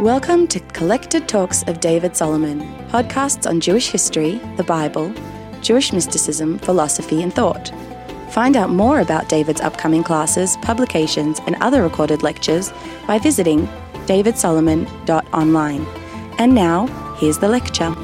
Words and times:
Welcome 0.00 0.46
to 0.46 0.60
Collected 0.60 1.28
Talks 1.28 1.62
of 1.64 1.80
David 1.80 2.16
Solomon, 2.16 2.60
podcasts 2.88 3.46
on 3.46 3.60
Jewish 3.60 3.90
history, 3.90 4.40
the 4.56 4.64
Bible, 4.64 5.12
Jewish 5.60 5.92
mysticism, 5.92 6.58
philosophy, 6.60 7.22
and 7.22 7.30
thought. 7.30 7.70
Find 8.30 8.56
out 8.56 8.70
more 8.70 9.00
about 9.00 9.28
David's 9.28 9.60
upcoming 9.60 10.02
classes, 10.02 10.56
publications, 10.62 11.38
and 11.46 11.54
other 11.56 11.82
recorded 11.82 12.22
lectures 12.22 12.72
by 13.06 13.18
visiting 13.18 13.66
davidsolomon.online. 14.06 15.86
And 16.38 16.54
now, 16.54 16.86
here's 17.18 17.36
the 17.36 17.48
lecture. 17.48 17.94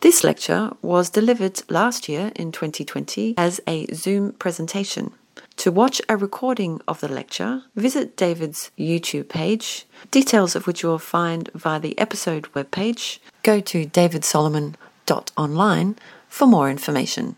This 0.00 0.24
lecture 0.24 0.70
was 0.80 1.10
delivered 1.10 1.60
last 1.68 2.08
year 2.08 2.32
in 2.34 2.50
2020 2.50 3.34
as 3.36 3.60
a 3.66 3.84
Zoom 3.92 4.32
presentation. 4.32 5.12
To 5.58 5.70
watch 5.70 6.02
a 6.08 6.16
recording 6.16 6.80
of 6.88 7.00
the 7.00 7.06
lecture, 7.08 7.62
visit 7.76 8.16
David's 8.16 8.72
YouTube 8.78 9.28
page, 9.28 9.86
details 10.10 10.56
of 10.56 10.66
which 10.66 10.82
you 10.82 10.88
will 10.88 10.98
find 10.98 11.50
via 11.54 11.78
the 11.80 11.98
episode 11.98 12.52
webpage. 12.54 13.18
Go 13.42 13.60
to 13.60 13.86
davidsolomon.online 13.86 15.96
for 16.28 16.46
more 16.46 16.68
information. 16.68 17.36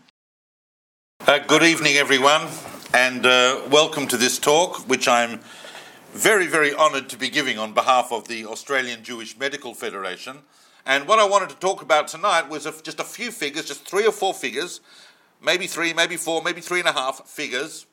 Uh, 1.25 1.39
good 1.39 1.63
evening, 1.63 1.95
everyone, 1.95 2.47
and 2.93 3.25
uh, 3.25 3.61
welcome 3.69 4.07
to 4.07 4.17
this 4.17 4.37
talk, 4.39 4.89
which 4.89 5.07
I'm 5.07 5.39
very, 6.11 6.47
very 6.47 6.73
honoured 6.73 7.07
to 7.09 7.17
be 7.17 7.29
giving 7.29 7.59
on 7.59 7.73
behalf 7.73 8.11
of 8.11 8.27
the 8.27 8.45
Australian 8.47 9.03
Jewish 9.03 9.37
Medical 9.37 9.73
Federation. 9.73 10.39
And 10.85 11.07
what 11.07 11.19
I 11.19 11.25
wanted 11.25 11.49
to 11.49 11.55
talk 11.57 11.81
about 11.83 12.07
tonight 12.07 12.49
was 12.49 12.63
just 12.81 12.99
a 12.99 13.05
few 13.05 13.31
figures, 13.31 13.65
just 13.65 13.87
three 13.87 14.07
or 14.07 14.11
four 14.11 14.33
figures, 14.33 14.81
maybe 15.41 15.67
three, 15.67 15.93
maybe 15.93 16.17
four, 16.17 16.41
maybe 16.41 16.61
three 16.61 16.79
and 16.79 16.89
a 16.89 16.93
half 16.93 17.27
figures 17.27 17.85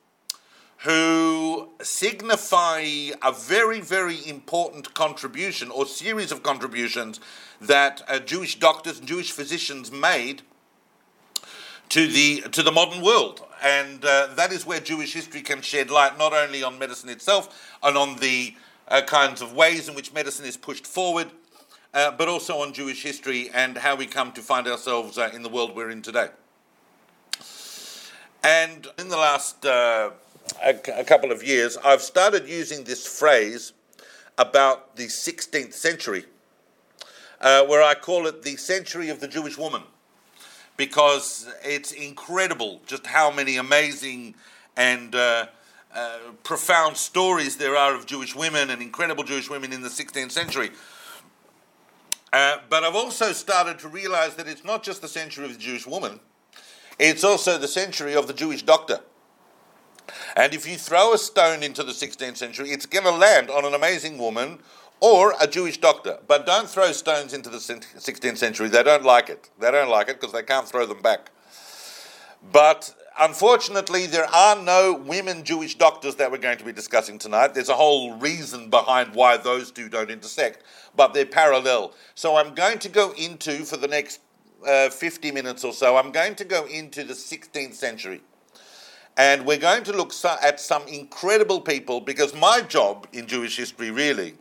who 0.84 1.70
signify 1.82 2.80
a 3.22 3.32
very, 3.32 3.80
very 3.80 4.18
important 4.28 4.92
contribution 4.92 5.70
or 5.70 5.86
series 5.86 6.30
of 6.30 6.42
contributions 6.42 7.20
that 7.60 8.02
uh, 8.06 8.18
Jewish 8.18 8.58
doctors 8.58 8.98
and 8.98 9.08
Jewish 9.08 9.32
physicians 9.32 9.90
made 9.90 10.42
to 11.88 12.06
the 12.06 12.42
to 12.52 12.62
the 12.62 12.72
modern 12.72 13.02
world, 13.02 13.42
and 13.62 14.04
uh, 14.04 14.28
that 14.34 14.52
is 14.52 14.66
where 14.66 14.80
Jewish 14.80 15.14
history 15.14 15.40
can 15.40 15.62
shed 15.62 15.90
light 15.90 16.18
not 16.18 16.34
only 16.34 16.62
on 16.62 16.78
medicine 16.78 17.08
itself 17.08 17.76
and 17.82 17.96
on 17.96 18.16
the 18.16 18.54
uh, 18.88 19.00
kinds 19.02 19.40
of 19.40 19.54
ways 19.54 19.88
in 19.88 19.94
which 19.94 20.12
medicine 20.12 20.44
is 20.44 20.58
pushed 20.58 20.86
forward, 20.86 21.28
uh, 21.94 22.10
but 22.10 22.28
also 22.28 22.58
on 22.58 22.74
Jewish 22.74 23.02
history 23.02 23.48
and 23.54 23.78
how 23.78 23.96
we 23.96 24.04
come 24.04 24.32
to 24.32 24.42
find 24.42 24.66
ourselves 24.66 25.16
uh, 25.16 25.30
in 25.32 25.42
the 25.42 25.48
world 25.48 25.74
we're 25.74 25.90
in 25.90 26.02
today. 26.02 26.28
And 28.42 28.86
in 28.98 29.08
the 29.08 29.16
last 29.16 29.64
uh, 29.64 30.10
a, 30.62 31.00
a 31.00 31.04
couple 31.04 31.32
of 31.32 31.42
years, 31.42 31.76
I've 31.84 32.02
started 32.02 32.48
using 32.48 32.84
this 32.84 33.06
phrase 33.06 33.72
about 34.38 34.96
the 34.96 35.06
16th 35.06 35.72
century, 35.72 36.24
uh, 37.40 37.64
where 37.66 37.82
I 37.82 37.94
call 37.94 38.26
it 38.26 38.42
the 38.42 38.56
century 38.56 39.08
of 39.08 39.20
the 39.20 39.28
Jewish 39.28 39.56
woman, 39.56 39.82
because 40.76 41.48
it's 41.62 41.92
incredible 41.92 42.80
just 42.86 43.06
how 43.06 43.30
many 43.30 43.56
amazing 43.56 44.34
and 44.76 45.14
uh, 45.14 45.46
uh, 45.94 46.18
profound 46.42 46.96
stories 46.96 47.56
there 47.56 47.76
are 47.76 47.94
of 47.94 48.06
Jewish 48.06 48.34
women 48.34 48.70
and 48.70 48.82
incredible 48.82 49.22
Jewish 49.22 49.48
women 49.48 49.72
in 49.72 49.82
the 49.82 49.88
16th 49.88 50.32
century. 50.32 50.70
Uh, 52.32 52.56
but 52.68 52.82
I've 52.82 52.96
also 52.96 53.32
started 53.32 53.78
to 53.78 53.88
realize 53.88 54.34
that 54.34 54.48
it's 54.48 54.64
not 54.64 54.82
just 54.82 55.02
the 55.02 55.08
century 55.08 55.44
of 55.44 55.52
the 55.52 55.58
Jewish 55.58 55.86
woman, 55.86 56.18
it's 56.98 57.22
also 57.22 57.58
the 57.58 57.68
century 57.68 58.14
of 58.14 58.26
the 58.26 58.32
Jewish 58.32 58.62
doctor. 58.62 59.00
And 60.36 60.54
if 60.54 60.66
you 60.68 60.76
throw 60.76 61.14
a 61.14 61.18
stone 61.18 61.62
into 61.62 61.82
the 61.82 61.92
16th 61.92 62.36
century, 62.36 62.70
it's 62.70 62.86
going 62.86 63.04
to 63.04 63.10
land 63.10 63.50
on 63.50 63.64
an 63.64 63.74
amazing 63.74 64.18
woman 64.18 64.58
or 65.00 65.34
a 65.40 65.46
Jewish 65.46 65.78
doctor. 65.78 66.18
But 66.26 66.46
don't 66.46 66.68
throw 66.68 66.92
stones 66.92 67.34
into 67.34 67.50
the 67.50 67.58
16th 67.58 68.36
century. 68.36 68.68
They 68.68 68.82
don't 68.82 69.04
like 69.04 69.28
it. 69.28 69.50
They 69.58 69.70
don't 69.70 69.90
like 69.90 70.08
it 70.08 70.20
because 70.20 70.32
they 70.32 70.42
can't 70.42 70.68
throw 70.68 70.86
them 70.86 71.02
back. 71.02 71.30
But 72.52 72.94
unfortunately, 73.18 74.06
there 74.06 74.26
are 74.26 74.60
no 74.60 74.94
women 74.94 75.44
Jewish 75.44 75.76
doctors 75.76 76.16
that 76.16 76.30
we're 76.30 76.38
going 76.38 76.58
to 76.58 76.64
be 76.64 76.72
discussing 76.72 77.18
tonight. 77.18 77.54
There's 77.54 77.68
a 77.68 77.74
whole 77.74 78.14
reason 78.16 78.70
behind 78.70 79.14
why 79.14 79.36
those 79.36 79.70
two 79.70 79.88
don't 79.88 80.10
intersect, 80.10 80.62
but 80.96 81.14
they're 81.14 81.26
parallel. 81.26 81.92
So 82.14 82.36
I'm 82.36 82.54
going 82.54 82.78
to 82.80 82.88
go 82.88 83.12
into, 83.12 83.64
for 83.64 83.76
the 83.76 83.88
next 83.88 84.20
uh, 84.66 84.90
50 84.90 85.32
minutes 85.32 85.64
or 85.64 85.72
so, 85.72 85.96
I'm 85.96 86.12
going 86.12 86.34
to 86.36 86.44
go 86.44 86.66
into 86.66 87.04
the 87.04 87.14
16th 87.14 87.74
century. 87.74 88.20
And 89.16 89.46
we're 89.46 89.58
going 89.58 89.84
to 89.84 89.92
look 89.92 90.12
at 90.42 90.58
some 90.58 90.86
incredible 90.88 91.60
people 91.60 92.00
because 92.00 92.34
my 92.34 92.60
job 92.62 93.06
in 93.12 93.26
Jewish 93.26 93.56
history 93.56 93.90
really. 93.90 94.34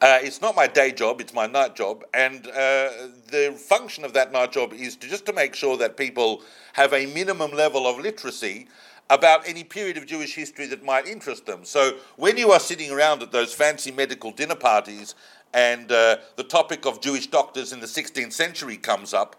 Uh, 0.00 0.18
it's 0.20 0.42
not 0.42 0.54
my 0.54 0.66
day 0.66 0.92
job; 0.92 1.20
it's 1.20 1.32
my 1.32 1.46
night 1.46 1.74
job, 1.74 2.04
and 2.12 2.48
uh, 2.48 2.90
the 3.30 3.54
function 3.56 4.04
of 4.04 4.12
that 4.12 4.32
night 4.32 4.52
job 4.52 4.72
is 4.74 4.96
to 4.96 5.08
just 5.08 5.24
to 5.24 5.32
make 5.32 5.54
sure 5.54 5.76
that 5.76 5.96
people 5.96 6.42
have 6.74 6.92
a 6.92 7.06
minimum 7.06 7.52
level 7.52 7.86
of 7.86 7.98
literacy 7.98 8.66
about 9.08 9.48
any 9.48 9.64
period 9.64 9.96
of 9.96 10.06
Jewish 10.06 10.34
history 10.34 10.66
that 10.66 10.84
might 10.84 11.06
interest 11.06 11.46
them. 11.46 11.64
So 11.64 11.98
when 12.16 12.36
you 12.36 12.50
are 12.52 12.60
sitting 12.60 12.90
around 12.90 13.22
at 13.22 13.32
those 13.32 13.54
fancy 13.54 13.92
medical 13.92 14.30
dinner 14.30 14.54
parties 14.54 15.14
and 15.52 15.90
uh, 15.92 16.16
the 16.36 16.44
topic 16.44 16.86
of 16.86 17.00
Jewish 17.00 17.28
doctors 17.28 17.72
in 17.72 17.80
the 17.80 17.86
16th 17.86 18.32
century 18.32 18.76
comes 18.76 19.14
up, 19.14 19.36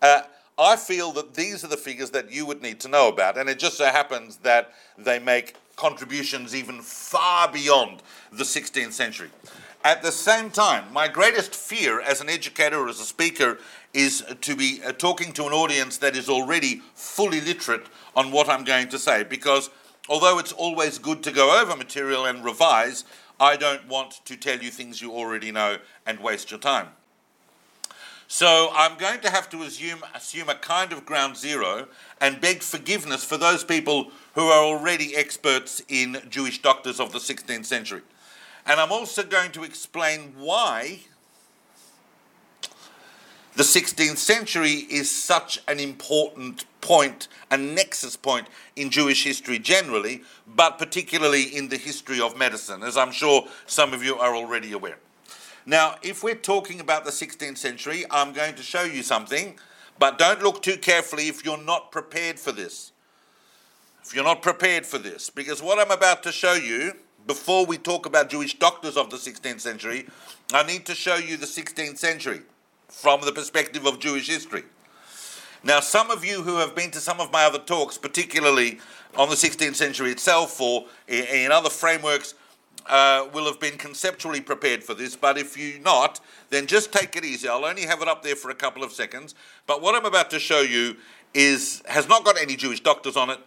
uh, 0.00 0.22
I 0.58 0.76
feel 0.76 1.12
that 1.12 1.34
these 1.34 1.64
are 1.64 1.68
the 1.68 1.76
figures 1.76 2.10
that 2.10 2.30
you 2.30 2.44
would 2.46 2.62
need 2.62 2.78
to 2.80 2.88
know 2.88 3.08
about, 3.08 3.38
and 3.38 3.48
it 3.48 3.58
just 3.58 3.78
so 3.78 3.86
happens 3.86 4.36
that 4.38 4.72
they 4.98 5.18
make 5.18 5.54
contributions 5.76 6.54
even 6.54 6.82
far 6.82 7.50
beyond 7.50 8.02
the 8.30 8.44
16th 8.44 8.92
century. 8.92 9.30
At 9.84 10.02
the 10.02 10.12
same 10.12 10.50
time, 10.50 10.92
my 10.92 11.08
greatest 11.08 11.54
fear 11.54 12.00
as 12.00 12.20
an 12.20 12.28
educator 12.28 12.78
or 12.78 12.88
as 12.88 13.00
a 13.00 13.04
speaker 13.04 13.58
is 13.92 14.24
to 14.42 14.54
be 14.54 14.80
uh, 14.84 14.92
talking 14.92 15.32
to 15.32 15.46
an 15.46 15.52
audience 15.52 15.98
that 15.98 16.16
is 16.16 16.28
already 16.28 16.82
fully 16.94 17.40
literate 17.40 17.86
on 18.14 18.30
what 18.30 18.48
I'm 18.48 18.64
going 18.64 18.88
to 18.90 18.98
say, 18.98 19.24
because 19.24 19.70
although 20.08 20.38
it's 20.38 20.52
always 20.52 20.98
good 20.98 21.22
to 21.24 21.32
go 21.32 21.60
over 21.60 21.76
material 21.76 22.26
and 22.26 22.44
revise, 22.44 23.04
I 23.40 23.56
don't 23.56 23.88
want 23.88 24.20
to 24.26 24.36
tell 24.36 24.58
you 24.60 24.70
things 24.70 25.02
you 25.02 25.12
already 25.12 25.50
know 25.50 25.78
and 26.06 26.20
waste 26.20 26.50
your 26.50 26.60
time. 26.60 26.88
So 28.28 28.70
I'm 28.74 28.96
going 28.96 29.20
to 29.20 29.30
have 29.30 29.50
to 29.50 29.62
assume, 29.62 30.04
assume 30.14 30.48
a 30.48 30.54
kind 30.54 30.92
of 30.92 31.04
ground 31.04 31.36
zero 31.36 31.88
and 32.20 32.40
beg 32.40 32.62
forgiveness 32.62 33.24
for 33.24 33.36
those 33.36 33.62
people 33.64 34.10
who 34.34 34.42
are 34.42 34.64
already 34.64 35.14
experts 35.14 35.82
in 35.88 36.22
Jewish 36.30 36.62
doctors 36.62 36.98
of 36.98 37.12
the 37.12 37.18
16th 37.18 37.66
century. 37.66 38.02
And 38.66 38.80
I'm 38.80 38.92
also 38.92 39.22
going 39.22 39.52
to 39.52 39.64
explain 39.64 40.34
why 40.38 41.00
the 43.54 43.64
16th 43.64 44.16
century 44.16 44.86
is 44.88 45.14
such 45.14 45.60
an 45.68 45.78
important 45.78 46.64
point, 46.80 47.28
a 47.50 47.58
nexus 47.58 48.16
point 48.16 48.46
in 48.76 48.88
Jewish 48.88 49.24
history 49.24 49.58
generally, 49.58 50.22
but 50.46 50.78
particularly 50.78 51.42
in 51.42 51.68
the 51.68 51.76
history 51.76 52.20
of 52.20 52.36
medicine, 52.36 52.82
as 52.82 52.96
I'm 52.96 53.12
sure 53.12 53.46
some 53.66 53.92
of 53.92 54.02
you 54.02 54.16
are 54.16 54.34
already 54.34 54.72
aware. 54.72 54.98
Now, 55.64 55.96
if 56.02 56.24
we're 56.24 56.34
talking 56.34 56.80
about 56.80 57.04
the 57.04 57.10
16th 57.10 57.58
century, 57.58 58.04
I'm 58.10 58.32
going 58.32 58.54
to 58.56 58.62
show 58.62 58.82
you 58.82 59.02
something, 59.02 59.58
but 59.98 60.18
don't 60.18 60.42
look 60.42 60.62
too 60.62 60.76
carefully 60.76 61.28
if 61.28 61.44
you're 61.44 61.62
not 61.62 61.92
prepared 61.92 62.38
for 62.38 62.50
this. 62.50 62.92
If 64.04 64.14
you're 64.14 64.24
not 64.24 64.42
prepared 64.42 64.84
for 64.84 64.98
this, 64.98 65.30
because 65.30 65.62
what 65.62 65.78
I'm 65.78 65.92
about 65.92 66.24
to 66.24 66.32
show 66.32 66.54
you, 66.54 66.94
before 67.26 67.64
we 67.64 67.78
talk 67.78 68.06
about 68.06 68.28
Jewish 68.28 68.58
doctors 68.58 68.96
of 68.96 69.10
the 69.10 69.16
16th 69.16 69.60
century, 69.60 70.08
I 70.52 70.64
need 70.64 70.84
to 70.86 70.94
show 70.94 71.14
you 71.14 71.36
the 71.36 71.46
16th 71.46 71.98
century 71.98 72.40
from 72.88 73.20
the 73.20 73.30
perspective 73.30 73.86
of 73.86 74.00
Jewish 74.00 74.28
history. 74.28 74.64
Now, 75.62 75.78
some 75.78 76.10
of 76.10 76.24
you 76.24 76.42
who 76.42 76.56
have 76.56 76.74
been 76.74 76.90
to 76.90 76.98
some 76.98 77.20
of 77.20 77.30
my 77.30 77.44
other 77.44 77.60
talks, 77.60 77.96
particularly 77.96 78.80
on 79.16 79.28
the 79.28 79.36
16th 79.36 79.76
century 79.76 80.10
itself 80.10 80.60
or 80.60 80.86
in 81.06 81.52
other 81.52 81.70
frameworks, 81.70 82.34
uh, 82.88 83.28
will 83.32 83.44
have 83.46 83.60
been 83.60 83.78
conceptually 83.78 84.40
prepared 84.40 84.82
for 84.82 84.94
this, 84.94 85.16
but 85.16 85.38
if 85.38 85.56
you're 85.56 85.80
not, 85.80 86.20
then 86.50 86.66
just 86.66 86.92
take 86.92 87.16
it 87.16 87.24
easy. 87.24 87.48
I'll 87.48 87.64
only 87.64 87.82
have 87.82 88.02
it 88.02 88.08
up 88.08 88.22
there 88.22 88.36
for 88.36 88.50
a 88.50 88.54
couple 88.54 88.82
of 88.82 88.92
seconds. 88.92 89.34
But 89.66 89.82
what 89.82 89.94
I'm 89.94 90.04
about 90.04 90.30
to 90.30 90.38
show 90.38 90.60
you 90.60 90.96
is 91.34 91.82
has 91.86 92.08
not 92.08 92.24
got 92.24 92.40
any 92.40 92.56
Jewish 92.56 92.80
doctors 92.80 93.16
on 93.16 93.30
it. 93.30 93.38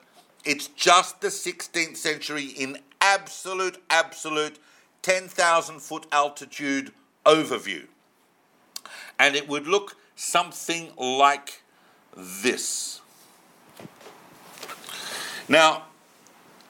It's 0.44 0.68
just 0.68 1.22
the 1.22 1.28
16th 1.28 1.98
century 1.98 2.46
in 2.46 2.78
absolute, 3.02 3.82
absolute 3.90 4.60
10,000 5.02 5.80
foot 5.82 6.06
altitude 6.12 6.92
overview. 7.26 7.86
And 9.20 9.36
it 9.36 9.48
would 9.48 9.68
look 9.68 9.96
something 10.16 10.92
like 10.98 11.62
this. 12.16 13.02
Now, 15.48 15.84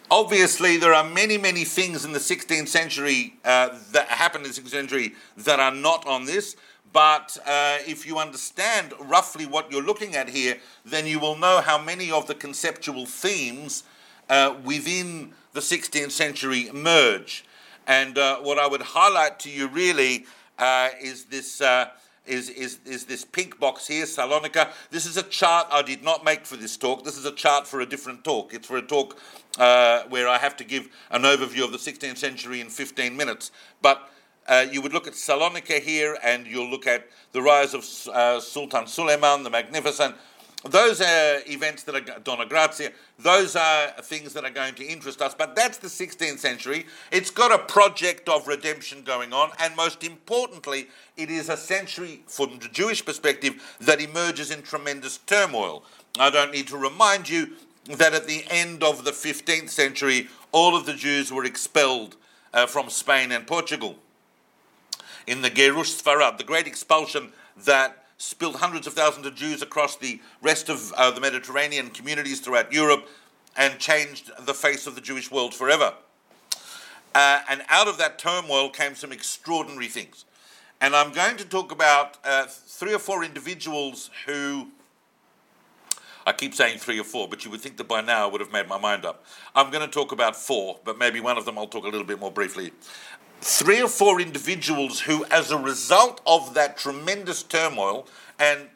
obviously 0.10 0.78
there 0.78 0.94
are 0.94 1.04
many, 1.04 1.38
many 1.38 1.64
things 1.64 2.06
in 2.06 2.12
the 2.12 2.20
16th 2.20 2.68
century 2.68 3.36
uh, 3.44 3.78
that 3.92 4.08
happened 4.08 4.46
in 4.46 4.52
the 4.52 4.62
16th 4.62 4.70
century 4.70 5.14
that 5.38 5.60
are 5.60 5.74
not 5.74 6.06
on 6.08 6.26
this. 6.26 6.56
But 6.94 7.38
uh, 7.46 7.80
if 7.86 8.06
you 8.06 8.20
understand 8.20 8.94
roughly 9.00 9.46
what 9.46 9.72
you're 9.72 9.84
looking 9.84 10.16
at 10.16 10.30
here, 10.30 10.58
then 10.86 11.06
you 11.06 11.20
will 11.20 11.36
know 11.36 11.60
how 11.60 11.78
many 11.78 12.10
of 12.10 12.28
the 12.28 12.36
conceptual 12.36 13.06
themes 13.06 13.84
uh, 14.30 14.56
within 14.64 15.34
the 15.54 15.60
16th 15.60 16.12
century 16.12 16.70
merge. 16.74 17.44
And 17.86 18.18
uh, 18.18 18.38
what 18.40 18.60
I 18.60 18.68
would 18.68 18.82
highlight 18.82 19.40
to 19.40 19.50
you 19.50 19.68
really 19.68 20.26
uh, 20.58 20.90
is 21.02 21.26
this. 21.26 21.62
Is, 22.26 22.50
is, 22.50 22.80
is 22.86 23.06
this 23.06 23.24
pink 23.24 23.60
box 23.60 23.88
here, 23.88 24.06
Salonika. 24.06 24.70
This 24.90 25.06
is 25.06 25.16
a 25.16 25.24
chart 25.24 25.68
I 25.72 25.84
did 25.84 26.04
not 26.04 26.26
make 26.26 26.46
for 26.46 26.58
this 26.58 26.76
talk. 26.76 27.04
This 27.04 27.18
is 27.18 27.26
a 27.26 27.32
chart 27.32 27.68
for 27.68 27.82
a 27.82 27.86
different 27.86 28.24
talk. 28.24 28.54
It's 28.54 28.68
for 28.68 28.78
a 28.78 28.82
talk 28.82 29.18
uh, 29.60 30.04
where 30.10 30.28
I 30.28 30.40
have 30.40 30.58
to 30.58 30.64
give 30.64 30.90
an 31.12 31.22
overview 31.22 31.64
of 31.64 31.72
the 31.72 31.78
16th 31.78 32.18
century 32.18 32.62
in 32.62 32.70
15 32.70 33.16
minutes. 33.16 33.52
But 33.82 34.10
uh, 34.48 34.66
you 34.72 34.82
would 34.82 34.94
look 34.94 35.08
at 35.08 35.14
Salonika 35.14 35.80
here 35.80 36.18
and 36.24 36.46
you'll 36.46 36.70
look 36.70 36.88
at 36.88 37.08
the 37.32 37.42
rise 37.42 37.74
of 37.74 37.86
uh, 38.14 38.40
Sultan 38.40 38.88
Suleiman, 38.88 39.44
the 39.44 39.50
Magnificent, 39.50 40.16
those 40.66 41.00
are 41.00 41.42
events 41.46 41.84
that 41.84 41.96
are 41.96 42.20
Donna 42.20 42.46
Grazia. 42.46 42.92
Those 43.20 43.56
are 43.56 43.90
things 44.02 44.34
that 44.34 44.44
are 44.44 44.50
going 44.50 44.74
to 44.76 44.84
interest 44.84 45.22
us. 45.22 45.36
But 45.36 45.56
that's 45.56 45.78
the 45.78 45.88
16th 45.88 46.40
century. 46.40 46.88
It's 47.12 47.30
got 47.30 47.52
a 47.52 47.60
project 47.60 48.28
of 48.28 48.48
redemption 48.48 49.04
going 49.04 49.32
on, 49.32 49.52
and 49.60 49.76
most 49.76 50.04
importantly, 50.04 50.88
it 51.18 51.30
is 51.30 51.50
a 51.50 51.58
century 51.58 52.22
from 52.28 52.58
the 52.60 52.68
Jewish 52.68 53.06
perspective 53.06 53.76
that 53.82 54.02
emerges 54.02 54.50
in 54.50 54.64
tremendous 54.64 55.20
turmoil. 55.20 55.84
I 56.18 56.32
don't 56.32 56.52
need 56.52 56.68
to 56.70 56.78
remind 56.78 57.30
you 57.30 57.54
that 57.86 58.16
at 58.16 58.26
the 58.26 58.44
end 58.50 58.84
of 58.84 59.04
the 59.04 59.12
15th 59.12 59.70
century, 59.70 60.30
all 60.52 60.76
of 60.76 60.88
the 60.88 60.94
Jews 60.94 61.32
were 61.32 61.46
expelled 61.46 62.16
uh, 62.54 62.66
from 62.66 62.90
Spain 62.90 63.32
and 63.32 63.46
Portugal. 63.46 63.98
In 65.28 65.44
the 65.44 65.52
Gerush 65.52 66.02
Sfarad, 66.02 66.40
the 66.40 66.44
great 66.44 66.66
expulsion 66.66 67.34
that 67.66 68.05
spilled 68.18 68.56
hundreds 68.56 68.88
of 68.88 68.94
thousands 68.94 69.26
of 69.26 69.36
Jews 69.36 69.62
across 69.62 69.98
the 69.98 70.20
rest 70.42 70.70
of 70.70 70.94
uh, 70.94 71.12
the 71.12 71.22
Mediterranean 71.22 71.90
communities 71.90 72.40
throughout 72.40 72.72
Europe 72.72 73.08
and 73.58 73.78
changed 73.80 74.32
the 74.46 74.54
face 74.54 74.88
of 74.88 74.96
the 74.96 75.02
Jewish 75.02 75.32
world 75.32 75.54
forever. 75.54 75.94
Uh, 77.14 77.40
and 77.50 77.64
out 77.70 77.88
of 77.88 77.98
that 77.98 78.20
turmoil 78.20 78.70
came 78.70 78.96
some 78.96 79.12
extraordinary 79.12 79.88
things. 79.88 80.26
And 80.82 80.96
I'm 80.96 81.14
going 81.14 81.38
to 81.38 81.46
talk 81.46 81.72
about 81.72 82.18
uh, 82.26 82.46
three 82.48 82.94
or 82.94 83.00
four 83.00 83.24
individuals 83.24 84.10
who, 84.26 84.68
I 86.26 86.34
keep 86.34 86.54
saying 86.54 86.80
three 86.80 87.00
or 87.00 87.06
four, 87.06 87.30
but 87.30 87.46
you 87.46 87.52
would 87.52 87.62
think 87.62 87.78
that 87.78 87.88
by 87.88 88.02
now 88.02 88.28
I 88.28 88.32
would 88.32 88.42
have 88.42 88.52
made 88.52 88.68
my 88.68 88.78
mind 88.78 89.06
up. 89.06 89.26
I'm 89.56 89.72
going 89.72 89.86
to 89.86 89.92
talk 89.92 90.12
about 90.12 90.36
four, 90.36 90.80
but 90.84 90.98
maybe 90.98 91.22
one 91.22 91.38
of 91.38 91.46
them 91.46 91.58
I'll 91.58 91.68
talk 91.68 91.86
a 91.86 91.90
little 91.90 92.04
bit 92.06 92.20
more 92.20 92.32
briefly 92.32 92.72
three 93.42 93.82
or 93.82 93.88
four 93.88 94.20
individuals 94.20 95.02
who, 95.02 95.26
as 95.26 95.52
a 95.52 95.58
result 95.58 96.22
of 96.26 96.54
that 96.54 96.78
tremendous 96.78 97.44
turmoil, 97.44 98.08
and 98.40 98.70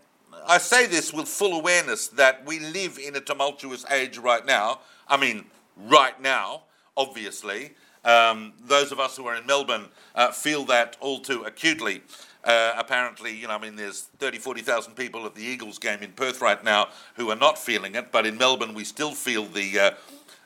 I 0.47 0.57
say 0.57 0.85
this 0.85 1.13
with 1.13 1.27
full 1.27 1.53
awareness 1.53 2.07
that 2.07 2.45
we 2.45 2.59
live 2.59 2.97
in 2.97 3.15
a 3.15 3.19
tumultuous 3.19 3.85
age 3.91 4.17
right 4.17 4.45
now. 4.45 4.79
I 5.07 5.17
mean, 5.17 5.45
right 5.77 6.19
now, 6.21 6.63
obviously. 6.95 7.71
Um, 8.05 8.53
those 8.63 8.91
of 8.91 8.99
us 8.99 9.17
who 9.17 9.27
are 9.27 9.35
in 9.35 9.45
Melbourne 9.45 9.85
uh, 10.15 10.31
feel 10.31 10.63
that 10.65 10.97
all 10.99 11.19
too 11.19 11.43
acutely. 11.43 12.01
Uh, 12.43 12.73
apparently, 12.77 13.35
you 13.35 13.47
know, 13.47 13.53
I 13.53 13.59
mean, 13.59 13.75
there's 13.75 14.03
30, 14.19 14.37
40,000 14.37 14.93
people 14.93 15.25
at 15.25 15.35
the 15.35 15.43
Eagles 15.43 15.77
game 15.77 16.01
in 16.01 16.11
Perth 16.13 16.41
right 16.41 16.63
now 16.63 16.87
who 17.15 17.29
are 17.29 17.35
not 17.35 17.57
feeling 17.57 17.95
it, 17.95 18.11
but 18.11 18.25
in 18.25 18.37
Melbourne 18.37 18.73
we 18.73 18.85
still 18.85 19.11
feel 19.11 19.45
the, 19.45 19.77
uh, 19.79 19.91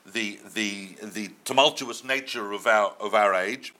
the, 0.04 0.40
the, 0.54 0.96
the 1.02 1.30
tumultuous 1.44 2.02
nature 2.02 2.52
of 2.52 2.66
our, 2.66 2.94
of 2.98 3.14
our 3.14 3.34
age. 3.34 3.74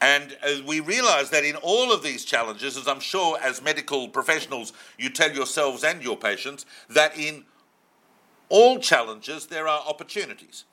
And 0.00 0.36
we 0.66 0.80
realize 0.80 1.30
that 1.30 1.44
in 1.44 1.56
all 1.56 1.92
of 1.92 2.02
these 2.02 2.24
challenges, 2.24 2.76
as 2.76 2.86
I'm 2.86 3.00
sure 3.00 3.38
as 3.40 3.62
medical 3.62 4.08
professionals 4.08 4.72
you 4.98 5.08
tell 5.08 5.32
yourselves 5.32 5.84
and 5.84 6.02
your 6.02 6.16
patients, 6.16 6.66
that 6.90 7.16
in 7.18 7.44
all 8.48 8.78
challenges 8.78 9.46
there 9.46 9.66
are 9.66 9.82
opportunities. 9.86 10.64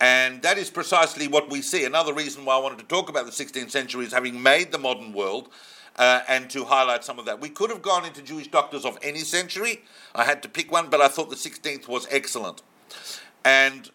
And 0.00 0.42
that 0.42 0.58
is 0.58 0.70
precisely 0.70 1.26
what 1.26 1.50
we 1.50 1.62
see. 1.62 1.84
Another 1.84 2.12
reason 2.12 2.44
why 2.44 2.56
I 2.56 2.58
wanted 2.58 2.78
to 2.78 2.84
talk 2.84 3.08
about 3.08 3.24
the 3.26 3.32
16th 3.32 3.70
century 3.70 4.04
is 4.04 4.12
having 4.12 4.40
made 4.40 4.70
the 4.70 4.78
modern 4.78 5.12
world 5.12 5.48
uh, 5.96 6.20
and 6.28 6.48
to 6.50 6.64
highlight 6.64 7.02
some 7.02 7.18
of 7.18 7.24
that. 7.24 7.40
We 7.40 7.48
could 7.48 7.70
have 7.70 7.82
gone 7.82 8.04
into 8.04 8.22
Jewish 8.22 8.48
doctors 8.48 8.84
of 8.84 8.98
any 9.02 9.20
century. 9.20 9.82
I 10.14 10.24
had 10.24 10.42
to 10.42 10.48
pick 10.48 10.70
one, 10.70 10.88
but 10.88 11.00
I 11.00 11.08
thought 11.08 11.30
the 11.30 11.36
16th 11.36 11.88
was 11.88 12.06
excellent. 12.10 12.62
And 13.44 13.90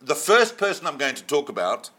the 0.00 0.14
first 0.14 0.56
person 0.56 0.86
I'm 0.86 0.98
going 0.98 1.16
to 1.16 1.24
talk 1.24 1.48
about. 1.48 1.90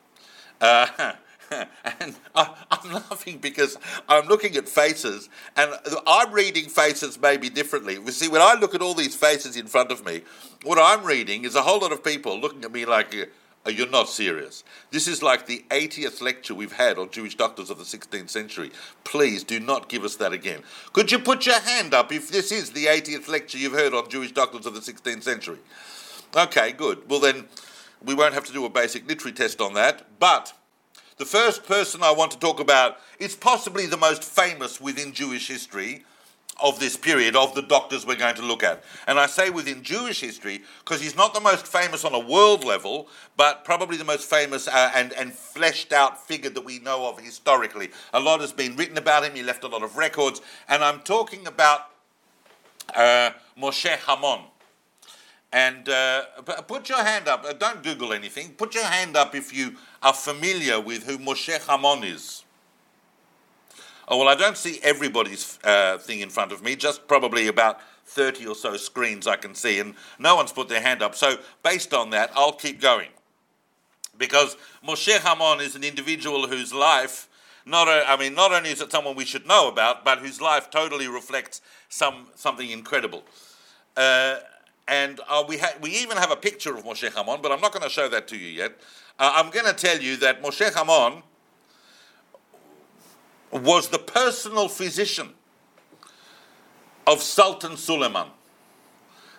Uh, 0.62 1.14
and 2.00 2.15
I, 2.33 2.56
am 2.71 2.94
laughing 2.94 3.39
because 3.39 3.77
I'm 4.07 4.27
looking 4.27 4.56
at 4.56 4.69
faces, 4.69 5.30
and 5.57 5.74
I'm 6.07 6.31
reading 6.31 6.69
faces 6.69 7.19
maybe 7.19 7.50
differently. 7.50 7.95
You 7.95 8.12
see, 8.12 8.30
when 8.30 8.42
I 8.42 8.56
look 8.59 8.74
at 8.74 8.81
all 8.81 8.94
these 8.94 9.15
faces 9.15 9.57
in 9.57 9.68
front 9.68 9.92
of 9.92 10.06
me, 10.06 10.21
what 10.63 10.80
I'm 10.80 11.06
reading 11.06 11.44
is 11.44 11.56
a 11.56 11.62
whole 11.62 11.80
lot 11.80 11.92
of 11.92 12.03
people 12.03 12.39
looking 12.39 12.63
at 12.63 12.71
me 12.71 12.86
like, 12.86 13.13
you're 13.68 13.89
not 13.89 14.09
serious. 14.09 14.63
This 14.92 15.07
is 15.07 15.21
like 15.21 15.45
the 15.45 15.65
80th 15.69 16.21
lecture 16.21 16.56
we've 16.56 16.71
had 16.71 16.98
on 16.98 17.12
Jewish 17.12 17.36
doctors 17.36 17.69
of 17.69 17.77
the 17.77 17.83
16th 17.83 18.30
century. 18.30 18.71
Please 19.03 19.44
do 19.44 19.59
not 19.59 19.89
give 19.89 20.03
us 20.03 20.15
that 20.15 20.33
again. 20.33 20.62
Could 20.94 21.12
you 21.12 21.19
put 21.19 21.45
your 21.45 21.59
hand 21.59 21.94
up 21.94 22.12
if 22.12 22.30
this 22.30 22.51
is 22.51 22.71
the 22.71 22.86
80th 22.86 23.27
lecture 23.27 23.57
you've 23.57 23.74
heard 23.74 23.94
on 23.94 24.09
Jewish 24.09 24.31
doctors 24.31 24.65
of 24.65 24.74
the 24.74 24.80
16th 24.80 25.24
century? 25.24 25.59
Okay, 26.36 26.71
good. 26.71 27.09
Well, 27.09 27.19
then 27.19 27.45
we 28.03 28.15
won't 28.15 28.33
have 28.33 28.45
to 28.45 28.53
do 28.53 28.65
a 28.65 28.69
basic 28.69 29.07
literary 29.07 29.33
test 29.33 29.59
on 29.62 29.74
that, 29.74 30.07
but 30.18 30.53
the 31.22 31.26
first 31.26 31.66
person 31.68 32.02
I 32.02 32.12
want 32.12 32.32
to 32.32 32.40
talk 32.40 32.60
about 32.60 32.98
is 33.20 33.36
possibly 33.36 33.86
the 33.86 33.96
most 33.96 34.24
famous 34.24 34.82
within 34.82 35.14
Jewish 35.14 35.48
history 35.50 36.04
of 36.60 36.80
this 36.80 36.98
period, 36.98 37.36
of 37.36 37.54
the 37.54 37.62
doctors 37.62 38.08
we're 38.08 38.16
going 38.16 38.34
to 38.38 38.42
look 38.42 38.64
at. 38.64 38.84
And 39.06 39.20
I 39.20 39.28
say 39.28 39.52
within 39.52 39.84
Jewish 39.84 40.22
history 40.22 40.64
because 40.80 41.00
he's 41.00 41.16
not 41.16 41.36
the 41.36 41.40
most 41.40 41.68
famous 41.68 42.04
on 42.06 42.16
a 42.16 42.20
world 42.20 42.64
level, 42.64 43.08
but 43.38 43.64
probably 43.64 43.98
the 43.98 44.04
most 44.04 44.28
famous 44.28 44.68
uh, 44.68 44.92
and, 44.96 45.14
and 45.14 45.32
fleshed 45.32 45.94
out 45.94 46.26
figure 46.28 46.50
that 46.50 46.66
we 46.66 46.80
know 46.80 47.08
of 47.08 47.20
historically. 47.20 47.92
A 48.16 48.20
lot 48.20 48.42
has 48.42 48.52
been 48.52 48.76
written 48.76 48.98
about 48.98 49.24
him, 49.24 49.36
he 49.36 49.44
left 49.44 49.64
a 49.64 49.68
lot 49.68 49.84
of 49.84 49.98
records, 49.98 50.42
and 50.68 50.84
I'm 50.84 51.02
talking 51.02 51.46
about 51.46 51.82
uh, 52.96 53.30
Moshe 53.56 53.96
Hamon. 54.08 54.50
And 55.53 55.89
uh, 55.89 56.24
put 56.68 56.88
your 56.88 57.03
hand 57.03 57.27
up. 57.27 57.44
Uh, 57.45 57.53
don't 57.53 57.83
Google 57.83 58.13
anything. 58.13 58.51
Put 58.51 58.74
your 58.74 58.86
hand 58.86 59.18
up 59.18 59.36
if 59.36 59.53
you 59.53 59.75
are 60.01 60.13
familiar 60.13 60.80
with 60.80 61.03
who 61.03 61.18
Moshe 61.18 61.57
Hamon 61.68 62.03
is. 62.03 62.44
Oh, 64.07 64.18
well, 64.18 64.30
I 64.30 64.36
don't 64.36 64.57
see 64.57 64.80
everybody's 64.83 65.59
uh, 65.63 65.98
thing 65.98 66.19
in 66.19 66.30
front 66.30 66.51
of 66.51 66.63
me, 66.63 66.75
just 66.75 67.07
probably 67.07 67.48
about 67.48 67.80
30 68.06 68.48
or 68.48 68.56
so 68.56 68.75
screens 68.75 69.27
I 69.27 69.38
can 69.38 69.56
see, 69.56 69.80
and 69.80 69.94
no 70.19 70.36
one's 70.36 70.51
put 70.51 70.68
their 70.68 70.81
hand 70.81 71.01
up. 71.01 71.15
So, 71.15 71.38
based 71.63 71.94
on 71.94 72.09
that, 72.09 72.31
I'll 72.36 72.51
keep 72.51 72.81
going. 72.81 73.10
Because 74.17 74.58
Moshe 74.86 75.17
Hamon 75.20 75.62
is 75.62 75.75
an 75.75 75.84
individual 75.84 76.48
whose 76.48 76.74
life, 76.74 77.29
not 77.65 77.88
a, 77.88 78.03
I 78.10 78.17
mean, 78.17 78.36
not 78.36 78.51
only 78.51 78.70
is 78.72 78.81
it 78.81 78.91
someone 78.91 79.15
we 79.15 79.25
should 79.25 79.48
know 79.48 79.70
about, 79.70 80.03
but 80.03 80.20
whose 80.20 80.41
life 80.41 80.70
totally 80.70 81.08
reflects 81.08 81.62
some, 81.89 82.27
something 82.36 82.70
incredible. 82.70 83.24
Uh, 83.96 84.38
and 84.91 85.21
uh, 85.29 85.41
we, 85.48 85.57
ha- 85.57 85.74
we 85.81 85.91
even 85.91 86.17
have 86.17 86.31
a 86.31 86.36
picture 86.36 86.75
of 86.75 86.83
Moshe 86.83 87.10
Hamon, 87.13 87.39
but 87.41 87.50
I'm 87.50 87.62
not 87.62 87.71
going 87.71 87.81
to 87.81 87.89
show 87.89 88.10
that 88.10 88.27
to 88.27 88.38
you 88.38 88.48
yet. 88.48 88.74
Uh, 89.17 89.31
I'm 89.36 89.50
going 89.50 89.65
to 89.65 89.74
tell 89.74 89.98
you 89.98 90.17
that 90.17 90.43
Moshe 90.43 90.69
Hamon 90.74 91.24
was 93.51 93.88
the 93.88 94.00
personal 94.00 94.67
physician 94.67 95.29
of 97.07 97.21
Sultan 97.21 97.77
Suleiman. 97.77 98.27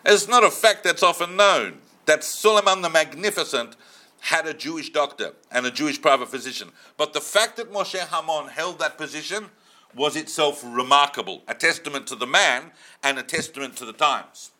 It's 0.06 0.26
not 0.26 0.42
a 0.42 0.50
fact 0.50 0.84
that's 0.84 1.02
often 1.02 1.36
known 1.36 1.80
that 2.06 2.24
Suleiman 2.24 2.80
the 2.80 2.88
Magnificent 2.88 3.76
had 4.20 4.46
a 4.46 4.54
Jewish 4.54 4.90
doctor 4.90 5.34
and 5.50 5.66
a 5.66 5.70
Jewish 5.70 6.00
private 6.00 6.28
physician. 6.28 6.70
But 6.96 7.12
the 7.12 7.20
fact 7.20 7.58
that 7.58 7.70
Moshe 7.70 7.98
Hamon 7.98 8.48
held 8.48 8.78
that 8.78 8.96
position 8.96 9.50
was 9.94 10.16
itself 10.16 10.64
remarkable, 10.64 11.42
a 11.46 11.52
testament 11.52 12.06
to 12.06 12.16
the 12.16 12.26
man 12.26 12.70
and 13.02 13.18
a 13.18 13.22
testament 13.22 13.76
to 13.76 13.84
the 13.84 13.92
times. 13.92 14.51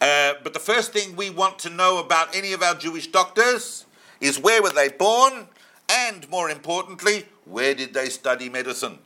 Uh, 0.00 0.34
but 0.42 0.52
the 0.52 0.60
first 0.60 0.92
thing 0.92 1.16
we 1.16 1.30
want 1.30 1.58
to 1.60 1.70
know 1.70 1.98
about 1.98 2.34
any 2.34 2.52
of 2.52 2.62
our 2.62 2.74
Jewish 2.74 3.06
doctors 3.06 3.86
is 4.20 4.38
where 4.38 4.62
were 4.62 4.70
they 4.70 4.88
born, 4.88 5.46
and 5.88 6.28
more 6.30 6.50
importantly, 6.50 7.26
where 7.44 7.74
did 7.74 7.94
they 7.94 8.08
study 8.08 8.48
medicine? 8.48 8.98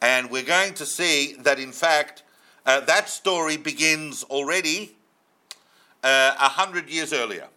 And 0.00 0.30
we're 0.30 0.42
going 0.42 0.74
to 0.74 0.86
see 0.86 1.34
that, 1.40 1.58
in 1.58 1.72
fact, 1.72 2.22
uh, 2.66 2.80
that 2.80 3.08
story 3.08 3.56
begins 3.56 4.24
already 4.24 4.96
uh, 6.02 6.34
a 6.38 6.44
uh, 6.44 6.48
hundred 6.48 6.88
years 6.88 7.12
earlier, 7.12 7.48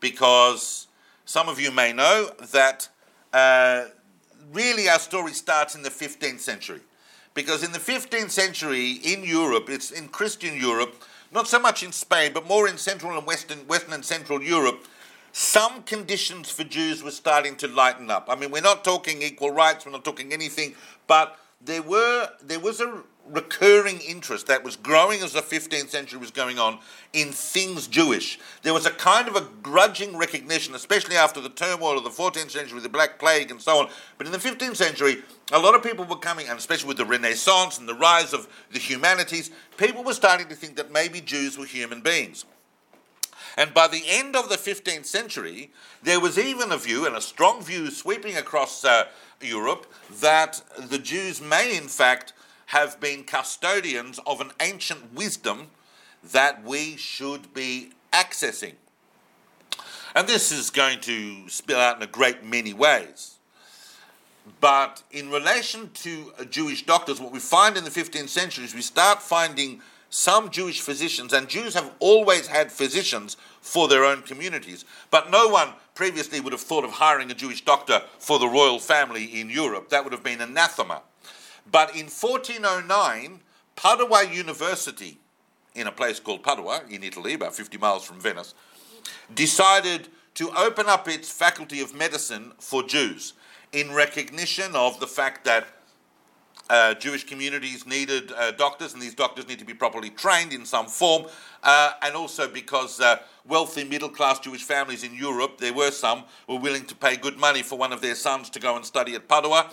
because 0.00 0.88
some 1.24 1.48
of 1.48 1.60
you 1.60 1.70
may 1.70 1.92
know 1.92 2.30
that 2.52 2.88
uh, 3.32 3.86
really 4.52 4.88
our 4.88 4.98
story 4.98 5.32
starts 5.32 5.74
in 5.74 5.82
the 5.82 5.90
15th 5.90 6.40
century. 6.40 6.80
Because 7.34 7.62
in 7.62 7.72
the 7.72 7.78
15th 7.78 8.30
century 8.30 8.92
in 8.92 9.22
Europe, 9.24 9.68
it's 9.68 9.90
in 9.90 10.08
Christian 10.08 10.56
Europe, 10.56 11.02
not 11.32 11.48
so 11.48 11.58
much 11.58 11.82
in 11.82 11.92
Spain, 11.92 12.32
but 12.32 12.46
more 12.46 12.68
in 12.68 12.78
Central 12.78 13.16
and 13.16 13.26
Western, 13.26 13.58
Western 13.66 13.92
and 13.94 14.04
Central 14.04 14.42
Europe, 14.42 14.86
some 15.32 15.82
conditions 15.82 16.50
for 16.50 16.64
Jews 16.64 17.02
were 17.02 17.10
starting 17.10 17.56
to 17.56 17.68
lighten 17.68 18.10
up. 18.10 18.26
I 18.28 18.34
mean, 18.34 18.50
we're 18.50 18.62
not 18.62 18.82
talking 18.84 19.22
equal 19.22 19.50
rights, 19.50 19.84
we're 19.84 19.92
not 19.92 20.04
talking 20.04 20.32
anything, 20.32 20.74
but 21.06 21.38
there 21.60 21.82
were 21.82 22.28
there 22.42 22.60
was 22.60 22.80
a 22.80 23.02
recurring 23.30 24.00
interest 24.00 24.46
that 24.46 24.64
was 24.64 24.76
growing 24.76 25.22
as 25.22 25.32
the 25.32 25.40
15th 25.40 25.88
century 25.88 26.18
was 26.18 26.30
going 26.30 26.58
on 26.58 26.78
in 27.12 27.32
things 27.32 27.86
Jewish. 27.86 28.38
There 28.62 28.74
was 28.74 28.86
a 28.86 28.90
kind 28.90 29.28
of 29.28 29.36
a 29.36 29.46
grudging 29.62 30.16
recognition, 30.16 30.74
especially 30.74 31.16
after 31.16 31.40
the 31.40 31.48
turmoil 31.48 31.98
of 31.98 32.04
the 32.04 32.10
14th 32.10 32.50
century 32.50 32.80
the 32.80 32.88
Black 32.88 33.18
Plague 33.18 33.50
and 33.50 33.60
so 33.60 33.78
on. 33.78 33.88
But 34.16 34.26
in 34.26 34.32
the 34.32 34.38
15th 34.38 34.76
century, 34.76 35.22
a 35.52 35.58
lot 35.58 35.74
of 35.74 35.82
people 35.82 36.04
were 36.04 36.16
coming, 36.16 36.48
and 36.48 36.58
especially 36.58 36.88
with 36.88 36.96
the 36.96 37.04
Renaissance 37.04 37.78
and 37.78 37.88
the 37.88 37.94
rise 37.94 38.32
of 38.32 38.48
the 38.72 38.78
humanities, 38.78 39.50
people 39.76 40.04
were 40.04 40.14
starting 40.14 40.48
to 40.48 40.54
think 40.54 40.76
that 40.76 40.92
maybe 40.92 41.20
Jews 41.20 41.58
were 41.58 41.66
human 41.66 42.00
beings. 42.00 42.44
And 43.56 43.74
by 43.74 43.88
the 43.88 44.02
end 44.06 44.36
of 44.36 44.48
the 44.48 44.56
15th 44.56 45.06
century, 45.06 45.72
there 46.02 46.20
was 46.20 46.38
even 46.38 46.70
a 46.70 46.76
view, 46.76 47.06
and 47.06 47.16
a 47.16 47.20
strong 47.20 47.60
view 47.60 47.90
sweeping 47.90 48.36
across 48.36 48.84
uh, 48.84 49.06
Europe, 49.40 49.92
that 50.20 50.62
the 50.78 50.98
Jews 50.98 51.40
may 51.40 51.76
in 51.76 51.88
fact 51.88 52.34
have 52.68 53.00
been 53.00 53.24
custodians 53.24 54.20
of 54.26 54.40
an 54.40 54.50
ancient 54.60 55.14
wisdom 55.14 55.68
that 56.22 56.62
we 56.62 56.96
should 56.96 57.54
be 57.54 57.90
accessing. 58.12 58.74
And 60.14 60.28
this 60.28 60.52
is 60.52 60.68
going 60.68 61.00
to 61.00 61.48
spill 61.48 61.78
out 61.78 61.96
in 61.96 62.02
a 62.02 62.06
great 62.06 62.44
many 62.44 62.74
ways. 62.74 63.36
But 64.60 65.02
in 65.10 65.30
relation 65.30 65.90
to 65.94 66.32
uh, 66.38 66.44
Jewish 66.44 66.84
doctors, 66.84 67.20
what 67.20 67.32
we 67.32 67.38
find 67.38 67.76
in 67.76 67.84
the 67.84 67.90
15th 67.90 68.28
century 68.28 68.64
is 68.64 68.74
we 68.74 68.82
start 68.82 69.22
finding 69.22 69.80
some 70.10 70.50
Jewish 70.50 70.80
physicians, 70.80 71.32
and 71.32 71.48
Jews 71.48 71.74
have 71.74 71.92
always 72.00 72.46
had 72.46 72.72
physicians 72.72 73.36
for 73.60 73.88
their 73.88 74.04
own 74.04 74.22
communities, 74.22 74.84
but 75.10 75.30
no 75.30 75.48
one 75.48 75.68
previously 75.94 76.40
would 76.40 76.52
have 76.52 76.62
thought 76.62 76.84
of 76.84 76.92
hiring 76.92 77.30
a 77.30 77.34
Jewish 77.34 77.62
doctor 77.64 78.02
for 78.18 78.38
the 78.38 78.48
royal 78.48 78.78
family 78.78 79.24
in 79.40 79.50
Europe. 79.50 79.90
That 79.90 80.04
would 80.04 80.12
have 80.12 80.22
been 80.22 80.40
anathema. 80.40 81.02
But 81.70 81.90
in 81.90 82.06
1409, 82.06 83.40
Padua 83.76 84.24
University, 84.24 85.18
in 85.74 85.86
a 85.86 85.92
place 85.92 86.18
called 86.18 86.42
Padua 86.42 86.82
in 86.88 87.02
Italy, 87.02 87.34
about 87.34 87.54
50 87.54 87.78
miles 87.78 88.04
from 88.04 88.20
Venice, 88.20 88.54
decided 89.34 90.08
to 90.34 90.50
open 90.56 90.88
up 90.88 91.08
its 91.08 91.30
faculty 91.30 91.80
of 91.80 91.94
medicine 91.94 92.52
for 92.58 92.82
Jews 92.82 93.34
in 93.72 93.92
recognition 93.92 94.74
of 94.74 94.98
the 95.00 95.06
fact 95.06 95.44
that 95.44 95.66
uh, 96.70 96.94
Jewish 96.94 97.24
communities 97.24 97.86
needed 97.86 98.32
uh, 98.32 98.50
doctors, 98.52 98.92
and 98.92 99.00
these 99.00 99.14
doctors 99.14 99.48
need 99.48 99.58
to 99.58 99.64
be 99.64 99.74
properly 99.74 100.10
trained 100.10 100.52
in 100.52 100.66
some 100.66 100.86
form, 100.86 101.26
uh, 101.62 101.92
and 102.02 102.14
also 102.14 102.46
because 102.46 103.00
uh, 103.00 103.16
wealthy 103.46 103.84
middle 103.84 104.08
class 104.08 104.38
Jewish 104.38 104.62
families 104.62 105.02
in 105.02 105.14
Europe, 105.14 105.58
there 105.58 105.72
were 105.72 105.90
some, 105.90 106.24
were 106.46 106.58
willing 106.58 106.84
to 106.84 106.94
pay 106.94 107.16
good 107.16 107.38
money 107.38 107.62
for 107.62 107.78
one 107.78 107.92
of 107.92 108.00
their 108.00 108.14
sons 108.14 108.50
to 108.50 108.60
go 108.60 108.76
and 108.76 108.84
study 108.84 109.14
at 109.14 109.28
Padua, 109.28 109.70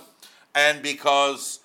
and 0.53 0.81
because 0.81 1.59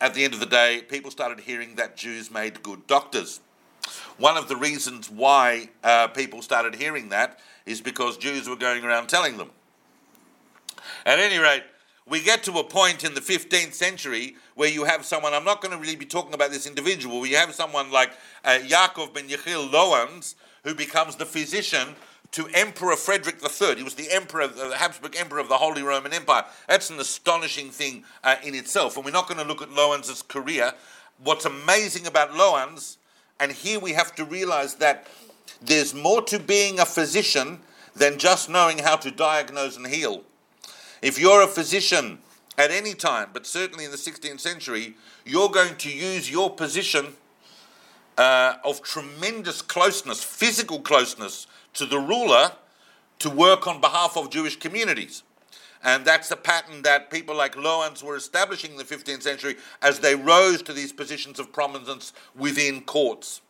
at 0.00 0.14
the 0.14 0.24
end 0.24 0.34
of 0.34 0.40
the 0.40 0.46
day, 0.46 0.82
people 0.88 1.10
started 1.10 1.40
hearing 1.40 1.76
that 1.76 1.96
Jews 1.96 2.30
made 2.30 2.62
good 2.62 2.86
doctors. 2.86 3.40
One 4.18 4.36
of 4.36 4.48
the 4.48 4.56
reasons 4.56 5.10
why 5.10 5.70
uh, 5.82 6.08
people 6.08 6.42
started 6.42 6.74
hearing 6.74 7.10
that 7.10 7.38
is 7.64 7.80
because 7.80 8.16
Jews 8.16 8.48
were 8.48 8.56
going 8.56 8.84
around 8.84 9.08
telling 9.08 9.36
them. 9.36 9.50
At 11.04 11.18
any 11.18 11.38
rate, 11.38 11.62
we 12.08 12.22
get 12.22 12.42
to 12.44 12.52
a 12.58 12.64
point 12.64 13.04
in 13.04 13.14
the 13.14 13.20
15th 13.20 13.74
century 13.74 14.36
where 14.54 14.68
you 14.68 14.84
have 14.84 15.04
someone, 15.04 15.34
I'm 15.34 15.44
not 15.44 15.60
going 15.60 15.72
to 15.72 15.78
really 15.78 15.96
be 15.96 16.06
talking 16.06 16.34
about 16.34 16.50
this 16.50 16.66
individual, 16.66 17.26
you 17.26 17.36
have 17.36 17.54
someone 17.54 17.90
like 17.90 18.12
uh, 18.44 18.58
Yaakov 18.62 19.14
ben 19.14 19.28
Yechiel 19.28 19.70
Loans, 19.70 20.36
who 20.64 20.74
becomes 20.74 21.16
the 21.16 21.26
physician 21.26 21.94
to 22.32 22.48
Emperor 22.54 22.96
Frederick 22.96 23.36
III. 23.42 23.76
He 23.76 23.82
was 23.82 23.94
the 23.94 24.10
emperor, 24.10 24.46
the 24.46 24.76
Habsburg 24.76 25.16
emperor 25.16 25.38
of 25.38 25.48
the 25.48 25.58
Holy 25.58 25.82
Roman 25.82 26.12
Empire. 26.12 26.44
That's 26.68 26.90
an 26.90 26.98
astonishing 26.98 27.70
thing 27.70 28.04
uh, 28.24 28.36
in 28.42 28.54
itself. 28.54 28.96
And 28.96 29.04
we're 29.04 29.10
not 29.10 29.28
going 29.28 29.40
to 29.40 29.46
look 29.46 29.62
at 29.62 29.70
Loans' 29.70 30.22
career. 30.22 30.72
What's 31.22 31.44
amazing 31.44 32.06
about 32.06 32.34
Loans, 32.34 32.98
and 33.40 33.52
here 33.52 33.80
we 33.80 33.92
have 33.92 34.14
to 34.16 34.24
realize 34.24 34.74
that 34.76 35.06
there's 35.62 35.94
more 35.94 36.22
to 36.22 36.38
being 36.38 36.80
a 36.80 36.86
physician 36.86 37.60
than 37.94 38.18
just 38.18 38.50
knowing 38.50 38.78
how 38.78 38.96
to 38.96 39.10
diagnose 39.10 39.76
and 39.76 39.86
heal. 39.86 40.22
If 41.00 41.18
you're 41.18 41.42
a 41.42 41.46
physician 41.46 42.18
at 42.58 42.70
any 42.70 42.94
time, 42.94 43.30
but 43.32 43.46
certainly 43.46 43.84
in 43.84 43.90
the 43.90 43.96
16th 43.96 44.40
century, 44.40 44.96
you're 45.24 45.48
going 45.48 45.76
to 45.76 45.90
use 45.90 46.30
your 46.30 46.50
position 46.50 47.14
uh, 48.18 48.54
of 48.64 48.82
tremendous 48.82 49.62
closeness, 49.62 50.22
physical 50.22 50.80
closeness 50.80 51.46
to 51.76 51.86
the 51.86 51.98
ruler 51.98 52.52
to 53.20 53.30
work 53.30 53.66
on 53.66 53.80
behalf 53.80 54.16
of 54.16 54.30
Jewish 54.30 54.56
communities. 54.56 55.22
And 55.82 56.04
that's 56.04 56.28
the 56.28 56.36
pattern 56.36 56.82
that 56.82 57.10
people 57.10 57.36
like 57.36 57.56
Loans 57.56 58.02
were 58.02 58.16
establishing 58.16 58.72
in 58.72 58.76
the 58.76 58.84
15th 58.84 59.22
century 59.22 59.56
as 59.80 60.00
they 60.00 60.14
rose 60.14 60.62
to 60.62 60.72
these 60.72 60.92
positions 60.92 61.38
of 61.38 61.52
prominence 61.52 62.12
within 62.34 62.80
courts. 62.82 63.40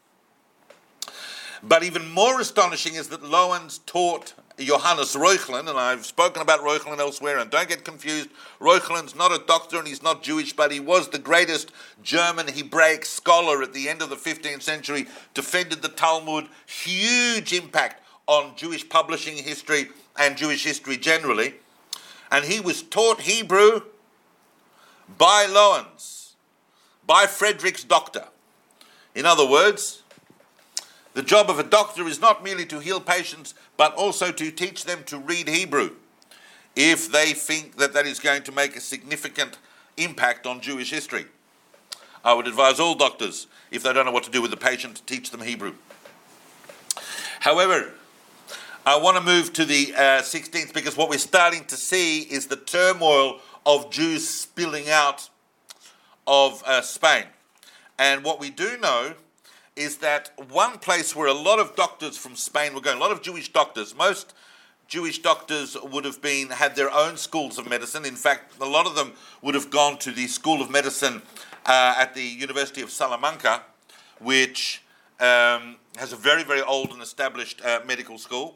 But 1.62 1.83
even 1.83 2.11
more 2.11 2.40
astonishing 2.40 2.95
is 2.95 3.09
that 3.09 3.23
Loans 3.23 3.78
taught 3.87 4.35
Johannes 4.59 5.14
Reuchlin, 5.14 5.68
and 5.68 5.78
I've 5.78 6.06
spoken 6.06 6.42
about 6.42 6.61
Reuchlin 6.61 6.99
elsewhere, 6.99 7.38
and 7.38 7.50
don't 7.50 7.68
get 7.68 7.85
confused. 7.85 8.30
Reuchlin's 8.61 9.14
not 9.14 9.33
a 9.33 9.45
doctor 9.47 9.78
and 9.78 9.87
he's 9.87 10.02
not 10.02 10.23
Jewish, 10.23 10.52
but 10.52 10.73
he 10.73 10.80
was 10.80 11.09
the 11.09 11.18
greatest 11.18 11.73
German 12.02 12.49
Hebraic 12.49 13.04
scholar 13.04 13.62
at 13.62 13.73
the 13.73 13.88
end 13.88 14.02
of 14.02 14.11
the 14.11 14.16
15th 14.16 14.62
century, 14.62 15.06
defended 15.35 15.83
the 15.83 15.88
Talmud, 15.88 16.49
huge 16.66 17.52
impact 17.52 18.02
on 18.26 18.56
Jewish 18.56 18.88
publishing 18.88 19.37
history 19.37 19.88
and 20.18 20.37
Jewish 20.37 20.64
history 20.64 20.97
generally. 20.97 21.54
And 22.30 22.45
he 22.45 22.61
was 22.61 22.83
taught 22.83 23.21
Hebrew 23.21 23.83
by 25.16 25.47
Loans, 25.47 26.35
by 27.06 27.26
Frederick's 27.26 27.85
doctor. 27.85 28.25
In 29.14 29.25
other 29.25 29.49
words, 29.49 30.02
the 31.14 31.23
job 31.23 31.49
of 31.49 31.59
a 31.59 31.62
doctor 31.62 32.06
is 32.06 32.21
not 32.21 32.45
merely 32.45 32.66
to 32.66 32.80
heal 32.80 33.00
patients, 33.00 33.54
but 33.76 33.95
also 33.95 34.33
to 34.33 34.50
teach 34.50 34.85
them 34.85 35.04
to 35.04 35.18
read 35.18 35.49
Hebrew 35.49 35.90
if 36.75 37.11
they 37.11 37.33
think 37.33 37.76
that 37.76 37.95
that 37.95 38.06
is 38.06 38.21
going 38.21 38.42
to 38.42 38.52
make 38.52 38.76
a 38.76 38.80
significant 38.80 39.56
impact 39.97 40.47
on 40.47 40.61
Jewish 40.61 40.90
history. 40.90 41.25
I 42.23 42.35
would 42.35 42.47
advise 42.47 42.78
all 42.80 42.95
doctors, 42.95 43.47
if 43.71 43.83
they 43.83 43.92
don't 43.92 44.04
know 44.04 44.12
what 44.12 44.25
to 44.25 44.30
do 44.30 44.42
with 44.42 44.50
the 44.50 44.56
patient, 44.56 44.97
to 44.97 45.02
teach 45.04 45.30
them 45.30 45.40
Hebrew. 45.40 45.75
However, 47.40 47.92
I 48.88 48.96
want 48.96 49.16
to 49.16 49.22
move 49.24 49.52
to 49.54 49.64
the 49.64 49.92
uh, 49.96 50.00
16th 50.22 50.72
because 50.72 50.96
what 50.96 51.08
we're 51.08 51.18
starting 51.18 51.64
to 51.64 51.76
see 51.76 52.20
is 52.20 52.46
the 52.46 52.54
turmoil 52.54 53.40
of 53.66 53.90
Jews 53.90 54.28
spilling 54.28 54.88
out 54.88 55.28
of 56.24 56.62
uh, 56.64 56.82
Spain. 56.82 57.24
And 57.98 58.22
what 58.22 58.38
we 58.38 58.48
do 58.48 58.78
know 58.78 59.14
is 59.74 59.96
that 59.96 60.30
one 60.52 60.78
place 60.78 61.16
where 61.16 61.26
a 61.26 61.34
lot 61.34 61.58
of 61.58 61.74
doctors 61.74 62.16
from 62.16 62.36
Spain 62.36 62.74
were 62.74 62.80
going, 62.80 62.98
a 62.98 63.00
lot 63.00 63.10
of 63.10 63.22
Jewish 63.22 63.52
doctors, 63.52 63.92
most 63.92 64.34
Jewish 64.86 65.20
doctors 65.20 65.76
would 65.82 66.04
have 66.04 66.22
been 66.22 66.50
had 66.50 66.76
their 66.76 66.92
own 66.92 67.16
schools 67.16 67.58
of 67.58 67.68
medicine. 67.68 68.04
In 68.04 68.14
fact, 68.14 68.54
a 68.60 68.66
lot 68.66 68.86
of 68.86 68.94
them 68.94 69.14
would 69.42 69.56
have 69.56 69.68
gone 69.68 69.98
to 69.98 70.12
the 70.12 70.28
School 70.28 70.62
of 70.62 70.70
Medicine 70.70 71.22
uh, 71.66 71.96
at 71.98 72.14
the 72.14 72.22
University 72.22 72.82
of 72.82 72.90
Salamanca, 72.90 73.62
which 74.20 74.84
um, 75.18 75.74
has 75.96 76.12
a 76.12 76.16
very, 76.16 76.44
very 76.44 76.62
old 76.62 76.92
and 76.92 77.02
established 77.02 77.60
uh, 77.64 77.80
medical 77.84 78.16
school. 78.16 78.54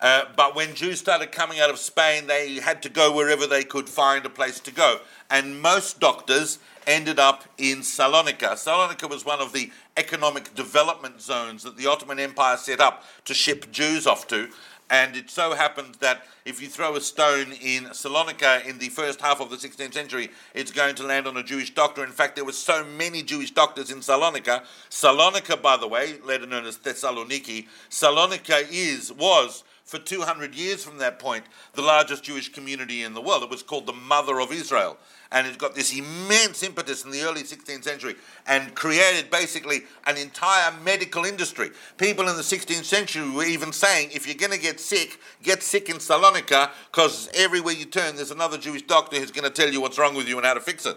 Uh, 0.00 0.24
but 0.36 0.54
when 0.54 0.74
Jews 0.74 0.98
started 0.98 1.32
coming 1.32 1.60
out 1.60 1.70
of 1.70 1.78
Spain, 1.78 2.26
they 2.26 2.54
had 2.54 2.82
to 2.82 2.88
go 2.88 3.14
wherever 3.14 3.46
they 3.46 3.64
could 3.64 3.88
find 3.88 4.26
a 4.26 4.30
place 4.30 4.60
to 4.60 4.70
go. 4.70 5.00
And 5.30 5.60
most 5.60 6.00
doctors 6.00 6.58
ended 6.86 7.18
up 7.18 7.44
in 7.56 7.78
Salonika. 7.78 8.52
Salonika 8.52 9.08
was 9.08 9.24
one 9.24 9.40
of 9.40 9.52
the 9.52 9.70
economic 9.96 10.54
development 10.54 11.20
zones 11.20 11.62
that 11.62 11.76
the 11.76 11.86
Ottoman 11.86 12.18
Empire 12.18 12.56
set 12.56 12.80
up 12.80 13.04
to 13.24 13.34
ship 13.34 13.70
Jews 13.70 14.06
off 14.06 14.26
to. 14.28 14.48
And 14.90 15.16
it 15.16 15.30
so 15.30 15.54
happened 15.54 15.96
that 16.00 16.24
if 16.44 16.60
you 16.60 16.68
throw 16.68 16.94
a 16.94 17.00
stone 17.00 17.52
in 17.52 17.84
Salonika 17.84 18.66
in 18.66 18.78
the 18.78 18.90
first 18.90 19.20
half 19.20 19.40
of 19.40 19.48
the 19.48 19.56
16th 19.56 19.94
century, 19.94 20.30
it's 20.54 20.70
going 20.70 20.94
to 20.96 21.04
land 21.04 21.26
on 21.26 21.38
a 21.38 21.42
Jewish 21.42 21.72
doctor. 21.72 22.04
In 22.04 22.10
fact, 22.10 22.36
there 22.36 22.44
were 22.44 22.52
so 22.52 22.84
many 22.84 23.22
Jewish 23.22 23.50
doctors 23.50 23.90
in 23.90 24.00
Salonika. 24.00 24.62
Salonika, 24.90 25.60
by 25.60 25.78
the 25.78 25.88
way, 25.88 26.18
later 26.22 26.46
known 26.46 26.66
as 26.66 26.76
Thessaloniki, 26.76 27.66
Salonika 27.88 28.66
is 28.70 29.10
was 29.10 29.64
for 29.84 29.98
200 29.98 30.54
years 30.54 30.82
from 30.82 30.98
that 30.98 31.18
point, 31.18 31.44
the 31.74 31.82
largest 31.82 32.24
Jewish 32.24 32.50
community 32.50 33.02
in 33.02 33.12
the 33.12 33.20
world. 33.20 33.42
It 33.42 33.50
was 33.50 33.62
called 33.62 33.86
the 33.86 33.92
Mother 33.92 34.40
of 34.40 34.50
Israel. 34.50 34.96
And 35.30 35.46
it 35.46 35.58
got 35.58 35.74
this 35.74 35.96
immense 35.96 36.62
impetus 36.62 37.04
in 37.04 37.10
the 37.10 37.22
early 37.22 37.42
16th 37.42 37.84
century 37.84 38.14
and 38.46 38.74
created 38.74 39.30
basically 39.30 39.82
an 40.06 40.16
entire 40.16 40.72
medical 40.82 41.24
industry. 41.24 41.70
People 41.98 42.28
in 42.28 42.36
the 42.36 42.42
16th 42.42 42.84
century 42.84 43.28
were 43.28 43.44
even 43.44 43.72
saying, 43.72 44.10
if 44.12 44.26
you're 44.26 44.36
going 44.36 44.52
to 44.52 44.58
get 44.58 44.80
sick, 44.80 45.18
get 45.42 45.62
sick 45.62 45.88
in 45.90 45.96
Salonika, 45.96 46.70
because 46.90 47.28
everywhere 47.34 47.74
you 47.74 47.84
turn, 47.84 48.16
there's 48.16 48.30
another 48.30 48.56
Jewish 48.56 48.82
doctor 48.82 49.18
who's 49.18 49.32
going 49.32 49.44
to 49.44 49.50
tell 49.50 49.70
you 49.70 49.80
what's 49.80 49.98
wrong 49.98 50.14
with 50.14 50.28
you 50.28 50.38
and 50.38 50.46
how 50.46 50.54
to 50.54 50.60
fix 50.60 50.86
it. 50.86 50.96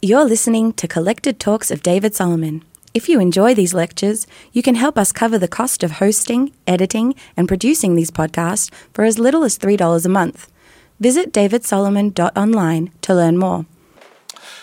You're 0.00 0.24
listening 0.24 0.74
to 0.74 0.86
Collected 0.86 1.40
Talks 1.40 1.72
of 1.72 1.82
David 1.82 2.14
Solomon. 2.14 2.62
If 2.94 3.08
you 3.08 3.20
enjoy 3.20 3.54
these 3.54 3.74
lectures, 3.74 4.26
you 4.52 4.62
can 4.62 4.74
help 4.74 4.96
us 4.96 5.12
cover 5.12 5.38
the 5.38 5.46
cost 5.46 5.82
of 5.82 5.92
hosting, 5.92 6.52
editing, 6.66 7.14
and 7.36 7.46
producing 7.46 7.94
these 7.94 8.10
podcasts 8.10 8.72
for 8.94 9.04
as 9.04 9.18
little 9.18 9.44
as 9.44 9.58
$3 9.58 10.04
a 10.04 10.08
month. 10.08 10.50
Visit 10.98 11.32
davidsolomon.online 11.32 12.90
to 13.02 13.14
learn 13.14 13.36
more. 13.36 13.66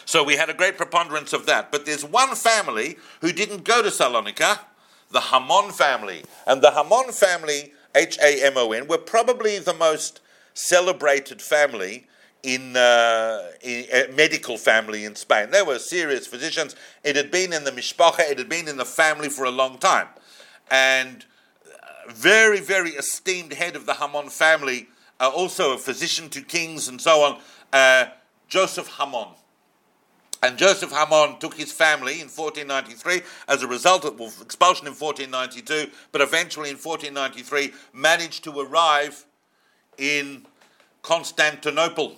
So 0.06 0.24
we 0.24 0.38
had 0.38 0.50
a 0.50 0.54
great 0.54 0.76
preponderance 0.76 1.34
of 1.34 1.46
that. 1.46 1.72
But 1.72 1.86
there's 1.86 2.04
one 2.04 2.36
family 2.36 2.98
who 3.22 3.32
didn't 3.32 3.64
go 3.64 3.82
to 3.82 3.90
Salonika, 3.90 4.60
the 5.12 5.22
Hamon 5.22 5.72
family. 5.72 6.24
And 6.48 6.62
the 6.62 6.72
Hamon 6.72 7.12
family, 7.12 7.74
H 7.94 8.18
A 8.22 8.44
M 8.44 8.54
O 8.56 8.72
N, 8.72 8.88
were 8.88 8.98
probably 8.98 9.60
the 9.60 9.74
most 9.74 10.20
celebrated 10.54 11.42
family 11.42 12.08
in, 12.46 12.78
uh, 12.78 13.42
in 13.62 13.86
a 13.92 14.12
medical 14.14 14.56
family 14.56 15.04
in 15.04 15.16
Spain. 15.16 15.50
They 15.50 15.64
were 15.64 15.80
serious 15.80 16.28
physicians. 16.28 16.76
It 17.04 17.16
had 17.16 17.32
been 17.32 17.52
in 17.52 17.64
the 17.64 17.72
mishpacha, 17.72 18.30
it 18.30 18.38
had 18.38 18.48
been 18.48 18.68
in 18.68 18.78
the 18.78 18.86
family 18.86 19.30
for 19.30 19.46
a 19.46 19.52
long 19.52 19.80
time. 19.80 20.08
And 20.70 21.26
uh, 21.66 22.12
very, 22.12 22.60
very 22.60 22.92
esteemed 22.92 23.54
head 23.54 23.76
of 23.76 23.88
the 23.88 23.96
Hamon 23.96 24.30
family, 24.30 24.88
uh, 25.20 25.30
also 25.30 25.74
a 25.74 25.78
physician 25.80 26.30
to 26.30 26.42
kings 26.42 26.88
and 26.88 27.02
so 27.02 27.22
on, 27.22 27.42
uh, 27.74 28.06
Joseph 28.48 28.90
Hamon. 28.90 29.30
And 30.44 30.56
Joseph 30.56 30.92
Hamon 30.92 31.40
took 31.40 31.56
his 31.56 31.72
family 31.72 32.22
in 32.22 32.28
1493 32.28 33.22
as 33.48 33.64
a 33.64 33.68
result 33.68 34.06
of 34.06 34.22
expulsion 34.40 34.86
in 34.86 34.94
1492, 34.94 35.92
but 36.12 36.22
eventually 36.22 36.70
in 36.70 36.78
1493 36.78 37.74
managed 37.92 38.44
to 38.44 38.60
arrive 38.60 39.26
in 39.98 40.46
Constantinople. 41.02 42.18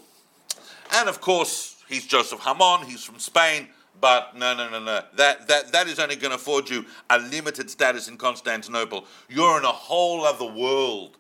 And 0.94 1.10
of 1.10 1.22
course, 1.22 1.84
he's 1.88 2.06
Joseph 2.06 2.40
Hamon, 2.42 2.86
he's 2.86 3.04
from 3.04 3.20
Spain, 3.20 3.68
but 4.00 4.36
no, 4.36 4.56
no, 4.56 4.70
no, 4.70 4.80
no. 4.80 5.02
That, 5.16 5.48
that, 5.48 5.72
that 5.72 5.88
is 5.88 6.00
only 6.00 6.16
going 6.16 6.32
to 6.32 6.36
afford 6.36 6.70
you 6.70 6.86
a 7.10 7.20
limited 7.20 7.70
status 7.70 8.08
in 8.08 8.18
Constantinople. 8.18 9.06
You're 9.30 9.58
in 9.58 9.66
a 9.66 9.72
whole 9.72 10.24
other 10.24 10.46
world. 10.46 11.18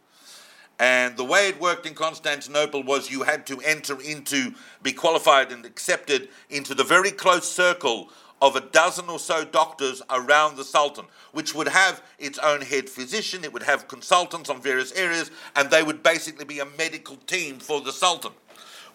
And 0.79 1.17
the 1.17 1.23
way 1.23 1.47
it 1.49 1.59
worked 1.59 1.87
in 1.87 1.95
Constantinople 1.95 2.83
was 2.83 3.09
you 3.09 3.23
had 3.23 3.47
to 3.47 3.59
enter 3.61 3.99
into, 3.99 4.53
be 4.83 4.93
qualified 4.93 5.51
and 5.51 5.65
accepted 5.65 6.29
into 6.51 6.75
the 6.75 6.83
very 6.83 7.09
close 7.09 7.51
circle 7.51 8.09
of 8.41 8.55
a 8.55 8.61
dozen 8.61 9.09
or 9.09 9.17
so 9.17 9.43
doctors 9.43 10.03
around 10.11 10.55
the 10.55 10.63
Sultan, 10.63 11.05
which 11.31 11.55
would 11.55 11.67
have 11.67 12.03
its 12.19 12.37
own 12.37 12.61
head 12.61 12.87
physician, 12.87 13.43
it 13.43 13.51
would 13.51 13.63
have 13.63 13.87
consultants 13.87 14.51
on 14.51 14.61
various 14.61 14.91
areas, 14.91 15.31
and 15.55 15.71
they 15.71 15.81
would 15.81 16.03
basically 16.03 16.45
be 16.45 16.59
a 16.59 16.65
medical 16.77 17.15
team 17.15 17.57
for 17.57 17.81
the 17.81 17.91
Sultan. 17.91 18.33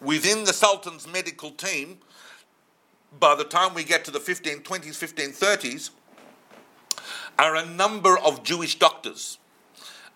Within 0.03 0.43
the 0.43 0.53
Sultan's 0.53 1.07
medical 1.07 1.53
team, 1.53 1.99
by 3.21 3.37
the 3.37 3.45
time 3.45 3.73
we 3.73 3.85
get 3.85 4.05
to 4.07 4.11
the 4.11 4.19
1520s, 4.19 4.65
1530s, 4.65 5.91
are 7.39 7.55
a 7.55 7.65
number 7.65 8.19
of 8.19 8.43
Jewish 8.43 8.81
doctors 8.81 9.39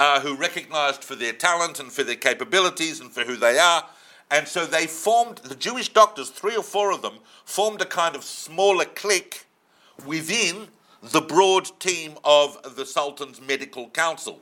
uh, 0.01 0.21
who 0.21 0.35
recognized 0.35 1.05
for 1.05 1.15
their 1.15 1.33
talent 1.33 1.79
and 1.79 1.93
for 1.93 2.03
their 2.03 2.17
capabilities 2.17 2.99
and 2.99 3.13
for 3.13 3.23
who 3.23 3.37
they 3.37 3.59
are. 3.59 3.87
And 4.29 4.49
so 4.49 4.67
they 4.67 4.89
formed, 4.89 5.39
the 5.39 5.55
Jewish 5.55 5.91
doctors, 5.91 6.31
three 6.31 6.57
or 6.57 6.65
four 6.65 6.91
of 6.91 7.03
them, 7.03 7.19
formed 7.45 7.81
a 7.81 7.87
kind 7.87 8.17
of 8.17 8.25
smaller 8.25 8.87
clique 8.87 9.47
within 10.05 10.67
the 11.01 11.21
broad 11.21 11.79
team 11.79 12.17
of 12.25 12.75
the 12.75 12.85
Sultan's 12.85 13.41
medical 13.41 13.89
council, 13.91 14.41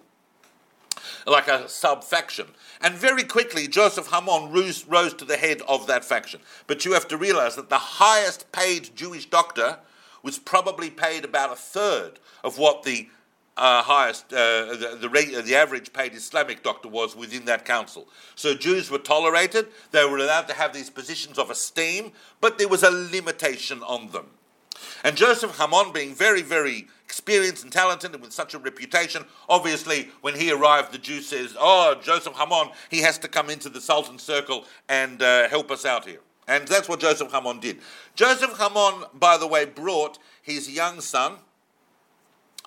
like 1.26 1.48
a 1.48 1.68
sub 1.68 2.04
faction. 2.04 2.46
And 2.80 2.94
very 2.94 3.24
quickly, 3.24 3.66
Joseph 3.68 4.08
Hamon 4.08 4.52
rose, 4.52 4.86
rose 4.86 5.14
to 5.14 5.24
the 5.24 5.36
head 5.36 5.62
of 5.68 5.86
that 5.86 6.04
faction. 6.04 6.40
But 6.66 6.84
you 6.84 6.92
have 6.92 7.08
to 7.08 7.16
realize 7.16 7.56
that 7.56 7.70
the 7.70 7.78
highest 7.78 8.50
paid 8.52 8.94
Jewish 8.94 9.26
doctor 9.26 9.78
was 10.22 10.38
probably 10.38 10.90
paid 10.90 11.24
about 11.24 11.52
a 11.52 11.56
third 11.56 12.18
of 12.42 12.58
what 12.58 12.82
the 12.82 13.08
uh, 13.56 13.82
highest, 13.82 14.32
uh, 14.32 14.66
the, 14.74 14.98
the, 15.00 15.42
the, 15.42 15.54
average 15.54 15.92
paid 15.92 16.12
Islamic 16.14 16.62
doctor 16.64 16.88
was 16.88 17.14
within 17.14 17.44
that 17.44 17.64
council. 17.64 18.08
So 18.34 18.54
Jews 18.54 18.90
were 18.90 18.98
tolerated, 18.98 19.68
they 19.92 20.04
were 20.04 20.18
allowed 20.18 20.48
to 20.48 20.54
have 20.54 20.72
these 20.72 20.90
positions 20.90 21.38
of 21.38 21.50
esteem, 21.50 22.12
but 22.40 22.58
there 22.58 22.66
was 22.66 22.82
a 22.82 22.90
limitation 22.90 23.82
on 23.84 24.10
them. 24.10 24.26
And 25.02 25.16
Joseph 25.16 25.56
Hamon, 25.58 25.92
being 25.92 26.14
very, 26.14 26.42
very 26.42 26.88
experienced 27.04 27.62
and 27.62 27.72
talented 27.72 28.12
and 28.12 28.22
with 28.22 28.32
such 28.32 28.54
a 28.54 28.58
reputation, 28.58 29.24
obviously, 29.48 30.08
when 30.20 30.34
he 30.34 30.50
arrived, 30.50 30.92
the 30.92 30.98
Jew 30.98 31.20
says, 31.20 31.56
Oh, 31.58 31.94
Joseph 32.02 32.34
Hamon, 32.34 32.72
he 32.90 33.00
has 33.00 33.18
to 33.18 33.28
come 33.28 33.50
into 33.50 33.68
the 33.68 33.80
Sultan's 33.80 34.22
circle 34.22 34.64
and 34.88 35.22
uh, 35.22 35.48
help 35.48 35.70
us 35.70 35.84
out 35.84 36.06
here. 36.06 36.20
And 36.46 36.68
that's 36.68 36.88
what 36.88 37.00
Joseph 37.00 37.30
Hamon 37.30 37.60
did. 37.60 37.78
Joseph 38.14 38.56
Hamon, 38.58 39.04
by 39.14 39.38
the 39.38 39.46
way, 39.46 39.64
brought 39.64 40.18
his 40.42 40.70
young 40.70 41.00
son, 41.00 41.36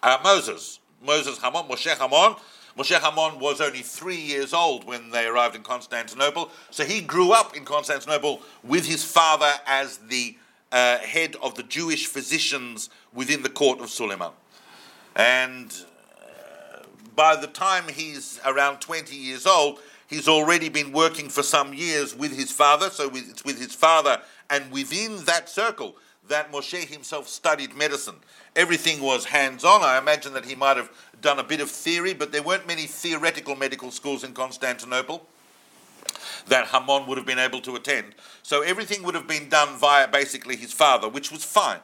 uh, 0.01 0.17
Moses. 0.23 0.79
Moses 1.05 1.37
Hamon, 1.39 1.65
Moshe 1.65 1.95
Hamon. 1.95 2.35
Moshe 2.77 2.99
Hamon 2.99 3.39
was 3.39 3.59
only 3.59 3.81
three 3.81 4.19
years 4.19 4.53
old 4.53 4.85
when 4.85 5.09
they 5.09 5.25
arrived 5.25 5.55
in 5.55 5.63
Constantinople, 5.63 6.51
so 6.69 6.85
he 6.85 7.01
grew 7.01 7.31
up 7.31 7.57
in 7.57 7.65
Constantinople 7.65 8.41
with 8.63 8.85
his 8.85 9.03
father 9.03 9.51
as 9.65 9.97
the 9.97 10.37
uh, 10.71 10.97
head 10.99 11.35
of 11.41 11.55
the 11.55 11.63
Jewish 11.63 12.07
physicians 12.07 12.89
within 13.13 13.43
the 13.43 13.49
court 13.49 13.79
of 13.79 13.89
Suleiman. 13.89 14.31
And 15.15 15.73
uh, 16.19 16.83
by 17.15 17.35
the 17.35 17.47
time 17.47 17.85
he's 17.87 18.39
around 18.45 18.79
20 18.79 19.15
years 19.15 19.45
old, 19.45 19.79
he's 20.07 20.27
already 20.27 20.69
been 20.69 20.91
working 20.91 21.29
for 21.29 21.43
some 21.43 21.73
years 21.73 22.15
with 22.15 22.35
his 22.35 22.51
father, 22.51 22.89
so 22.89 23.09
it's 23.13 23.43
with 23.43 23.59
his 23.59 23.73
father 23.73 24.21
and 24.49 24.71
within 24.71 25.25
that 25.25 25.49
circle 25.49 25.95
that 26.27 26.51
Moshe 26.51 26.85
himself 26.85 27.27
studied 27.27 27.75
medicine. 27.75 28.15
Everything 28.55 29.01
was 29.01 29.25
hands 29.25 29.63
on. 29.63 29.81
I 29.81 29.97
imagine 29.97 30.33
that 30.33 30.45
he 30.45 30.55
might 30.55 30.77
have 30.77 30.91
done 31.21 31.39
a 31.39 31.43
bit 31.43 31.61
of 31.61 31.71
theory, 31.71 32.13
but 32.13 32.31
there 32.31 32.43
weren't 32.43 32.67
many 32.67 32.85
theoretical 32.85 33.55
medical 33.55 33.91
schools 33.91 34.23
in 34.23 34.33
Constantinople 34.33 35.25
that 36.47 36.67
Hamon 36.67 37.07
would 37.07 37.17
have 37.17 37.27
been 37.27 37.39
able 37.39 37.61
to 37.61 37.75
attend. 37.75 38.15
So 38.43 38.61
everything 38.61 39.03
would 39.03 39.15
have 39.15 39.27
been 39.27 39.49
done 39.49 39.77
via 39.77 40.07
basically 40.07 40.55
his 40.55 40.73
father, 40.73 41.09
which 41.09 41.31
was 41.31 41.43
fine. 41.43 41.79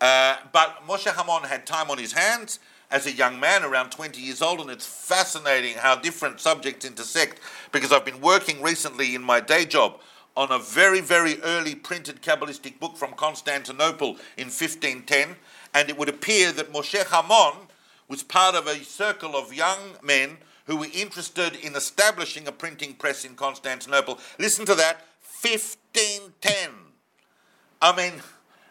Uh, 0.00 0.36
but 0.52 0.80
Moshe 0.86 1.06
Hamon 1.06 1.48
had 1.48 1.66
time 1.66 1.90
on 1.90 1.98
his 1.98 2.12
hands 2.12 2.58
as 2.90 3.06
a 3.06 3.12
young 3.12 3.40
man, 3.40 3.64
around 3.64 3.90
20 3.90 4.20
years 4.20 4.42
old, 4.42 4.60
and 4.60 4.68
it's 4.68 4.86
fascinating 4.86 5.74
how 5.76 5.96
different 5.96 6.40
subjects 6.40 6.84
intersect 6.84 7.40
because 7.72 7.90
I've 7.90 8.04
been 8.04 8.20
working 8.20 8.60
recently 8.60 9.14
in 9.14 9.22
my 9.22 9.40
day 9.40 9.64
job 9.64 9.98
on 10.36 10.50
a 10.50 10.58
very, 10.58 11.00
very 11.00 11.40
early 11.42 11.74
printed 11.74 12.20
Kabbalistic 12.20 12.78
book 12.78 12.96
from 12.96 13.12
Constantinople 13.12 14.16
in 14.36 14.48
1510, 14.48 15.36
and 15.72 15.88
it 15.88 15.96
would 15.96 16.08
appear 16.08 16.52
that 16.52 16.72
Moshe 16.72 17.02
Hamon 17.06 17.68
was 18.08 18.22
part 18.22 18.54
of 18.54 18.66
a 18.66 18.84
circle 18.84 19.36
of 19.36 19.54
young 19.54 19.78
men 20.02 20.36
who 20.66 20.76
were 20.76 20.88
interested 20.92 21.56
in 21.56 21.74
establishing 21.74 22.46
a 22.46 22.52
printing 22.52 22.94
press 22.94 23.24
in 23.24 23.34
Constantinople. 23.34 24.18
Listen 24.38 24.64
to 24.66 24.74
that 24.74 25.02
1510. 25.42 26.70
I 27.80 27.96
mean, 27.96 28.22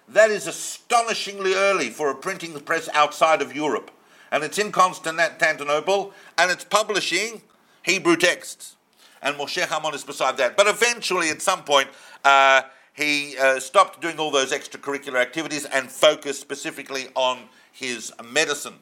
that 0.08 0.32
is 0.32 0.48
astonishingly 0.48 1.54
early 1.54 1.90
for 1.90 2.10
a 2.10 2.16
printing 2.16 2.60
press 2.62 2.90
outside 2.94 3.42
of 3.42 3.56
Europe. 3.56 3.92
And 4.32 4.44
it's 4.44 4.58
in 4.58 4.72
Constantinople, 4.72 6.14
and 6.38 6.50
it's 6.50 6.64
publishing 6.64 7.42
Hebrew 7.84 8.16
texts 8.16 8.78
and 9.22 9.36
Moshe 9.36 9.62
Hamon 9.66 9.94
is 9.94 10.04
beside 10.04 10.38
that. 10.38 10.58
But 10.58 10.68
eventually, 10.68 11.30
at 11.30 11.42
some 11.42 11.64
point, 11.64 11.90
uh, 12.24 12.64
he 12.94 13.38
uh, 13.38 13.60
stopped 13.60 14.02
doing 14.02 14.18
all 14.20 14.32
those 14.32 14.52
extracurricular 14.52 15.22
activities 15.22 15.66
and 15.66 15.90
focused 15.90 16.42
specifically 16.42 17.08
on 17.16 17.40
his 17.72 18.12
medicine. 18.24 18.76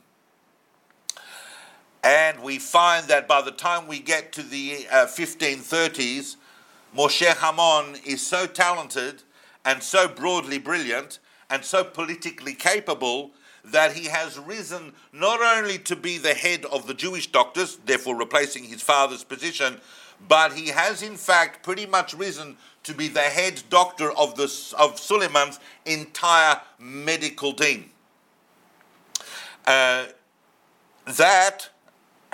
And 2.04 2.42
we 2.42 2.60
find 2.60 3.08
that 3.08 3.28
by 3.28 3.42
the 3.42 3.52
time 3.52 3.88
we 3.88 4.00
get 4.00 4.32
to 4.34 4.44
the 4.44 4.88
uh, 4.90 5.06
1530s, 5.06 6.38
Moshe 6.96 7.28
Hamon 7.28 8.00
is 8.06 8.26
so 8.26 8.48
talented 8.48 9.24
and 9.66 9.84
so 9.84 10.08
broadly 10.08 10.58
brilliant 10.58 11.20
and 11.50 11.64
so 11.64 11.84
politically 11.84 12.54
capable 12.54 13.32
that 13.66 13.94
he 13.94 14.06
has 14.06 14.40
risen 14.40 14.94
not 15.12 15.42
only 15.42 15.78
to 15.78 15.96
be 15.96 16.18
the 16.18 16.34
head 16.34 16.66
of 16.66 16.88
the 16.88 16.94
Jewish 16.94 17.28
doctors, 17.28 17.78
therefore 17.86 18.16
replacing 18.16 18.64
his 18.64 18.82
father's 18.82 19.24
position, 19.24 19.80
but 20.28 20.54
he 20.54 20.68
has 20.68 21.02
in 21.02 21.16
fact 21.16 21.64
pretty 21.64 21.86
much 21.86 22.14
risen 22.14 22.58
to 22.84 22.94
be 22.94 23.08
the 23.08 23.20
head 23.22 23.62
doctor 23.70 24.12
of, 24.12 24.36
the, 24.36 24.76
of 24.78 25.00
Suleiman's 25.00 25.60
entire 25.86 26.60
medical 26.80 27.54
team. 27.54 27.92
Uh, 29.68 30.06
that 31.06 31.70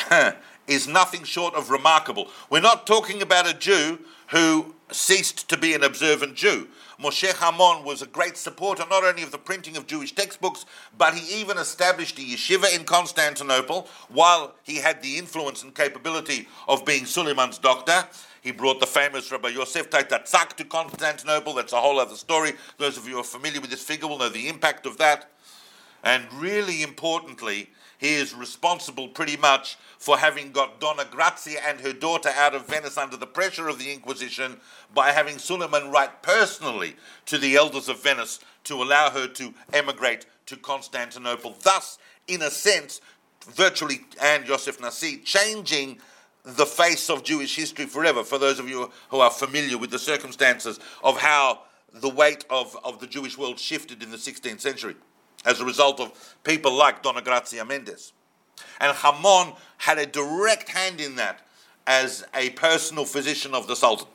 is 0.67 0.87
nothing 0.87 1.23
short 1.23 1.53
of 1.53 1.69
remarkable. 1.69 2.29
We're 2.49 2.61
not 2.61 2.87
talking 2.87 3.21
about 3.21 3.47
a 3.49 3.53
Jew 3.53 3.99
who 4.29 4.75
ceased 4.91 5.49
to 5.49 5.57
be 5.57 5.73
an 5.73 5.83
observant 5.83 6.35
Jew. 6.35 6.67
Moshe 6.99 7.29
Hamon 7.33 7.83
was 7.83 8.01
a 8.01 8.07
great 8.07 8.37
supporter 8.37 8.85
not 8.89 9.03
only 9.03 9.23
of 9.23 9.31
the 9.31 9.37
printing 9.37 9.75
of 9.75 9.85
Jewish 9.85 10.13
textbooks, 10.13 10.65
but 10.97 11.13
he 11.13 11.41
even 11.41 11.57
established 11.57 12.17
a 12.17 12.21
yeshiva 12.21 12.73
in 12.73 12.85
Constantinople 12.85 13.87
while 14.09 14.55
he 14.63 14.77
had 14.77 15.01
the 15.01 15.17
influence 15.17 15.63
and 15.63 15.75
capability 15.75 16.47
of 16.67 16.85
being 16.85 17.05
Suleiman's 17.05 17.57
doctor. 17.57 18.07
He 18.41 18.51
brought 18.51 18.79
the 18.79 18.87
famous 18.87 19.31
Rabbi 19.31 19.49
Yosef 19.49 19.89
Taitatzak 19.89 20.53
to 20.53 20.65
Constantinople. 20.65 21.53
That's 21.55 21.73
a 21.73 21.81
whole 21.81 21.99
other 21.99 22.15
story. 22.15 22.53
Those 22.77 22.97
of 22.97 23.07
you 23.07 23.15
who 23.15 23.19
are 23.21 23.23
familiar 23.23 23.59
with 23.59 23.71
this 23.71 23.83
figure 23.83 24.07
will 24.07 24.19
know 24.19 24.29
the 24.29 24.47
impact 24.47 24.85
of 24.85 24.97
that. 24.97 25.31
And 26.03 26.31
really 26.33 26.83
importantly, 26.83 27.71
he 27.97 28.15
is 28.15 28.33
responsible 28.33 29.07
pretty 29.07 29.37
much 29.37 29.77
for 29.97 30.17
having 30.17 30.51
got 30.51 30.79
Donna 30.79 31.05
Grazia 31.09 31.59
and 31.65 31.79
her 31.81 31.93
daughter 31.93 32.29
out 32.29 32.53
of 32.53 32.67
Venice 32.67 32.97
under 32.97 33.17
the 33.17 33.27
pressure 33.27 33.67
of 33.67 33.79
the 33.79 33.91
Inquisition 33.91 34.57
by 34.93 35.11
having 35.11 35.37
Suleiman 35.37 35.91
write 35.91 36.21
personally 36.21 36.95
to 37.25 37.37
the 37.37 37.55
elders 37.55 37.89
of 37.89 38.03
Venice 38.03 38.39
to 38.65 38.81
allow 38.81 39.09
her 39.09 39.27
to 39.27 39.53
emigrate 39.73 40.25
to 40.47 40.57
Constantinople. 40.57 41.55
Thus, 41.61 41.97
in 42.27 42.41
a 42.41 42.51
sense, 42.51 43.01
virtually 43.47 44.05
and 44.21 44.45
Joseph 44.45 44.81
Nasi 44.81 45.17
changing 45.17 45.99
the 46.43 46.65
face 46.65 47.09
of 47.09 47.23
Jewish 47.23 47.55
history 47.55 47.85
forever. 47.85 48.23
For 48.23 48.37
those 48.37 48.59
of 48.59 48.69
you 48.69 48.91
who 49.09 49.19
are 49.19 49.31
familiar 49.31 49.77
with 49.77 49.89
the 49.89 49.99
circumstances 49.99 50.79
of 51.03 51.17
how 51.17 51.61
the 51.93 52.09
weight 52.09 52.45
of, 52.49 52.77
of 52.83 52.99
the 52.99 53.07
Jewish 53.07 53.37
world 53.37 53.59
shifted 53.59 54.03
in 54.03 54.11
the 54.11 54.17
16th 54.17 54.59
century 54.59 54.95
as 55.45 55.59
a 55.59 55.65
result 55.65 55.99
of 55.99 56.35
people 56.43 56.73
like 56.73 57.03
Donna 57.03 57.21
Grazia 57.21 57.63
Mendes. 57.63 58.13
And 58.79 58.95
Hamon 58.97 59.53
had 59.77 59.97
a 59.97 60.05
direct 60.05 60.69
hand 60.69 60.99
in 60.99 61.15
that 61.15 61.41
as 61.87 62.25
a 62.33 62.49
personal 62.51 63.05
physician 63.05 63.53
of 63.53 63.67
the 63.67 63.75
Sultan. 63.75 64.07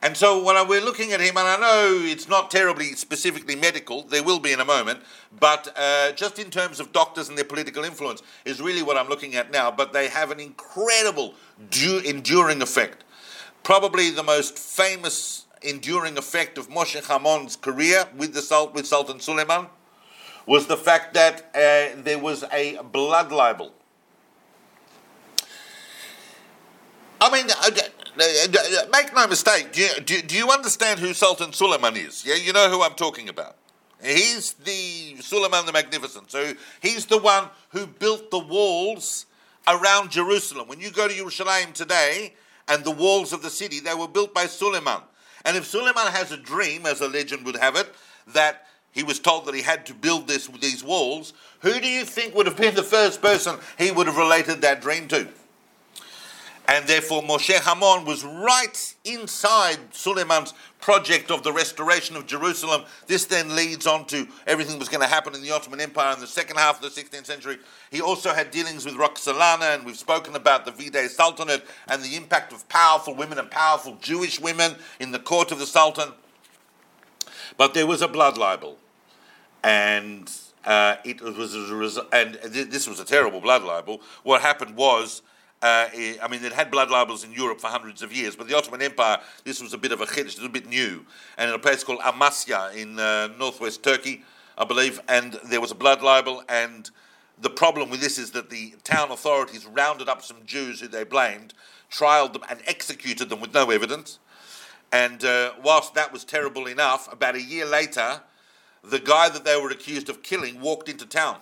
And 0.00 0.16
so 0.16 0.44
when 0.44 0.68
we're 0.68 0.80
looking 0.80 1.12
at 1.12 1.20
him, 1.20 1.36
and 1.36 1.48
I 1.48 1.56
know 1.56 2.00
it's 2.04 2.28
not 2.28 2.52
terribly 2.52 2.92
specifically 2.92 3.56
medical, 3.56 4.02
there 4.02 4.22
will 4.22 4.38
be 4.38 4.52
in 4.52 4.60
a 4.60 4.64
moment, 4.64 5.00
but 5.40 5.72
uh, 5.76 6.12
just 6.12 6.38
in 6.38 6.50
terms 6.50 6.78
of 6.78 6.92
doctors 6.92 7.28
and 7.28 7.36
their 7.36 7.44
political 7.44 7.82
influence 7.82 8.22
is 8.44 8.60
really 8.60 8.82
what 8.82 8.96
I'm 8.96 9.08
looking 9.08 9.34
at 9.34 9.50
now. 9.50 9.72
But 9.72 9.92
they 9.92 10.08
have 10.08 10.30
an 10.30 10.38
incredible 10.38 11.34
du- 11.70 12.00
enduring 12.04 12.62
effect. 12.62 13.02
Probably 13.64 14.10
the 14.10 14.22
most 14.22 14.56
famous 14.56 15.46
enduring 15.62 16.18
effect 16.18 16.58
of 16.58 16.68
Moshe 16.68 17.04
Hamon's 17.06 17.56
career 17.56 18.04
with 18.16 18.34
the 18.34 18.70
with 18.74 18.86
Sultan 18.86 19.20
Suleiman 19.20 19.66
was 20.46 20.66
the 20.66 20.76
fact 20.76 21.14
that 21.14 21.50
uh, 21.54 22.00
there 22.02 22.18
was 22.18 22.44
a 22.52 22.78
blood 22.82 23.30
libel. 23.30 23.72
I 27.20 27.30
mean, 27.30 27.46
uh, 27.50 28.86
make 28.92 29.14
no 29.14 29.26
mistake. 29.26 29.72
Do 29.72 29.82
you, 29.82 30.00
do, 30.00 30.22
do 30.22 30.36
you 30.36 30.50
understand 30.50 31.00
who 31.00 31.12
Sultan 31.12 31.52
Suleiman 31.52 31.96
is? 31.96 32.24
Yeah, 32.24 32.36
you 32.36 32.52
know 32.52 32.70
who 32.70 32.82
I'm 32.82 32.94
talking 32.94 33.28
about. 33.28 33.56
He's 34.02 34.52
the 34.52 35.16
Suleiman 35.20 35.66
the 35.66 35.72
Magnificent. 35.72 36.30
So 36.30 36.52
he's 36.80 37.06
the 37.06 37.18
one 37.18 37.48
who 37.70 37.86
built 37.86 38.30
the 38.30 38.38
walls 38.38 39.26
around 39.66 40.10
Jerusalem. 40.10 40.68
When 40.68 40.80
you 40.80 40.90
go 40.90 41.08
to 41.08 41.14
Jerusalem 41.14 41.72
today 41.72 42.34
and 42.68 42.84
the 42.84 42.92
walls 42.92 43.32
of 43.32 43.42
the 43.42 43.50
city, 43.50 43.80
they 43.80 43.94
were 43.94 44.08
built 44.08 44.32
by 44.32 44.46
Suleiman. 44.46 45.02
And 45.48 45.56
if 45.56 45.64
Suleiman 45.64 46.12
has 46.12 46.30
a 46.30 46.36
dream, 46.36 46.84
as 46.84 47.00
a 47.00 47.08
legend 47.08 47.46
would 47.46 47.56
have 47.56 47.74
it, 47.74 47.88
that 48.34 48.66
he 48.90 49.02
was 49.02 49.18
told 49.18 49.46
that 49.46 49.54
he 49.54 49.62
had 49.62 49.86
to 49.86 49.94
build 49.94 50.28
this, 50.28 50.46
these 50.60 50.84
walls, 50.84 51.32
who 51.60 51.80
do 51.80 51.88
you 51.88 52.04
think 52.04 52.34
would 52.34 52.44
have 52.44 52.58
been 52.58 52.74
the 52.74 52.82
first 52.82 53.22
person 53.22 53.56
he 53.78 53.90
would 53.90 54.06
have 54.06 54.18
related 54.18 54.60
that 54.60 54.82
dream 54.82 55.08
to? 55.08 55.26
And 56.68 56.86
therefore, 56.86 57.22
Moshe 57.22 57.58
Hamon 57.60 58.04
was 58.04 58.22
right 58.24 58.94
inside 59.06 59.78
Suleiman's 59.90 60.52
project 60.80 61.30
of 61.30 61.42
the 61.42 61.50
restoration 61.50 62.14
of 62.14 62.26
Jerusalem. 62.26 62.84
This 63.06 63.24
then 63.24 63.56
leads 63.56 63.86
on 63.86 64.04
to 64.06 64.28
everything 64.46 64.74
that 64.74 64.78
was 64.78 64.90
going 64.90 65.00
to 65.00 65.08
happen 65.08 65.34
in 65.34 65.40
the 65.40 65.50
Ottoman 65.50 65.80
Empire 65.80 66.12
in 66.12 66.20
the 66.20 66.26
second 66.26 66.58
half 66.58 66.82
of 66.82 66.94
the 66.94 67.00
16th 67.00 67.24
century. 67.24 67.56
He 67.90 68.02
also 68.02 68.34
had 68.34 68.50
dealings 68.50 68.84
with 68.84 68.96
Roxolana, 68.96 69.76
and 69.76 69.86
we've 69.86 69.96
spoken 69.96 70.36
about 70.36 70.66
the 70.66 70.72
Videh 70.72 71.08
Sultanate 71.08 71.64
and 71.88 72.02
the 72.02 72.16
impact 72.16 72.52
of 72.52 72.68
powerful 72.68 73.14
women 73.14 73.38
and 73.38 73.50
powerful 73.50 73.96
Jewish 74.02 74.38
women 74.38 74.74
in 75.00 75.10
the 75.10 75.18
court 75.18 75.50
of 75.50 75.58
the 75.58 75.66
Sultan. 75.66 76.12
But 77.56 77.72
there 77.72 77.86
was 77.86 78.02
a 78.02 78.08
blood 78.08 78.36
libel, 78.36 78.76
and 79.64 80.30
uh, 80.66 80.96
it 81.02 81.22
was 81.22 81.54
a 81.54 81.74
result, 81.74 82.08
and 82.12 82.34
this 82.34 82.86
was 82.86 83.00
a 83.00 83.06
terrible 83.06 83.40
blood 83.40 83.64
libel. 83.64 84.02
What 84.22 84.42
happened 84.42 84.76
was 84.76 85.22
uh, 85.60 85.88
I 85.92 86.28
mean, 86.30 86.44
it 86.44 86.52
had 86.52 86.70
blood 86.70 86.90
libels 86.90 87.24
in 87.24 87.32
Europe 87.32 87.60
for 87.60 87.66
hundreds 87.66 88.02
of 88.02 88.12
years, 88.12 88.36
but 88.36 88.46
the 88.46 88.56
Ottoman 88.56 88.80
Empire, 88.80 89.18
this 89.44 89.60
was 89.60 89.72
a 89.72 89.78
bit 89.78 89.90
of 89.90 90.00
a 90.00 90.06
chiddush, 90.06 90.34
a 90.34 90.42
little 90.42 90.48
bit 90.48 90.68
new. 90.68 91.04
And 91.36 91.48
in 91.48 91.54
a 91.54 91.58
place 91.58 91.82
called 91.82 91.98
Amasya 92.00 92.76
in 92.76 92.98
uh, 92.98 93.28
northwest 93.38 93.82
Turkey, 93.82 94.22
I 94.56 94.64
believe, 94.64 95.00
and 95.08 95.38
there 95.44 95.60
was 95.60 95.72
a 95.72 95.74
blood 95.74 96.00
libel. 96.00 96.44
And 96.48 96.88
the 97.40 97.50
problem 97.50 97.90
with 97.90 98.00
this 98.00 98.18
is 98.18 98.30
that 98.32 98.50
the 98.50 98.74
town 98.84 99.10
authorities 99.10 99.66
rounded 99.66 100.08
up 100.08 100.22
some 100.22 100.38
Jews 100.46 100.80
who 100.80 100.86
they 100.86 101.02
blamed, 101.02 101.54
trialed 101.90 102.34
them, 102.34 102.42
and 102.48 102.60
executed 102.66 103.28
them 103.28 103.40
with 103.40 103.52
no 103.52 103.70
evidence. 103.70 104.20
And 104.92 105.24
uh, 105.24 105.54
whilst 105.62 105.94
that 105.94 106.12
was 106.12 106.24
terrible 106.24 106.66
enough, 106.66 107.12
about 107.12 107.34
a 107.34 107.42
year 107.42 107.66
later, 107.66 108.20
the 108.84 109.00
guy 109.00 109.28
that 109.28 109.44
they 109.44 109.60
were 109.60 109.70
accused 109.70 110.08
of 110.08 110.22
killing 110.22 110.60
walked 110.60 110.88
into 110.88 111.04
town 111.04 111.38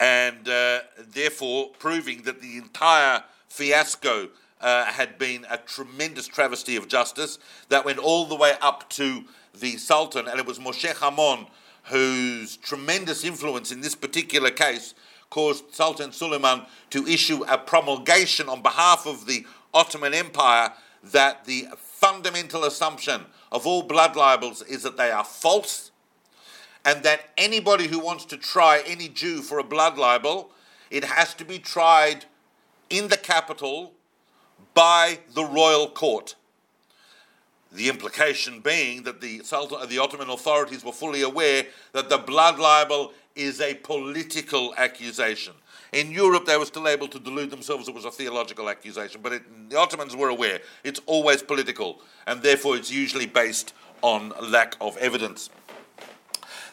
and 0.00 0.48
uh, 0.48 0.80
therefore 0.98 1.70
proving 1.78 2.22
that 2.22 2.40
the 2.40 2.56
entire 2.56 3.22
fiasco 3.48 4.28
uh, 4.60 4.84
had 4.86 5.18
been 5.18 5.46
a 5.50 5.58
tremendous 5.58 6.26
travesty 6.26 6.76
of 6.76 6.88
justice 6.88 7.38
that 7.68 7.84
went 7.84 7.98
all 7.98 8.26
the 8.26 8.34
way 8.34 8.54
up 8.60 8.88
to 8.90 9.24
the 9.54 9.76
Sultan, 9.76 10.28
and 10.28 10.38
it 10.38 10.46
was 10.46 10.58
Moshe 10.58 10.92
Hamon 11.00 11.46
whose 11.84 12.56
tremendous 12.56 13.24
influence 13.24 13.70
in 13.70 13.80
this 13.80 13.94
particular 13.94 14.50
case 14.50 14.94
caused 15.30 15.74
Sultan 15.74 16.12
Suleiman 16.12 16.62
to 16.90 17.06
issue 17.06 17.44
a 17.44 17.58
promulgation 17.58 18.48
on 18.48 18.62
behalf 18.62 19.06
of 19.06 19.26
the 19.26 19.46
Ottoman 19.72 20.14
Empire 20.14 20.72
that 21.04 21.44
the 21.44 21.68
fundamental 21.76 22.64
assumption 22.64 23.22
of 23.52 23.66
all 23.66 23.82
blood 23.82 24.16
libels 24.16 24.62
is 24.62 24.82
that 24.82 24.96
they 24.96 25.10
are 25.10 25.24
false 25.24 25.92
and 26.86 27.02
that 27.02 27.30
anybody 27.36 27.88
who 27.88 27.98
wants 27.98 28.24
to 28.26 28.36
try 28.36 28.80
any 28.86 29.08
Jew 29.08 29.42
for 29.42 29.58
a 29.58 29.64
blood 29.64 29.98
libel, 29.98 30.52
it 30.88 31.04
has 31.04 31.34
to 31.34 31.44
be 31.44 31.58
tried 31.58 32.24
in 32.88 33.08
the 33.08 33.16
capital 33.16 33.92
by 34.72 35.18
the 35.34 35.44
royal 35.44 35.90
court. 35.90 36.36
The 37.72 37.88
implication 37.88 38.60
being 38.60 39.02
that 39.02 39.20
the 39.20 39.40
Sultan, 39.42 39.88
the 39.88 39.98
Ottoman 39.98 40.30
authorities 40.30 40.84
were 40.84 40.92
fully 40.92 41.22
aware 41.22 41.66
that 41.92 42.08
the 42.08 42.18
blood 42.18 42.60
libel 42.60 43.12
is 43.34 43.60
a 43.60 43.74
political 43.74 44.72
accusation. 44.76 45.54
In 45.92 46.12
Europe, 46.12 46.46
they 46.46 46.56
were 46.56 46.64
still 46.64 46.86
able 46.86 47.08
to 47.08 47.18
delude 47.18 47.50
themselves 47.50 47.88
it 47.88 47.94
was 47.94 48.04
a 48.04 48.10
theological 48.10 48.70
accusation, 48.70 49.20
but 49.22 49.32
it, 49.32 49.70
the 49.70 49.76
Ottomans 49.76 50.14
were 50.14 50.28
aware 50.28 50.60
it's 50.84 51.00
always 51.06 51.42
political, 51.42 52.00
and 52.28 52.42
therefore 52.42 52.76
it's 52.76 52.92
usually 52.92 53.26
based 53.26 53.74
on 54.02 54.32
lack 54.40 54.76
of 54.80 54.96
evidence. 54.98 55.50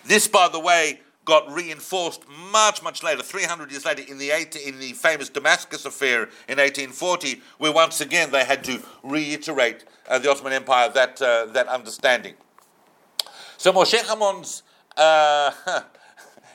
This, 0.06 0.28
by 0.28 0.50
the 0.50 0.60
way, 0.60 1.00
got 1.26 1.50
reinforced 1.52 2.24
much, 2.52 2.84
much 2.84 3.04
later, 3.04 3.24
300 3.24 3.72
years 3.72 3.86
later, 3.86 4.04
in 4.08 4.18
the, 4.18 4.32
18, 4.32 4.74
in 4.74 4.80
the 4.80 4.94
famous 4.94 5.30
Damascus 5.30 5.86
affair 5.86 6.24
in 6.48 6.58
1840, 6.58 7.42
where 7.58 7.72
once 7.72 8.02
again 8.02 8.32
they 8.32 8.44
had 8.44 8.64
to 8.66 8.82
reiterate 9.04 9.86
uh, 10.10 10.20
the 10.20 10.30
Ottoman 10.30 10.54
Empire 10.54 10.90
that, 10.90 11.22
uh, 11.22 11.46
that 11.48 11.68
understanding. 11.68 12.34
So 13.58 13.72
Moshe 13.72 13.98
Hamon's 14.06 14.64
uh, 14.98 15.52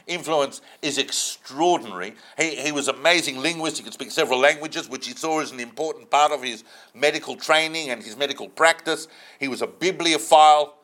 influence 0.06 0.61
is 0.82 0.98
extraordinary. 0.98 2.14
He, 2.37 2.56
he 2.56 2.72
was 2.72 2.88
amazing 2.88 3.38
linguist. 3.38 3.78
He 3.78 3.84
could 3.84 3.94
speak 3.94 4.11
several 4.11 4.38
languages, 4.38 4.88
which 4.88 5.06
he 5.06 5.14
saw 5.14 5.40
as 5.40 5.50
an 5.50 5.61
important 5.61 6.11
part 6.11 6.32
of 6.32 6.42
his 6.42 6.64
medical 6.94 7.37
training 7.37 7.88
and 7.88 8.02
his 8.02 8.18
medical 8.18 8.48
practice. 8.48 9.08
He 9.40 9.48
was 9.48 9.62
a 9.62 9.66
bibliophile. 9.66 10.74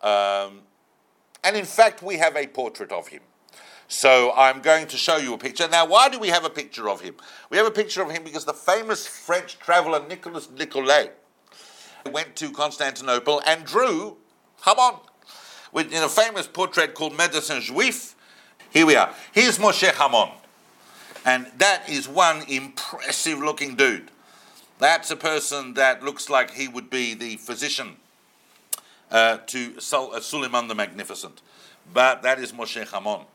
Um, 0.00 0.60
and 1.44 1.56
in 1.56 1.64
fact, 1.64 2.02
we 2.02 2.16
have 2.18 2.36
a 2.36 2.46
portrait 2.46 2.92
of 2.92 3.08
him. 3.08 3.20
So 3.88 4.32
I'm 4.36 4.60
going 4.60 4.88
to 4.88 4.96
show 4.96 5.16
you 5.16 5.34
a 5.34 5.38
picture. 5.38 5.68
Now, 5.68 5.86
why 5.86 6.08
do 6.08 6.18
we 6.18 6.28
have 6.28 6.44
a 6.44 6.50
picture 6.50 6.88
of 6.88 7.00
him? 7.00 7.14
We 7.50 7.56
have 7.56 7.66
a 7.66 7.70
picture 7.70 8.02
of 8.02 8.10
him 8.10 8.24
because 8.24 8.44
the 8.44 8.52
famous 8.52 9.06
French 9.06 9.58
traveler 9.58 10.04
Nicolas 10.08 10.48
Nicolay 10.50 11.10
went 12.10 12.34
to 12.36 12.50
Constantinople 12.50 13.42
and 13.46 13.64
drew, 13.64 14.16
come 14.60 14.78
on, 14.78 15.00
in 15.74 16.02
a 16.02 16.08
famous 16.08 16.46
portrait 16.46 16.94
called 16.94 17.12
Médecin 17.12 17.60
Juif. 17.60 18.14
Here 18.70 18.86
we 18.86 18.96
are. 18.96 19.14
Here's 19.32 19.58
Moshe 19.58 19.88
Hamon. 19.88 20.30
And 21.24 21.46
that 21.58 21.88
is 21.88 22.08
one 22.08 22.42
impressive 22.48 23.38
looking 23.38 23.76
dude. 23.76 24.10
That's 24.78 25.10
a 25.10 25.16
person 25.16 25.74
that 25.74 26.02
looks 26.02 26.28
like 26.28 26.52
he 26.52 26.68
would 26.68 26.90
be 26.90 27.14
the 27.14 27.36
physician 27.36 27.96
uh, 29.10 29.38
to 29.46 29.80
Sul- 29.80 30.14
uh, 30.14 30.20
Suleiman 30.20 30.68
the 30.68 30.74
Magnificent. 30.74 31.42
But 31.92 32.22
that 32.22 32.38
is 32.38 32.52
Moshe 32.52 32.86
Hamon. 32.88 33.26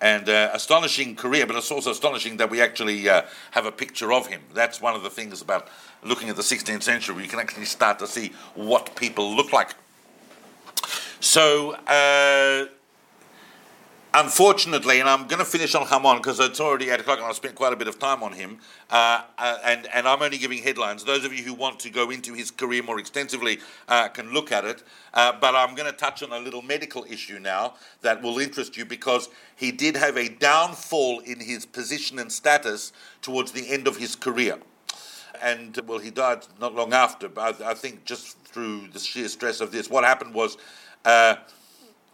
And 0.00 0.28
uh, 0.28 0.50
astonishing 0.52 1.14
career, 1.14 1.46
but 1.46 1.54
it's 1.54 1.70
also 1.70 1.92
astonishing 1.92 2.36
that 2.38 2.50
we 2.50 2.60
actually 2.60 3.08
uh, 3.08 3.22
have 3.52 3.66
a 3.66 3.72
picture 3.72 4.12
of 4.12 4.26
him. 4.26 4.40
That's 4.52 4.80
one 4.80 4.96
of 4.96 5.04
the 5.04 5.10
things 5.10 5.40
about 5.40 5.68
looking 6.02 6.28
at 6.28 6.34
the 6.34 6.42
16th 6.42 6.82
century. 6.82 7.22
You 7.22 7.28
can 7.28 7.38
actually 7.38 7.66
start 7.66 8.00
to 8.00 8.08
see 8.08 8.32
what 8.54 8.96
people 8.96 9.34
look 9.34 9.52
like. 9.52 9.74
So, 11.20 11.74
uh, 11.86 12.66
unfortunately, 14.14 15.00
and 15.00 15.08
I'm 15.08 15.26
going 15.26 15.38
to 15.38 15.44
finish 15.44 15.74
on 15.74 15.86
Hamon 15.86 16.18
because 16.18 16.38
it's 16.40 16.60
already 16.60 16.90
8 16.90 17.00
o'clock 17.00 17.18
and 17.18 17.26
I 17.26 17.32
spent 17.32 17.54
quite 17.54 17.72
a 17.72 17.76
bit 17.76 17.88
of 17.88 17.98
time 17.98 18.22
on 18.22 18.32
him, 18.32 18.58
uh, 18.90 19.22
uh, 19.38 19.58
and, 19.64 19.88
and 19.92 20.06
I'm 20.06 20.22
only 20.22 20.38
giving 20.38 20.62
headlines. 20.62 21.04
Those 21.04 21.24
of 21.24 21.32
you 21.32 21.42
who 21.42 21.54
want 21.54 21.80
to 21.80 21.90
go 21.90 22.10
into 22.10 22.34
his 22.34 22.50
career 22.50 22.82
more 22.82 22.98
extensively 22.98 23.60
uh, 23.88 24.08
can 24.08 24.32
look 24.32 24.52
at 24.52 24.64
it, 24.64 24.82
uh, 25.14 25.32
but 25.40 25.54
I'm 25.54 25.74
going 25.74 25.90
to 25.90 25.96
touch 25.96 26.22
on 26.22 26.32
a 26.32 26.38
little 26.38 26.62
medical 26.62 27.04
issue 27.08 27.38
now 27.38 27.74
that 28.02 28.22
will 28.22 28.38
interest 28.38 28.76
you 28.76 28.84
because 28.84 29.28
he 29.56 29.72
did 29.72 29.96
have 29.96 30.16
a 30.16 30.28
downfall 30.28 31.20
in 31.20 31.40
his 31.40 31.64
position 31.64 32.18
and 32.18 32.30
status 32.30 32.92
towards 33.22 33.52
the 33.52 33.70
end 33.70 33.86
of 33.86 33.96
his 33.96 34.16
career. 34.16 34.58
And 35.42 35.78
well, 35.86 35.98
he 35.98 36.10
died 36.10 36.46
not 36.60 36.74
long 36.74 36.92
after, 36.92 37.28
but 37.28 37.60
I, 37.60 37.70
I 37.70 37.74
think 37.74 38.04
just 38.04 38.38
through 38.44 38.88
the 38.92 38.98
sheer 38.98 39.28
stress 39.28 39.60
of 39.60 39.72
this. 39.72 39.88
What 39.88 40.04
happened 40.04 40.34
was 40.34 40.56
uh, 41.04 41.36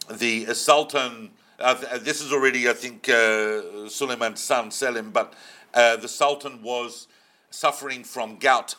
the 0.09 0.45
Sultan 0.55 1.29
uh, 1.59 1.97
this 1.99 2.21
is 2.21 2.31
already, 2.31 2.69
I 2.69 2.73
think, 2.73 3.09
uh, 3.09 3.89
Suleiman's 3.89 4.41
son 4.41 4.71
Selim, 4.71 5.11
but 5.11 5.33
uh, 5.73 5.97
the 5.97 6.07
Sultan 6.07 6.61
was 6.63 7.07
suffering 7.49 8.03
from 8.03 8.37
gout. 8.37 8.75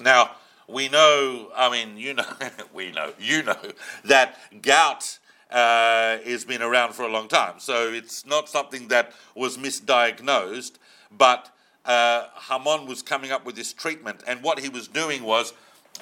Now, 0.00 0.32
we 0.68 0.88
know, 0.88 1.50
I 1.54 1.70
mean, 1.70 1.96
you 1.96 2.14
know, 2.14 2.26
we 2.74 2.92
know, 2.92 3.12
you 3.18 3.42
know, 3.42 3.58
that 4.04 4.38
gout 4.62 5.18
uh, 5.50 6.18
has 6.18 6.44
been 6.44 6.62
around 6.62 6.94
for 6.94 7.02
a 7.02 7.08
long 7.08 7.28
time. 7.28 7.54
So 7.58 7.92
it's 7.92 8.26
not 8.26 8.48
something 8.48 8.88
that 8.88 9.12
was 9.34 9.58
misdiagnosed, 9.58 10.72
but 11.10 11.50
uh, 11.84 12.26
Hamon 12.34 12.86
was 12.86 13.02
coming 13.02 13.32
up 13.32 13.44
with 13.44 13.56
this 13.56 13.72
treatment. 13.72 14.22
And 14.26 14.42
what 14.42 14.60
he 14.60 14.68
was 14.68 14.88
doing 14.88 15.24
was 15.24 15.52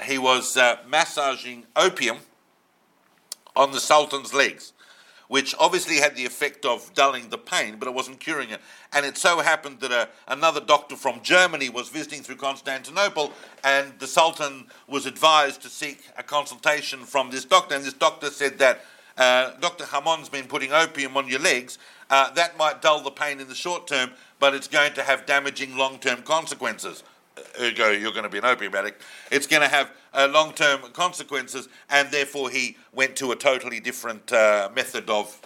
he 0.02 0.18
was 0.18 0.56
uh, 0.56 0.76
massaging 0.88 1.64
opium 1.74 2.18
on 3.56 3.72
the 3.72 3.80
Sultan's 3.80 4.32
legs 4.32 4.72
which 5.30 5.54
obviously 5.60 5.98
had 5.98 6.16
the 6.16 6.26
effect 6.26 6.64
of 6.64 6.92
dulling 6.94 7.28
the 7.28 7.38
pain, 7.38 7.76
but 7.78 7.86
it 7.86 7.94
wasn't 7.94 8.18
curing 8.18 8.50
it. 8.50 8.60
And 8.92 9.06
it 9.06 9.16
so 9.16 9.38
happened 9.38 9.78
that 9.78 9.92
a, 9.92 10.08
another 10.26 10.60
doctor 10.60 10.96
from 10.96 11.20
Germany 11.22 11.68
was 11.68 11.88
visiting 11.88 12.24
through 12.24 12.34
Constantinople, 12.34 13.32
and 13.62 13.92
the 14.00 14.08
Sultan 14.08 14.66
was 14.88 15.06
advised 15.06 15.62
to 15.62 15.68
seek 15.68 16.02
a 16.18 16.24
consultation 16.24 17.04
from 17.04 17.30
this 17.30 17.44
doctor. 17.44 17.76
And 17.76 17.84
this 17.84 17.92
doctor 17.94 18.28
said 18.28 18.58
that 18.58 18.80
uh, 19.16 19.52
Dr. 19.60 19.84
Hamon's 19.84 20.28
been 20.28 20.46
putting 20.46 20.72
opium 20.72 21.16
on 21.16 21.28
your 21.28 21.38
legs. 21.38 21.78
Uh, 22.10 22.32
that 22.32 22.58
might 22.58 22.82
dull 22.82 23.00
the 23.00 23.12
pain 23.12 23.38
in 23.38 23.46
the 23.46 23.54
short 23.54 23.86
term, 23.86 24.10
but 24.40 24.52
it's 24.52 24.66
going 24.66 24.94
to 24.94 25.02
have 25.04 25.26
damaging 25.26 25.76
long 25.76 26.00
term 26.00 26.22
consequences 26.22 27.04
ergo 27.60 27.90
you're 27.90 28.12
going 28.12 28.24
to 28.24 28.28
be 28.28 28.38
an 28.38 28.44
opium 28.44 28.74
addict, 28.74 29.02
it's 29.30 29.46
going 29.46 29.62
to 29.62 29.68
have 29.68 29.90
uh, 30.12 30.28
long 30.30 30.52
term 30.52 30.80
consequences, 30.92 31.68
and 31.88 32.10
therefore 32.10 32.50
he 32.50 32.76
went 32.92 33.16
to 33.16 33.32
a 33.32 33.36
totally 33.36 33.80
different 33.80 34.32
uh, 34.32 34.68
method 34.74 35.08
of, 35.08 35.40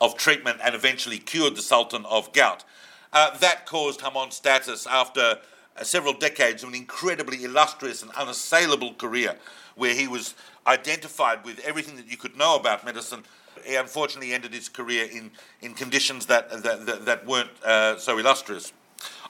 of 0.00 0.16
treatment 0.16 0.58
and 0.62 0.74
eventually 0.74 1.18
cured 1.18 1.56
the 1.56 1.62
Sultan 1.62 2.04
of 2.06 2.32
gout. 2.32 2.64
Uh, 3.12 3.36
that 3.38 3.66
caused 3.66 4.00
Hamon's 4.00 4.36
status 4.36 4.86
after 4.86 5.38
uh, 5.76 5.84
several 5.84 6.12
decades 6.12 6.62
of 6.62 6.68
an 6.68 6.74
incredibly 6.74 7.44
illustrious 7.44 8.02
and 8.02 8.10
unassailable 8.12 8.94
career 8.94 9.36
where 9.74 9.94
he 9.94 10.06
was 10.06 10.34
identified 10.66 11.44
with 11.44 11.58
everything 11.60 11.96
that 11.96 12.06
you 12.06 12.16
could 12.16 12.36
know 12.36 12.56
about 12.56 12.84
medicine. 12.84 13.24
He 13.64 13.74
unfortunately 13.74 14.32
ended 14.32 14.54
his 14.54 14.68
career 14.68 15.08
in, 15.10 15.30
in 15.60 15.74
conditions 15.74 16.26
that, 16.26 16.50
that, 16.62 16.86
that, 16.86 17.04
that 17.04 17.26
weren't 17.26 17.50
uh, 17.64 17.98
so 17.98 18.18
illustrious. 18.18 18.72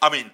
I 0.03 0.11
mean, 0.11 0.31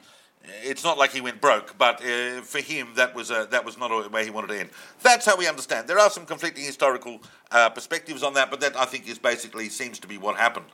it's 0.62 0.84
not 0.84 0.98
like 0.98 1.12
he 1.12 1.20
went 1.20 1.40
broke, 1.40 1.76
but 1.78 2.00
uh, 2.04 2.40
for 2.42 2.60
him, 2.60 2.88
that 2.96 3.14
was 3.14 3.30
a, 3.30 3.46
that 3.50 3.64
was 3.64 3.78
not 3.78 3.90
a 3.90 4.08
way 4.08 4.24
he 4.24 4.30
wanted 4.30 4.48
to 4.48 4.60
end. 4.60 4.70
That's 5.02 5.26
how 5.26 5.36
we 5.36 5.46
understand. 5.46 5.88
There 5.88 5.98
are 5.98 6.10
some 6.10 6.26
conflicting 6.26 6.64
historical 6.64 7.20
uh, 7.50 7.70
perspectives 7.70 8.22
on 8.22 8.34
that, 8.34 8.50
but 8.50 8.60
that 8.60 8.76
I 8.76 8.84
think 8.84 9.08
is 9.08 9.18
basically 9.18 9.68
seems 9.68 9.98
to 10.00 10.08
be 10.08 10.18
what 10.18 10.36
happened. 10.36 10.66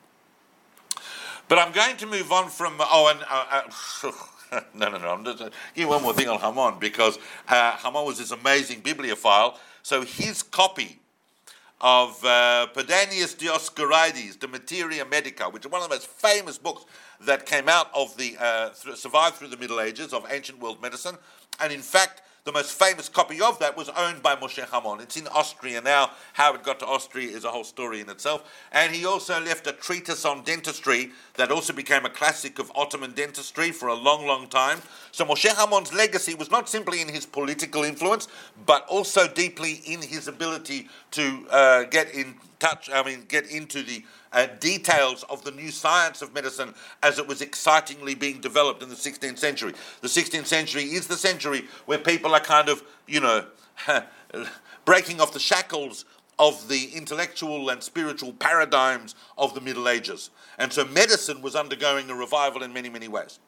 But 1.49 1.59
I'm 1.59 1.73
going 1.73 1.97
to 1.99 2.07
move 2.07 2.33
on 2.33 2.49
from 2.49 2.77
oh, 2.79 3.11
and 3.11 3.25
uh, 3.29 3.63
uh 4.53 4.61
no, 4.75 4.91
no, 4.91 4.99
no. 4.99 5.09
I'm 5.09 5.25
just 5.25 5.43
uh, 5.43 5.51
give 5.75 5.89
one 5.89 6.03
more 6.03 6.13
thing 6.13 6.29
on 6.29 6.39
Hamon 6.39 6.79
because 6.79 7.19
uh, 7.49 7.73
Hamon 7.73 8.05
was 8.05 8.19
this 8.19 8.31
amazing 8.31 8.81
bibliophile. 8.81 9.59
So 9.83 10.03
his 10.03 10.43
copy 10.43 11.01
of 11.81 12.25
uh, 12.25 12.69
Pedanius 12.73 13.35
Dioscorides, 13.37 14.39
De 14.39 14.47
Materia 14.47 15.05
Medica, 15.05 15.49
which 15.49 15.65
is 15.65 15.73
one 15.73 15.83
of 15.83 15.89
the 15.89 15.95
most 15.95 16.07
famous 16.07 16.57
books 16.57 16.85
that 17.27 17.47
came 17.47 17.69
out 17.69 17.91
of 17.95 18.17
the, 18.17 18.37
uh, 18.39 18.73
survived 18.73 19.37
through 19.37 19.49
the 19.49 19.57
Middle 19.57 19.81
Ages 19.81 20.13
of 20.13 20.27
ancient 20.31 20.61
world 20.61 20.81
medicine. 20.83 21.17
And 21.61 21.73
in 21.73 21.81
fact, 21.81 22.23
the 22.45 22.53
most 22.53 22.73
famous 22.73 23.09
copy 23.09 23.41
of 23.41 23.61
that 23.61 23.77
was 23.77 23.89
owned 23.91 24.21
by 24.21 24.35
Moshe 24.35 24.59
Hamon. 24.69 25.01
It's 25.01 25.17
in 25.17 25.29
Austria 25.29 25.81
now. 25.81 26.11
How 26.33 26.53
it 26.55 26.65
got 26.65 26.81
to 26.81 26.87
Austria 26.87 27.29
is 27.29 27.45
a 27.45 27.51
whole 27.51 27.63
story 27.63 28.01
in 28.01 28.11
itself. 28.11 28.51
And 28.73 28.93
he 28.93 29.07
also 29.07 29.41
left 29.41 29.69
a 29.69 29.73
treatise 29.73 30.25
on 30.25 30.43
dentistry 30.43 31.13
that 31.35 31.53
also 31.53 31.73
became 31.73 32.05
a 32.05 32.11
classic 32.11 32.59
of 32.59 32.73
Ottoman 32.75 33.13
dentistry 33.13 33.71
for 33.71 33.89
a 33.89 33.95
long, 33.95 34.27
long 34.27 34.49
time. 34.49 34.81
So 35.13 35.25
Moshe 35.25 35.55
Hamon's 35.55 35.93
legacy 35.93 36.35
was 36.35 36.51
not 36.51 36.69
simply 36.69 37.01
in 37.01 37.09
his 37.09 37.27
political 37.27 37.85
influence, 37.85 38.27
but 38.67 38.89
also 38.89 39.29
deeply 39.29 39.81
in 39.87 40.03
his 40.03 40.27
ability 40.27 40.89
to 41.13 41.47
uh, 41.49 41.85
get 41.85 42.13
in 42.13 42.35
touch, 42.59 42.91
I 42.93 43.05
mean, 43.05 43.25
get 43.29 43.47
into 43.51 43.85
the 43.85 44.05
uh, 44.33 44.47
details 44.61 45.25
of 45.25 45.45
the 45.45 45.51
new 45.51 45.71
science 45.71 46.23
of 46.23 46.35
medicine 46.35 46.75
as 47.03 47.19
it 47.19 47.27
was 47.27 47.43
excitingly 47.43 48.15
being 48.15 48.41
developed 48.41 48.83
in 48.83 48.89
the 48.89 48.95
16th 48.95 49.39
century. 49.39 49.73
The 50.01 50.09
16th 50.09 50.47
century 50.47 50.85
is 50.85 51.07
the 51.07 51.17
century 51.17 51.67
where 51.87 51.99
people 51.99 52.35
are 52.35 52.41
kind 52.41 52.69
of, 52.69 52.83
you 53.07 53.21
know, 53.21 53.47
breaking 54.85 55.21
off 55.21 55.33
the 55.33 55.41
shackles 55.41 56.05
of 56.39 56.69
the 56.69 56.91
intellectual 56.95 57.69
and 57.69 57.83
spiritual 57.83 58.33
paradigms 58.33 59.15
of 59.37 59.55
the 59.55 59.61
Middle 59.61 59.89
Ages. 59.89 60.31
And 60.59 60.73
so 60.73 60.85
medicine 60.85 61.43
was 61.43 61.55
undergoing 61.55 62.11
a 62.11 62.15
revival 62.15 62.63
in 62.63 62.73
many, 62.73 62.89
many 62.89 63.09
ways. 63.09 63.39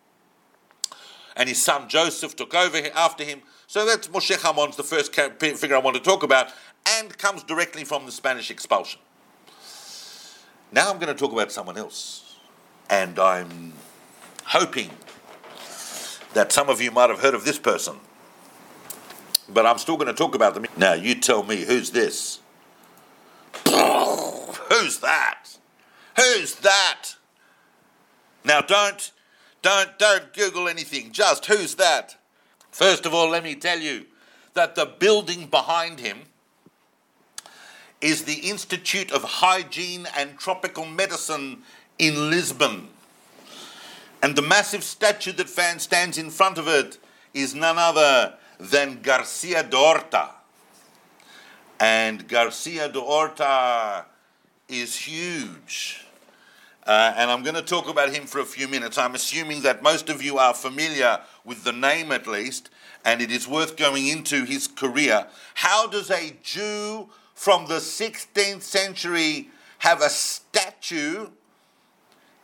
And 1.36 1.48
his 1.48 1.62
son 1.62 1.88
Joseph 1.88 2.36
took 2.36 2.54
over 2.54 2.78
after 2.94 3.24
him. 3.24 3.42
So 3.66 3.84
that's 3.84 4.08
Moshe 4.08 4.36
Hamon's 4.36 4.76
the 4.76 4.84
first 4.84 5.14
figure 5.14 5.74
I 5.74 5.80
want 5.80 5.96
to 5.96 6.02
talk 6.02 6.22
about, 6.22 6.52
and 6.86 7.16
comes 7.18 7.42
directly 7.42 7.84
from 7.84 8.06
the 8.06 8.12
Spanish 8.12 8.50
expulsion. 8.50 9.00
Now 10.74 10.90
I'm 10.90 10.98
going 10.98 11.14
to 11.14 11.18
talk 11.18 11.32
about 11.32 11.52
someone 11.52 11.78
else. 11.78 12.36
And 12.90 13.18
I'm 13.18 13.72
hoping 14.44 14.90
that 16.34 16.50
some 16.50 16.68
of 16.68 16.80
you 16.80 16.90
might 16.90 17.10
have 17.10 17.20
heard 17.20 17.34
of 17.34 17.44
this 17.44 17.58
person. 17.58 17.96
But 19.48 19.66
I'm 19.66 19.78
still 19.78 19.96
going 19.96 20.08
to 20.08 20.14
talk 20.14 20.34
about 20.34 20.54
them. 20.54 20.66
Now, 20.76 20.94
you 20.94 21.14
tell 21.14 21.44
me, 21.44 21.64
who's 21.64 21.92
this? 21.92 22.40
who's 23.64 24.98
that? 24.98 25.44
Who's 26.16 26.56
that? 26.56 27.14
Now, 28.44 28.60
don't, 28.60 29.12
don't, 29.62 29.96
don't 29.98 30.32
Google 30.34 30.68
anything. 30.68 31.12
Just 31.12 31.46
who's 31.46 31.76
that? 31.76 32.16
First 32.72 33.06
of 33.06 33.14
all, 33.14 33.30
let 33.30 33.44
me 33.44 33.54
tell 33.54 33.78
you 33.78 34.06
that 34.54 34.74
the 34.74 34.86
building 34.86 35.46
behind 35.46 36.00
him 36.00 36.22
is 38.04 38.24
the 38.24 38.50
Institute 38.50 39.10
of 39.12 39.24
Hygiene 39.24 40.06
and 40.14 40.38
Tropical 40.38 40.84
Medicine 40.84 41.62
in 41.98 42.28
Lisbon. 42.28 42.88
And 44.22 44.36
the 44.36 44.42
massive 44.42 44.84
statue 44.84 45.32
that 45.32 45.48
stands 45.80 46.18
in 46.18 46.28
front 46.28 46.58
of 46.58 46.68
it 46.68 46.98
is 47.32 47.54
none 47.54 47.78
other 47.78 48.34
than 48.60 49.00
Garcia 49.00 49.62
de 49.62 49.78
Orta. 49.78 50.28
And 51.80 52.28
Garcia 52.28 52.90
de 52.90 52.98
Orta 52.98 54.04
is 54.68 54.94
huge. 54.94 56.04
Uh, 56.86 57.14
and 57.16 57.30
I'm 57.30 57.42
going 57.42 57.54
to 57.54 57.62
talk 57.62 57.88
about 57.88 58.10
him 58.10 58.26
for 58.26 58.40
a 58.40 58.44
few 58.44 58.68
minutes. 58.68 58.98
I'm 58.98 59.14
assuming 59.14 59.62
that 59.62 59.82
most 59.82 60.10
of 60.10 60.22
you 60.22 60.36
are 60.36 60.52
familiar 60.52 61.20
with 61.46 61.64
the 61.64 61.72
name 61.72 62.12
at 62.12 62.26
least, 62.26 62.68
and 63.02 63.22
it 63.22 63.30
is 63.30 63.48
worth 63.48 63.78
going 63.78 64.08
into 64.08 64.44
his 64.44 64.66
career. 64.66 65.26
How 65.54 65.86
does 65.86 66.10
a 66.10 66.36
Jew 66.42 67.08
from 67.34 67.66
the 67.66 67.74
16th 67.74 68.62
century 68.62 69.50
have 69.78 70.00
a 70.00 70.08
statue 70.08 71.28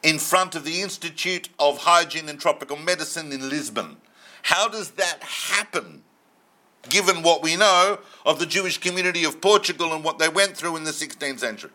in 0.03 0.19
front 0.19 0.55
of 0.55 0.65
the 0.65 0.83
Institute 0.83 1.49
of 1.59 1.79
Hygiene 1.79 2.29
and 2.29 2.41
Tropical 2.41 2.77
Medicine 2.77 3.33
in 3.33 3.49
Lisbon. 3.49 3.97
How 4.43 4.69
does 4.69 4.93
that 4.93 5.23
happen, 5.23 6.03
given 6.89 7.23
what 7.23 7.43
we 7.43 7.57
know 7.57 7.99
of 8.25 8.39
the 8.39 8.47
Jewish 8.47 8.79
community 8.79 9.25
of 9.25 9.41
Portugal 9.41 9.95
and 9.95 10.03
what 10.03 10.19
they 10.19 10.29
went 10.29 10.57
through 10.57 10.77
in 10.77 10.85
the 10.85 10.91
16th 10.91 11.39
century? 11.39 11.71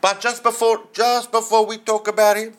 But 0.00 0.20
just 0.20 0.42
before, 0.42 0.84
just 0.92 1.32
before 1.32 1.66
we 1.66 1.76
talk 1.76 2.06
about 2.06 2.36
him, 2.36 2.54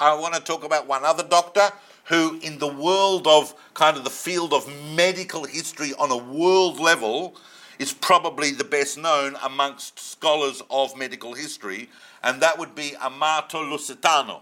I 0.00 0.14
want 0.14 0.34
to 0.34 0.40
talk 0.40 0.64
about 0.64 0.86
one 0.86 1.04
other 1.04 1.22
doctor 1.22 1.70
who, 2.04 2.38
in 2.42 2.58
the 2.58 2.68
world 2.68 3.26
of 3.26 3.54
kind 3.74 3.96
of 3.96 4.04
the 4.04 4.10
field 4.10 4.52
of 4.52 4.70
medical 4.94 5.44
history 5.44 5.92
on 5.98 6.10
a 6.10 6.16
world 6.16 6.78
level, 6.78 7.36
is 7.78 7.92
probably 7.92 8.50
the 8.50 8.64
best 8.64 8.98
known 8.98 9.36
amongst 9.42 9.98
scholars 9.98 10.62
of 10.70 10.96
medical 10.96 11.34
history, 11.34 11.88
and 12.22 12.40
that 12.42 12.58
would 12.58 12.74
be 12.74 12.96
Amato 12.96 13.62
Lusitano, 13.62 14.40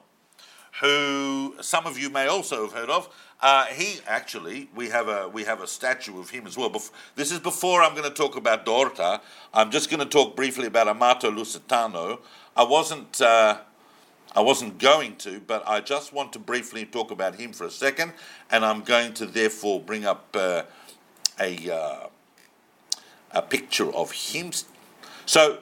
who 0.81 1.55
some 1.61 1.87
of 1.87 1.99
you 1.99 2.11
may 2.11 2.27
also 2.27 2.63
have 2.63 2.73
heard 2.73 2.91
of. 2.91 3.09
Uh, 3.41 3.67
he 3.67 4.01
actually, 4.07 4.71
we 4.75 4.89
have 4.89 5.09
a 5.09 5.29
we 5.29 5.45
have 5.45 5.61
a 5.61 5.67
statue 5.67 6.19
of 6.19 6.31
him 6.31 6.47
as 6.47 6.57
well. 6.57 6.71
Bef- 6.71 6.91
this 7.15 7.31
is 7.31 7.41
before 7.41 7.83
I'm 7.83 7.93
going 7.93 8.09
to 8.09 8.15
talk 8.15 8.37
about 8.37 8.65
de 8.65 8.71
Orta. 8.71 9.21
I'm 9.53 9.71
just 9.71 9.91
going 9.91 10.01
to 10.01 10.07
talk 10.07 10.35
briefly 10.35 10.67
about 10.67 10.89
Amato 10.89 11.31
Lusitano. 11.31 12.21
I 12.57 12.65
wasn't. 12.65 13.21
Uh, 13.21 13.59
I 14.37 14.41
wasn't 14.41 14.79
going 14.79 15.15
to, 15.17 15.41
but 15.47 15.63
I 15.65 15.81
just 15.81 16.13
want 16.13 16.33
to 16.33 16.41
briefly 16.41 16.85
talk 16.85 17.13
about 17.13 17.37
him 17.37 17.53
for 17.53 17.67
a 17.67 17.71
second, 17.71 18.15
and 18.51 18.65
I'm 18.65 18.81
going 18.81 19.15
to 19.15 19.27
therefore 19.27 19.81
bring 19.81 20.05
up 20.05 20.27
uh, 20.35 20.65
a 21.39 21.73
uh, 21.73 22.09
a 23.35 23.43
picture 23.43 23.93
of 23.93 24.13
him. 24.13 24.53
So, 25.27 25.59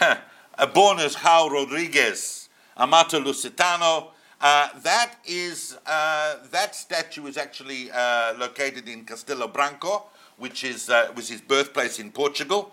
a 0.58 0.66
born 0.66 0.98
as 0.98 1.16
João 1.16 1.50
Rodrigues 1.50 2.48
Amato 2.76 3.20
Lusitano. 3.20 4.08
Uh, 4.40 4.68
that 4.82 5.14
is 5.26 5.76
uh, 5.84 6.36
that 6.52 6.74
statue 6.74 7.26
is 7.26 7.36
actually 7.36 7.90
uh, 7.90 8.34
located 8.38 8.88
in 8.88 9.04
Castelo 9.04 9.52
Branco, 9.52 10.04
which 10.36 10.62
is 10.62 10.88
uh, 10.88 11.10
was 11.16 11.28
his 11.28 11.40
birthplace 11.40 11.98
in 11.98 12.12
Portugal, 12.12 12.72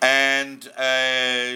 and 0.00 0.66
uh, 0.78 1.52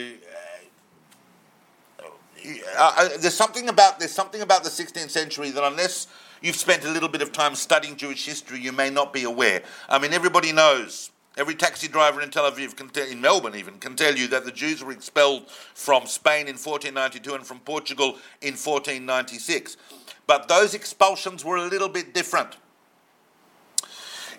uh, 2.77 3.09
there's 3.21 3.35
something 3.35 3.71
about 3.71 3.99
there's 3.99 4.13
something 4.13 4.43
about 4.43 4.65
the 4.65 4.71
16th 4.71 5.09
century 5.09 5.51
that 5.51 5.65
unless 5.65 6.09
you've 6.43 6.57
spent 6.57 6.85
a 6.85 6.91
little 6.91 7.09
bit 7.09 7.23
of 7.23 7.33
time 7.33 7.55
studying 7.55 7.97
Jewish 7.97 8.27
history, 8.27 8.61
you 8.61 8.73
may 8.73 8.91
not 8.91 9.15
be 9.15 9.23
aware. 9.23 9.63
I 9.89 9.99
mean, 9.99 10.13
everybody 10.13 10.53
knows. 10.53 11.12
Every 11.37 11.55
taxi 11.55 11.89
driver 11.89 12.21
in 12.21 12.31
Tel 12.31 12.51
Aviv, 12.51 12.77
can 12.77 12.91
tell, 12.91 13.07
in 13.07 13.21
Melbourne 13.21 13.55
even, 13.55 13.79
can 13.79 13.97
tell 13.97 14.15
you 14.15 14.29
that 14.29 14.45
the 14.45 14.53
Jews 14.53 14.85
were 14.85 14.93
expelled 14.93 15.49
from 15.49 16.07
Spain 16.07 16.47
in 16.47 16.57
1492 16.57 17.35
and 17.35 17.47
from 17.47 17.61
Portugal 17.61 18.19
in 18.43 18.55
1496. 18.55 19.79
But 20.27 20.49
those 20.49 20.75
expulsions 20.75 21.45
were 21.45 21.57
a 21.57 21.67
little 21.67 21.89
bit 21.89 22.13
different. 22.13 22.57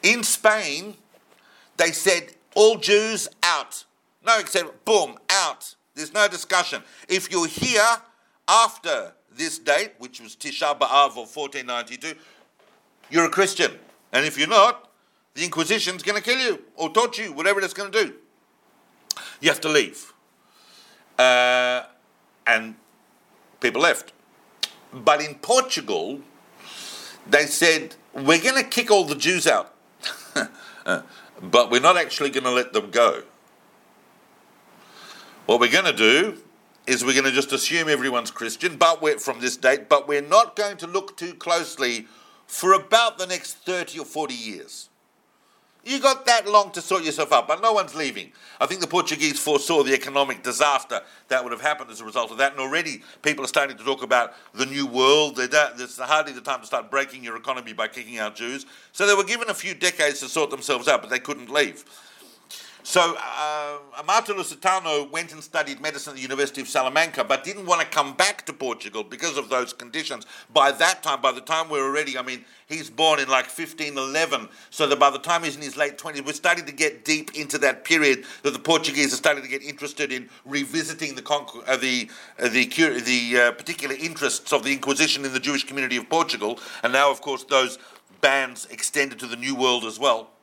In 0.03 0.23
Spain, 0.23 0.95
they 1.77 1.91
said, 1.91 2.35
all 2.55 2.77
Jews 2.77 3.27
out. 3.41 3.85
No 4.25 4.37
except, 4.39 4.85
boom, 4.85 5.17
out. 5.29 5.75
There's 5.95 6.13
no 6.13 6.27
discussion. 6.27 6.83
If 7.09 7.31
you're 7.31 7.47
here 7.47 7.97
after 8.47 9.13
this 9.35 9.57
date, 9.57 9.93
which 9.97 10.21
was 10.21 10.35
Tisha 10.35 10.77
B'Av 10.77 11.17
of 11.17 11.35
1492, 11.35 12.13
you're 13.09 13.25
a 13.25 13.29
Christian. 13.29 13.71
And 14.11 14.25
if 14.25 14.37
you're 14.37 14.47
not, 14.47 14.89
the 15.33 15.43
Inquisition's 15.43 16.03
going 16.03 16.21
to 16.21 16.23
kill 16.23 16.39
you 16.39 16.63
or 16.75 16.91
torture 16.91 17.23
you, 17.23 17.33
whatever 17.33 17.59
it's 17.61 17.73
going 17.73 17.91
to 17.91 18.05
do. 18.05 18.13
You 19.41 19.49
have 19.49 19.61
to 19.61 19.69
leave. 19.69 20.13
Uh, 21.17 21.83
and 22.45 22.75
people 23.59 23.81
left. 23.81 24.13
But 24.93 25.21
in 25.21 25.35
Portugal, 25.35 26.21
they 27.27 27.45
said, 27.45 27.95
we're 28.13 28.41
going 28.41 28.61
to 28.61 28.69
kick 28.69 28.91
all 28.91 29.05
the 29.05 29.15
Jews 29.15 29.47
out, 29.47 29.73
but 31.41 31.71
we're 31.71 31.81
not 31.81 31.97
actually 31.97 32.29
going 32.29 32.43
to 32.43 32.51
let 32.51 32.73
them 32.73 32.91
go. 32.91 33.23
What 35.45 35.59
we're 35.59 35.71
going 35.71 35.85
to 35.85 35.93
do 35.93 36.37
is 36.85 37.03
we're 37.03 37.13
going 37.13 37.25
to 37.25 37.31
just 37.31 37.51
assume 37.51 37.89
everyone's 37.89 38.29
Christian, 38.29 38.75
but 38.75 39.01
we're 39.01 39.17
from 39.17 39.39
this 39.39 39.57
date, 39.57 39.89
but 39.89 40.07
we're 40.07 40.21
not 40.21 40.55
going 40.55 40.77
to 40.77 40.87
look 40.87 41.17
too 41.17 41.33
closely 41.33 42.07
for 42.45 42.73
about 42.73 43.17
the 43.17 43.25
next 43.25 43.55
30 43.65 43.99
or 43.99 44.05
40 44.05 44.33
years. 44.33 44.89
You 45.85 45.99
got 45.99 46.25
that 46.27 46.47
long 46.47 46.71
to 46.71 46.81
sort 46.81 47.03
yourself 47.03 47.33
out, 47.33 47.45
but 47.45 47.61
no 47.61 47.73
one's 47.73 47.93
leaving. 47.93 48.31
I 48.61 48.67
think 48.67 48.79
the 48.79 48.87
Portuguese 48.87 49.37
foresaw 49.37 49.83
the 49.83 49.93
economic 49.93 50.41
disaster 50.41 51.01
that 51.27 51.43
would 51.43 51.51
have 51.51 51.59
happened 51.59 51.91
as 51.91 51.99
a 51.99 52.05
result 52.05 52.31
of 52.31 52.37
that, 52.37 52.53
and 52.53 52.61
already 52.61 53.03
people 53.21 53.43
are 53.43 53.49
starting 53.49 53.75
to 53.75 53.83
talk 53.83 54.01
about 54.01 54.33
the 54.53 54.65
new 54.65 54.87
world. 54.87 55.35
There's 55.35 55.97
hardly 55.97 56.31
the 56.31 56.39
time 56.39 56.61
to 56.61 56.65
start 56.65 56.89
breaking 56.89 57.23
your 57.23 57.35
economy 57.35 57.73
by 57.73 57.89
kicking 57.89 58.17
out 58.17 58.35
Jews. 58.35 58.65
So 58.93 59.05
they 59.05 59.13
were 59.13 59.25
given 59.25 59.49
a 59.49 59.53
few 59.53 59.73
decades 59.73 60.21
to 60.21 60.29
sort 60.29 60.51
themselves 60.51 60.87
out, 60.87 61.01
but 61.01 61.09
they 61.09 61.19
couldn't 61.19 61.49
leave. 61.49 61.83
So 62.85 63.15
uh, 63.17 63.77
Amato 63.97 64.33
Lusitano 64.33 65.09
went 65.09 65.31
and 65.31 65.41
studied 65.41 65.79
medicine 65.79 66.11
at 66.11 66.15
the 66.17 66.21
University 66.21 66.59
of 66.59 66.67
Salamanca, 66.67 67.23
but 67.23 67.45
didn't 67.45 67.65
want 67.65 67.79
to 67.79 67.87
come 67.87 68.13
back 68.13 68.45
to 68.45 68.53
Portugal 68.53 69.05
because 69.05 69.37
of 69.37 69.47
those 69.47 69.71
conditions. 69.71 70.25
By 70.53 70.71
that 70.73 71.01
time, 71.01 71.21
by 71.21 71.31
the 71.31 71.39
time 71.39 71.69
we're 71.69 71.87
already, 71.87 72.17
I 72.17 72.23
mean, 72.23 72.43
he's 72.67 72.89
born 72.89 73.21
in 73.21 73.29
like 73.29 73.45
1511, 73.45 74.49
so 74.69 74.85
that 74.87 74.99
by 74.99 75.09
the 75.09 75.17
time 75.17 75.43
he's 75.43 75.55
in 75.55 75.61
his 75.61 75.77
late 75.77 75.97
20s, 75.97 76.25
we're 76.25 76.33
starting 76.33 76.65
to 76.65 76.73
get 76.73 77.05
deep 77.05 77.33
into 77.35 77.57
that 77.59 77.85
period 77.85 78.25
that 78.41 78.51
the 78.51 78.59
Portuguese 78.59 79.13
are 79.13 79.17
starting 79.17 79.43
to 79.43 79.49
get 79.49 79.63
interested 79.63 80.11
in 80.11 80.29
revisiting 80.43 81.15
the 81.15 81.23
uh, 81.23 81.77
the 81.77 82.09
uh, 82.37 82.49
the, 82.49 82.65
the 82.99 83.39
uh, 83.39 83.51
particular 83.53 83.95
interests 83.95 84.51
of 84.51 84.63
the 84.65 84.73
Inquisition 84.73 85.23
in 85.23 85.31
the 85.31 85.39
Jewish 85.39 85.63
community 85.63 85.95
of 85.95 86.09
Portugal, 86.09 86.59
and 86.83 86.91
now, 86.91 87.09
of 87.09 87.21
course, 87.21 87.45
those 87.45 87.79
bans 88.19 88.67
extended 88.69 89.19
to 89.19 89.27
the 89.27 89.37
New 89.37 89.55
World 89.55 89.85
as 89.85 89.97
well. 89.97 90.33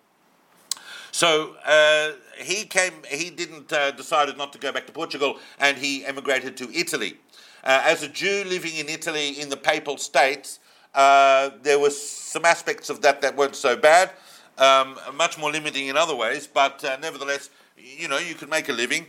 So 1.12 1.56
uh, 1.64 2.12
he 2.38 2.64
came. 2.64 2.92
He 3.08 3.30
didn't 3.30 3.72
uh, 3.72 3.90
decided 3.92 4.36
not 4.36 4.52
to 4.52 4.58
go 4.58 4.72
back 4.72 4.86
to 4.86 4.92
Portugal, 4.92 5.38
and 5.58 5.76
he 5.76 6.04
emigrated 6.04 6.56
to 6.58 6.72
Italy. 6.72 7.16
Uh, 7.62 7.82
as 7.84 8.02
a 8.02 8.08
Jew 8.08 8.44
living 8.46 8.76
in 8.76 8.88
Italy 8.88 9.40
in 9.40 9.48
the 9.48 9.56
Papal 9.56 9.98
States, 9.98 10.60
uh, 10.94 11.50
there 11.62 11.78
were 11.78 11.90
some 11.90 12.44
aspects 12.44 12.90
of 12.90 13.02
that 13.02 13.20
that 13.22 13.36
weren't 13.36 13.56
so 13.56 13.76
bad. 13.76 14.10
Um, 14.58 14.98
much 15.14 15.38
more 15.38 15.50
limiting 15.50 15.86
in 15.88 15.96
other 15.96 16.14
ways, 16.14 16.46
but 16.46 16.84
uh, 16.84 16.98
nevertheless, 17.00 17.48
you 17.76 18.08
know, 18.08 18.18
you 18.18 18.34
could 18.34 18.50
make 18.50 18.68
a 18.68 18.72
living, 18.72 19.06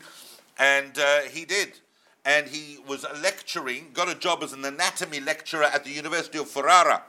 and 0.58 0.98
uh, 0.98 1.22
he 1.22 1.46
did. 1.46 1.80
And 2.24 2.48
he 2.48 2.78
was 2.88 3.06
lecturing, 3.22 3.88
got 3.94 4.08
a 4.08 4.16
job 4.16 4.44
as 4.44 4.54
an 4.54 4.64
anatomy 4.64 5.20
lecturer 5.20 5.64
at 5.64 5.84
the 5.84 5.90
University 5.90 6.38
of 6.38 6.48
Ferrara. 6.48 7.02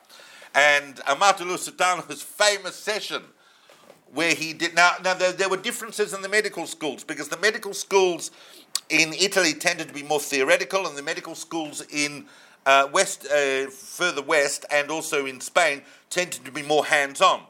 And 0.55 1.01
Amato 1.07 1.45
Lusitano's 1.45 2.23
famous 2.23 2.77
session 2.77 3.23
where 4.13 4.35
he 4.35 4.53
did. 4.53 4.75
Now, 4.75 4.93
now 5.03 5.15
there, 5.15 5.33
there, 5.33 5.49
were 5.49 5.57
differences 5.57 6.13
in 6.13 6.23
the 6.23 6.29
medical 6.29 6.67
schools 6.67 7.03
because 7.03 7.29
the 7.29 7.39
medical 7.39 7.75
schools 7.75 8.31
in 8.89 9.13
Italy 9.15 9.55
tended 9.55 9.89
to 9.89 9.95
be 9.95 10.03
more 10.03 10.21
theoretical, 10.21 10.87
and 10.87 10.97
the 10.97 11.03
medical 11.03 11.35
schools 11.35 11.83
in 11.91 12.27
uh, 12.67 12.89
west, 12.93 13.27
uh, 13.27 13.69
further 13.71 14.23
west, 14.23 14.65
and 14.71 14.91
also 14.91 15.27
in 15.27 15.41
Spain 15.41 15.83
tended 16.11 16.45
to 16.45 16.53
be 16.53 16.63
more 16.63 16.85
hands-on. 16.85 17.43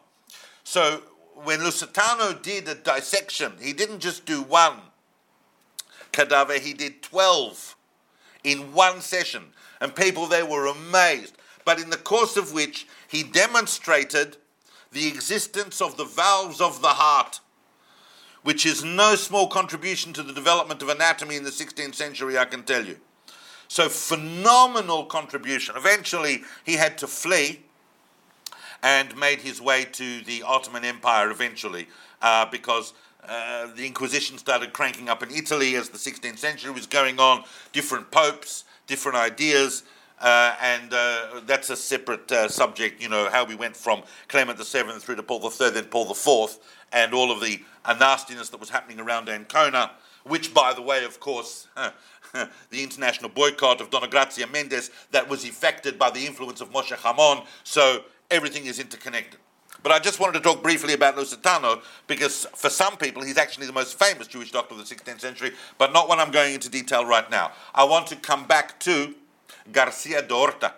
So 0.64 1.03
when 1.35 1.61
Lusitano 1.61 2.40
did 2.40 2.68
a 2.68 2.75
dissection, 2.75 3.53
he 3.61 3.72
didn't 3.72 4.01
just 4.01 4.25
do 4.25 4.42
one 4.42 4.79
cadaver; 6.12 6.59
he 6.59 6.72
did 6.72 7.03
twelve 7.03 7.77
in 8.44 8.72
one 8.72 9.01
session, 9.01 9.46
and 9.81 9.94
people 9.94 10.27
there 10.27 10.46
were 10.46 10.66
amazed. 10.66 11.37
But 11.64 11.81
in 11.81 11.90
the 11.90 11.96
course 11.96 12.37
of 12.37 12.53
which 12.53 12.87
he 13.09 13.22
demonstrated 13.22 14.37
the 14.92 15.09
existence 15.09 15.81
of 15.81 15.96
the 15.96 16.05
valves 16.05 16.61
of 16.61 16.83
the 16.83 16.88
heart, 16.88 17.40
which 18.42 18.66
is 18.66 18.85
no 18.85 19.14
small 19.14 19.48
contribution 19.48 20.12
to 20.12 20.22
the 20.22 20.33
development 20.33 20.83
of 20.83 20.88
anatomy 20.88 21.37
in 21.37 21.44
the 21.44 21.50
16th 21.50 21.94
century, 21.94 22.38
I 22.38 22.44
can 22.44 22.62
tell 22.62 22.85
you. 22.85 22.96
So, 23.68 23.88
phenomenal 23.88 25.07
contribution. 25.07 25.76
Eventually, 25.76 26.42
he 26.64 26.74
had 26.74 26.98
to 26.98 27.07
flee 27.07 27.61
and 28.83 29.16
made 29.16 29.40
his 29.40 29.61
way 29.61 29.85
to 29.92 30.20
the 30.22 30.42
Ottoman 30.42 30.85
Empire 30.85 31.31
eventually 31.31 31.87
uh, 32.20 32.44
because 32.46 32.92
uh, 33.26 33.68
the 33.74 33.87
Inquisition 33.87 34.37
started 34.37 34.72
cranking 34.72 35.09
up 35.09 35.22
in 35.22 35.31
Italy 35.31 35.76
as 35.76 35.88
the 35.88 35.98
16th 35.98 36.38
century 36.38 36.72
was 36.72 36.87
going 36.87 37.20
on, 37.20 37.44
different 37.72 38.11
popes, 38.11 38.64
different 38.87 39.16
ideas. 39.16 39.85
Uh, 40.22 40.54
and 40.62 40.94
uh, 40.94 41.40
that's 41.46 41.68
a 41.68 41.76
separate 41.76 42.30
uh, 42.30 42.48
subject, 42.48 43.02
you 43.02 43.08
know, 43.08 43.28
how 43.28 43.44
we 43.44 43.56
went 43.56 43.76
from 43.76 44.04
Clement 44.28 44.56
VII 44.56 45.00
through 45.00 45.16
to 45.16 45.22
Paul 45.22 45.42
III, 45.42 45.70
then 45.70 45.85
Paul 45.87 46.08
IV, 46.12 46.58
and 46.92 47.12
all 47.12 47.32
of 47.32 47.40
the 47.40 47.61
uh, 47.85 47.94
nastiness 47.94 48.48
that 48.50 48.61
was 48.61 48.70
happening 48.70 49.00
around 49.00 49.28
Ancona, 49.28 49.90
which, 50.22 50.54
by 50.54 50.72
the 50.72 50.82
way, 50.82 51.04
of 51.04 51.18
course, 51.18 51.66
the 52.70 52.82
international 52.82 53.30
boycott 53.30 53.80
of 53.80 53.90
Dona 53.90 54.06
Gracia 54.06 54.46
Mendes 54.46 54.92
that 55.11 55.28
was 55.28 55.44
effected 55.44 55.98
by 55.98 56.08
the 56.08 56.24
influence 56.24 56.61
of 56.61 56.70
Moshe 56.70 56.96
Hamon, 56.96 57.44
so 57.64 58.04
everything 58.30 58.66
is 58.66 58.78
interconnected. 58.78 59.40
But 59.82 59.90
I 59.90 59.98
just 59.98 60.20
wanted 60.20 60.35
to 60.35 60.40
talk 60.40 60.62
briefly 60.62 60.94
about 60.94 61.16
Lusitano 61.16 61.82
because 62.06 62.46
for 62.54 62.70
some 62.70 62.96
people 62.96 63.22
he's 63.24 63.38
actually 63.38 63.66
the 63.66 63.72
most 63.72 63.98
famous 63.98 64.28
Jewish 64.28 64.52
doctor 64.52 64.74
of 64.74 64.88
the 64.88 64.94
16th 64.94 65.20
century, 65.20 65.50
but 65.76 65.92
not 65.92 66.08
one 66.08 66.20
I'm 66.20 66.30
going 66.30 66.54
into 66.54 66.68
detail 66.68 67.04
right 67.04 67.28
now. 67.28 67.50
I 67.74 67.82
want 67.82 68.06
to 68.08 68.16
come 68.16 68.46
back 68.46 68.78
to 68.80 69.14
Garcia 69.70 70.22
de 70.22 70.34
Orta. 70.34 70.74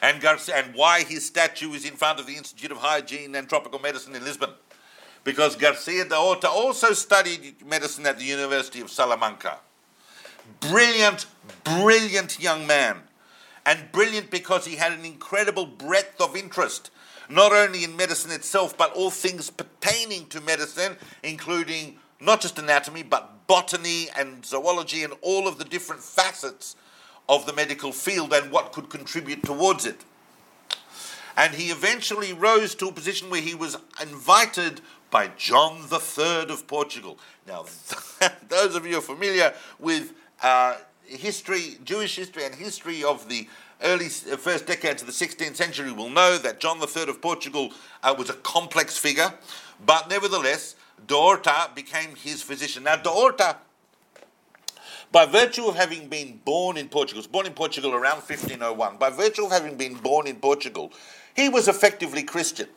And, 0.00 0.20
Garcia, 0.20 0.56
and 0.56 0.74
why 0.74 1.02
his 1.02 1.26
statue 1.26 1.72
is 1.72 1.84
in 1.84 1.94
front 1.94 2.20
of 2.20 2.26
the 2.26 2.36
Institute 2.36 2.70
of 2.70 2.78
Hygiene 2.78 3.34
and 3.34 3.48
Tropical 3.48 3.80
Medicine 3.80 4.14
in 4.14 4.24
Lisbon. 4.24 4.50
Because 5.24 5.56
Garcia 5.56 6.04
de 6.04 6.16
Orta 6.16 6.48
also 6.48 6.92
studied 6.92 7.66
medicine 7.66 8.06
at 8.06 8.18
the 8.18 8.24
University 8.24 8.80
of 8.80 8.90
Salamanca. 8.90 9.58
Brilliant, 10.60 11.26
brilliant 11.64 12.40
young 12.40 12.66
man. 12.66 12.98
And 13.66 13.92
brilliant 13.92 14.30
because 14.30 14.64
he 14.64 14.76
had 14.76 14.92
an 14.92 15.04
incredible 15.04 15.66
breadth 15.66 16.20
of 16.20 16.36
interest, 16.36 16.90
not 17.28 17.52
only 17.52 17.84
in 17.84 17.96
medicine 17.96 18.30
itself, 18.30 18.78
but 18.78 18.92
all 18.94 19.10
things 19.10 19.50
pertaining 19.50 20.26
to 20.28 20.40
medicine, 20.40 20.96
including 21.22 21.98
not 22.20 22.40
just 22.40 22.58
anatomy, 22.58 23.02
but 23.02 23.46
botany 23.46 24.08
and 24.16 24.44
zoology 24.44 25.04
and 25.04 25.12
all 25.20 25.46
of 25.46 25.58
the 25.58 25.64
different 25.64 26.02
facets 26.02 26.76
of 27.28 27.46
the 27.46 27.52
medical 27.52 27.92
field 27.92 28.32
and 28.32 28.50
what 28.50 28.72
could 28.72 28.88
contribute 28.88 29.42
towards 29.42 29.84
it. 29.84 30.04
And 31.36 31.54
he 31.54 31.70
eventually 31.70 32.32
rose 32.32 32.74
to 32.76 32.88
a 32.88 32.92
position 32.92 33.30
where 33.30 33.40
he 33.40 33.54
was 33.54 33.76
invited 34.00 34.80
by 35.10 35.28
John 35.36 35.86
III 35.90 36.50
of 36.50 36.66
Portugal. 36.66 37.18
Now, 37.46 37.64
those 38.48 38.74
of 38.74 38.86
you 38.86 39.00
familiar 39.00 39.54
with 39.78 40.12
uh, 40.42 40.76
history, 41.04 41.78
Jewish 41.84 42.16
history, 42.16 42.44
and 42.44 42.54
history 42.54 43.04
of 43.04 43.28
the 43.28 43.48
early 43.82 44.06
uh, 44.06 44.36
first 44.36 44.66
decades 44.66 45.02
of 45.02 45.06
the 45.06 45.12
16th 45.12 45.56
century 45.56 45.92
will 45.92 46.10
know 46.10 46.38
that 46.38 46.60
John 46.60 46.78
III 46.78 47.08
of 47.08 47.22
Portugal 47.22 47.72
uh, 48.02 48.14
was 48.18 48.30
a 48.30 48.34
complex 48.34 48.98
figure, 48.98 49.32
but 49.84 50.10
nevertheless, 50.10 50.74
D'Orta 51.06 51.70
became 51.74 52.16
his 52.16 52.42
physician. 52.42 52.82
Now, 52.82 52.96
D'Orta, 52.96 53.56
by 55.10 55.24
virtue 55.26 55.66
of 55.66 55.76
having 55.76 56.08
been 56.08 56.40
born 56.44 56.76
in 56.76 56.88
Portugal, 56.88 57.18
was 57.18 57.26
born 57.26 57.46
in 57.46 57.54
Portugal 57.54 57.92
around 57.92 58.16
1501, 58.16 58.96
by 58.98 59.10
virtue 59.10 59.46
of 59.46 59.52
having 59.52 59.76
been 59.76 59.94
born 59.94 60.26
in 60.26 60.36
Portugal, 60.36 60.92
he 61.34 61.48
was 61.48 61.68
effectively 61.68 62.22
Christian 62.22 62.68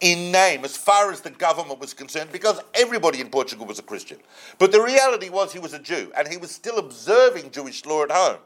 in 0.00 0.30
name 0.30 0.64
as 0.64 0.76
far 0.76 1.10
as 1.10 1.20
the 1.22 1.30
government 1.30 1.80
was 1.80 1.94
concerned 1.94 2.30
because 2.30 2.60
everybody 2.74 3.20
in 3.20 3.28
Portugal 3.28 3.66
was 3.66 3.78
a 3.78 3.82
Christian. 3.82 4.18
But 4.58 4.72
the 4.72 4.80
reality 4.80 5.28
was 5.28 5.52
he 5.52 5.58
was 5.58 5.72
a 5.72 5.78
Jew 5.78 6.12
and 6.16 6.28
he 6.28 6.36
was 6.36 6.50
still 6.50 6.78
observing 6.78 7.50
Jewish 7.50 7.84
law 7.86 8.02
at 8.02 8.10
home. 8.10 8.38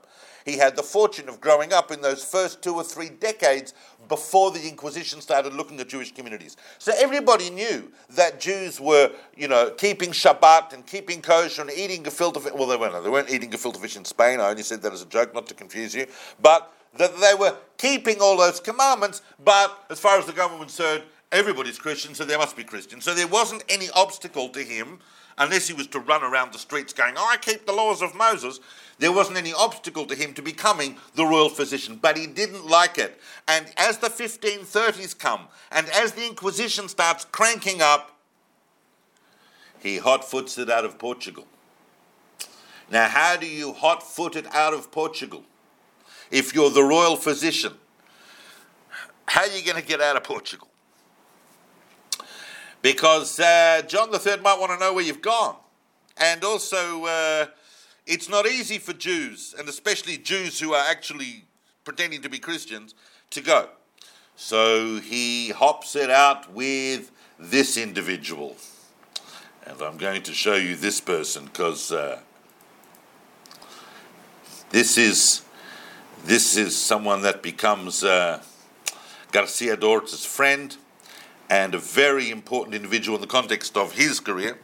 He 0.44 0.56
had 0.56 0.76
the 0.76 0.82
fortune 0.82 1.28
of 1.28 1.40
growing 1.40 1.72
up 1.72 1.90
in 1.90 2.00
those 2.00 2.24
first 2.24 2.62
two 2.62 2.74
or 2.74 2.84
three 2.84 3.10
decades 3.10 3.74
before 4.10 4.50
the 4.50 4.68
Inquisition 4.68 5.22
started 5.22 5.54
looking 5.54 5.80
at 5.80 5.88
Jewish 5.88 6.12
communities. 6.12 6.58
So 6.78 6.92
everybody 6.98 7.48
knew 7.48 7.90
that 8.10 8.38
Jews 8.40 8.78
were, 8.78 9.12
you 9.34 9.48
know, 9.48 9.70
keeping 9.70 10.10
Shabbat 10.10 10.74
and 10.74 10.84
keeping 10.86 11.22
kosher 11.22 11.62
and 11.62 11.70
eating 11.70 12.02
gefilte 12.02 12.42
fish. 12.42 12.52
Well, 12.52 12.66
they 12.66 12.76
weren't. 12.76 13.02
They 13.02 13.08
weren't 13.08 13.30
eating 13.30 13.50
gefilte 13.50 13.78
fish 13.78 13.96
in 13.96 14.04
Spain. 14.04 14.40
I 14.40 14.50
only 14.50 14.64
said 14.64 14.82
that 14.82 14.92
as 14.92 15.00
a 15.00 15.06
joke, 15.06 15.32
not 15.32 15.46
to 15.46 15.54
confuse 15.54 15.94
you. 15.94 16.06
But 16.42 16.70
that 16.98 17.16
they 17.20 17.34
were 17.34 17.56
keeping 17.78 18.20
all 18.20 18.36
those 18.36 18.60
commandments. 18.60 19.22
But 19.42 19.86
as 19.88 20.00
far 20.00 20.18
as 20.18 20.26
the 20.26 20.32
government 20.32 20.66
was 20.66 20.76
concerned, 20.76 21.04
everybody's 21.32 21.78
Christian, 21.78 22.14
so 22.14 22.24
they 22.24 22.36
must 22.36 22.56
be 22.56 22.64
Christian. 22.64 23.00
So 23.00 23.14
there 23.14 23.26
wasn't 23.26 23.64
any 23.68 23.88
obstacle 23.90 24.48
to 24.50 24.62
him 24.62 24.98
unless 25.38 25.66
he 25.66 25.74
was 25.74 25.86
to 25.88 25.98
run 25.98 26.22
around 26.22 26.52
the 26.52 26.58
streets 26.58 26.92
going, 26.92 27.14
oh, 27.16 27.28
I 27.30 27.38
keep 27.38 27.64
the 27.66 27.72
laws 27.72 28.02
of 28.02 28.14
Moses, 28.14 28.60
there 28.98 29.10
wasn't 29.10 29.38
any 29.38 29.54
obstacle 29.54 30.04
to 30.06 30.14
him 30.14 30.34
to 30.34 30.42
becoming 30.42 30.96
the 31.14 31.24
royal 31.24 31.48
physician. 31.48 31.98
But 32.00 32.18
he 32.18 32.26
didn't 32.26 32.66
like 32.66 32.98
it. 32.98 33.18
And 33.48 33.66
as 33.78 33.98
the 33.98 34.08
1530s 34.08 35.18
come, 35.18 35.48
and 35.72 35.88
as 35.88 36.12
the 36.12 36.26
Inquisition 36.26 36.88
starts 36.88 37.24
cranking 37.24 37.80
up, 37.80 38.18
he 39.78 39.96
hot 39.96 40.28
foots 40.28 40.58
it 40.58 40.68
out 40.68 40.84
of 40.84 40.98
Portugal. 40.98 41.46
Now, 42.90 43.08
how 43.08 43.36
do 43.36 43.46
you 43.46 43.72
hot 43.72 44.02
foot 44.02 44.36
it 44.36 44.46
out 44.54 44.74
of 44.74 44.90
Portugal? 44.90 45.44
If 46.30 46.54
you're 46.54 46.70
the 46.70 46.82
royal 46.82 47.16
physician, 47.16 47.72
how 49.26 49.42
are 49.42 49.46
you 49.46 49.64
going 49.64 49.80
to 49.80 49.86
get 49.86 50.00
out 50.00 50.16
of 50.16 50.24
Portugal? 50.24 50.69
Because 52.82 53.38
uh, 53.38 53.82
John 53.86 54.08
III 54.08 54.38
might 54.38 54.58
want 54.58 54.72
to 54.72 54.78
know 54.78 54.94
where 54.94 55.04
you've 55.04 55.22
gone. 55.22 55.56
And 56.16 56.42
also, 56.44 57.04
uh, 57.04 57.46
it's 58.06 58.28
not 58.28 58.46
easy 58.46 58.78
for 58.78 58.92
Jews, 58.92 59.54
and 59.58 59.68
especially 59.68 60.16
Jews 60.16 60.58
who 60.58 60.74
are 60.74 60.84
actually 60.88 61.44
pretending 61.84 62.22
to 62.22 62.28
be 62.28 62.38
Christians, 62.38 62.94
to 63.30 63.40
go. 63.40 63.68
So 64.36 65.00
he 65.00 65.50
hops 65.50 65.94
it 65.96 66.10
out 66.10 66.52
with 66.52 67.10
this 67.38 67.76
individual. 67.76 68.56
And 69.66 69.80
I'm 69.82 69.96
going 69.96 70.22
to 70.22 70.32
show 70.32 70.54
you 70.54 70.76
this 70.76 71.00
person 71.00 71.44
because 71.46 71.92
uh, 71.92 72.20
this 74.70 74.96
is 74.96 75.42
this 76.24 76.56
is 76.56 76.76
someone 76.76 77.22
that 77.22 77.42
becomes 77.42 78.04
uh, 78.04 78.42
Garcia 79.32 79.76
D'Orta's 79.76 80.24
friend 80.24 80.76
and 81.50 81.74
a 81.74 81.78
very 81.78 82.30
important 82.30 82.76
individual 82.76 83.16
in 83.16 83.20
the 83.20 83.26
context 83.26 83.76
of 83.76 83.92
his 83.92 84.20
career. 84.20 84.56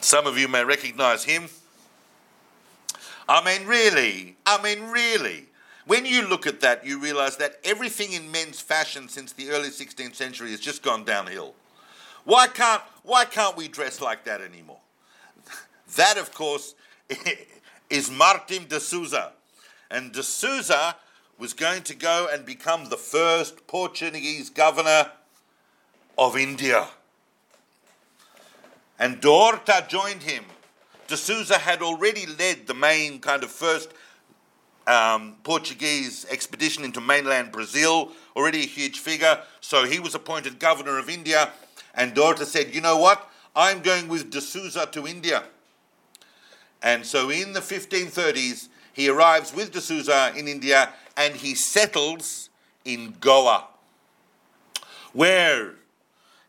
Some 0.00 0.26
of 0.26 0.38
you 0.38 0.46
may 0.46 0.62
recognize 0.62 1.24
him. 1.24 1.48
I 3.28 3.44
mean, 3.44 3.66
really, 3.66 4.36
I 4.46 4.62
mean, 4.62 4.90
really. 4.90 5.46
When 5.84 6.06
you 6.06 6.28
look 6.28 6.46
at 6.46 6.60
that, 6.60 6.86
you 6.86 7.00
realize 7.00 7.36
that 7.38 7.58
everything 7.64 8.12
in 8.12 8.30
men's 8.30 8.60
fashion 8.60 9.08
since 9.08 9.32
the 9.32 9.50
early 9.50 9.70
16th 9.70 10.14
century 10.14 10.52
has 10.52 10.60
just 10.60 10.82
gone 10.82 11.04
downhill. 11.04 11.54
Why 12.24 12.46
can't, 12.46 12.82
why 13.02 13.24
can't 13.24 13.56
we 13.56 13.68
dress 13.68 14.00
like 14.00 14.24
that 14.26 14.40
anymore? 14.40 14.78
That, 15.96 16.18
of 16.18 16.32
course, 16.32 16.74
is 17.90 18.10
Martim 18.10 18.68
de 18.68 18.78
Souza. 18.78 19.32
And 19.90 20.12
de 20.12 20.22
Souza 20.22 20.94
was 21.38 21.52
going 21.52 21.82
to 21.84 21.94
go 21.94 22.28
and 22.32 22.44
become 22.44 22.88
the 22.88 22.96
first 22.96 23.66
Portuguese 23.66 24.50
governor 24.50 25.12
of 26.16 26.36
India. 26.36 26.88
And 28.98 29.20
D'Orta 29.20 29.86
joined 29.88 30.24
him. 30.24 30.44
De 31.06 31.16
Souza 31.16 31.58
had 31.58 31.80
already 31.80 32.26
led 32.26 32.66
the 32.66 32.74
main 32.74 33.20
kind 33.20 33.44
of 33.44 33.50
first 33.50 33.90
um, 34.88 35.36
Portuguese 35.44 36.26
expedition 36.30 36.84
into 36.84 37.00
mainland 37.00 37.52
Brazil, 37.52 38.10
already 38.34 38.62
a 38.62 38.66
huge 38.66 38.98
figure. 38.98 39.40
So 39.60 39.84
he 39.84 40.00
was 40.00 40.14
appointed 40.14 40.58
governor 40.58 40.98
of 40.98 41.08
India. 41.08 41.50
And 41.94 42.14
D'Orta 42.14 42.46
said, 42.46 42.74
You 42.74 42.80
know 42.80 42.98
what? 42.98 43.30
I'm 43.54 43.80
going 43.80 44.08
with 44.08 44.30
De 44.30 44.40
Souza 44.40 44.88
to 44.92 45.06
India. 45.06 45.44
And 46.82 47.04
so 47.04 47.30
in 47.30 47.52
the 47.52 47.60
1530s, 47.60 48.68
he 48.92 49.08
arrives 49.08 49.54
with 49.54 49.72
De 49.72 49.80
Souza 49.80 50.32
in 50.36 50.48
India 50.48 50.90
and 51.18 51.34
he 51.34 51.54
settles 51.54 52.48
in 52.84 53.14
Goa, 53.20 53.66
where 55.12 55.74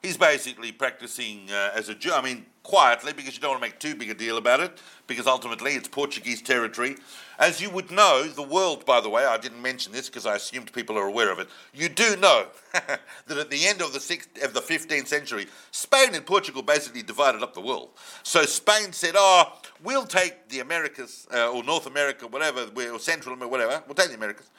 he's 0.01 0.15
basically 0.15 0.71
practicing 0.71 1.49
uh, 1.51 1.71
as 1.75 1.89
a 1.89 1.95
Jew. 1.95 2.13
I 2.13 2.21
mean, 2.21 2.45
quietly, 2.61 3.11
because 3.11 3.35
you 3.35 3.41
don't 3.41 3.51
want 3.51 3.63
to 3.63 3.67
make 3.67 3.79
too 3.79 3.95
big 3.95 4.11
a 4.11 4.13
deal 4.13 4.37
about 4.37 4.59
it, 4.59 4.79
because 5.07 5.25
ultimately 5.25 5.73
it's 5.73 5.87
Portuguese 5.87 6.41
territory. 6.41 6.97
As 7.39 7.61
you 7.61 7.69
would 7.69 7.89
know, 7.89 8.27
the 8.27 8.43
world, 8.43 8.85
by 8.85 8.99
the 8.99 9.07
way, 9.09 9.25
I 9.25 9.37
didn't 9.37 9.61
mention 9.61 9.93
this 9.93 10.09
because 10.09 10.25
I 10.25 10.35
assumed 10.35 10.73
people 10.73 10.97
are 10.97 11.07
aware 11.07 11.31
of 11.31 11.39
it. 11.39 11.47
You 11.73 11.87
do 11.87 12.17
know 12.17 12.47
that 12.73 13.37
at 13.37 13.49
the 13.49 13.65
end 13.65 13.81
of 13.81 13.93
the 13.93 14.01
sixth, 14.01 14.43
of 14.43 14.53
the 14.53 14.59
15th 14.59 15.07
century, 15.07 15.47
Spain 15.71 16.13
and 16.15 16.25
Portugal 16.25 16.61
basically 16.61 17.01
divided 17.01 17.41
up 17.41 17.53
the 17.53 17.61
world. 17.61 17.91
So 18.23 18.43
Spain 18.43 18.91
said, 18.91 19.13
"Oh, 19.15 19.53
we'll 19.81 20.05
take 20.05 20.49
the 20.49 20.59
Americas 20.59 21.27
uh, 21.33 21.49
or 21.49 21.63
North 21.63 21.85
America, 21.87 22.27
whatever, 22.27 22.67
or 22.75 22.99
Central 22.99 23.33
America, 23.33 23.51
whatever. 23.51 23.83
We'll 23.87 23.95
take 23.95 24.09
the 24.09 24.15
Americas." 24.15 24.49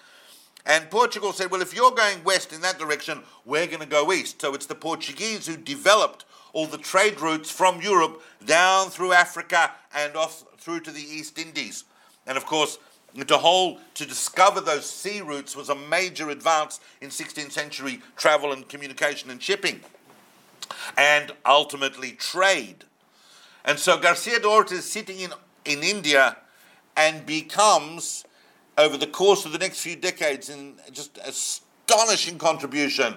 And 0.65 0.91
Portugal 0.91 1.33
said, 1.33 1.51
well, 1.51 1.63
if 1.63 1.75
you're 1.75 1.91
going 1.91 2.23
west 2.23 2.53
in 2.53 2.61
that 2.61 2.79
direction, 2.79 3.23
we're 3.47 3.67
going 3.67 3.81
to 3.81 3.87
go 3.87 4.13
east. 4.13 4.43
So 4.43 4.55
it's 4.55 4.67
the 4.67 4.75
Portuguese 4.75 5.47
who 5.47 5.57
developed 5.57 6.27
all 6.53 6.67
the 6.67 6.77
trade 6.77 7.19
routes 7.19 7.51
from 7.51 7.81
Europe 7.81 8.21
down 8.45 8.91
through 8.91 9.13
Africa 9.13 9.71
and 9.95 10.17
off 10.17 10.45
through 10.59 10.81
to 10.81 10.91
the 10.91 11.01
East 11.01 11.39
Indies. 11.39 11.85
And 12.31 12.37
of 12.37 12.47
course, 12.47 12.79
to 13.17 13.77
to 13.95 14.07
discover 14.07 14.61
those 14.61 14.89
sea 14.89 15.21
routes 15.21 15.57
was 15.57 15.69
a 15.69 15.75
major 15.75 16.31
advance 16.31 16.79
in 17.01 17.09
16th 17.09 17.51
century 17.51 18.01
travel 18.17 18.53
and 18.53 18.69
communication 18.69 19.31
and 19.31 19.43
shipping, 19.43 19.81
and 20.97 21.33
ultimately 21.45 22.13
trade. 22.13 22.85
And 23.65 23.81
so 23.81 23.99
Garcia 23.99 24.39
D'Orta 24.39 24.75
is 24.75 24.89
sitting 24.89 25.19
in, 25.19 25.33
in 25.65 25.83
India 25.83 26.37
and 26.97 27.27
becomes 27.27 28.25
over 28.79 28.97
the 28.97 29.09
course 29.09 29.45
of 29.45 29.51
the 29.51 29.59
next 29.59 29.81
few 29.81 29.97
decades 29.97 30.49
in 30.49 30.75
just 30.93 31.19
astonishing 31.25 32.39
contribution. 32.39 33.17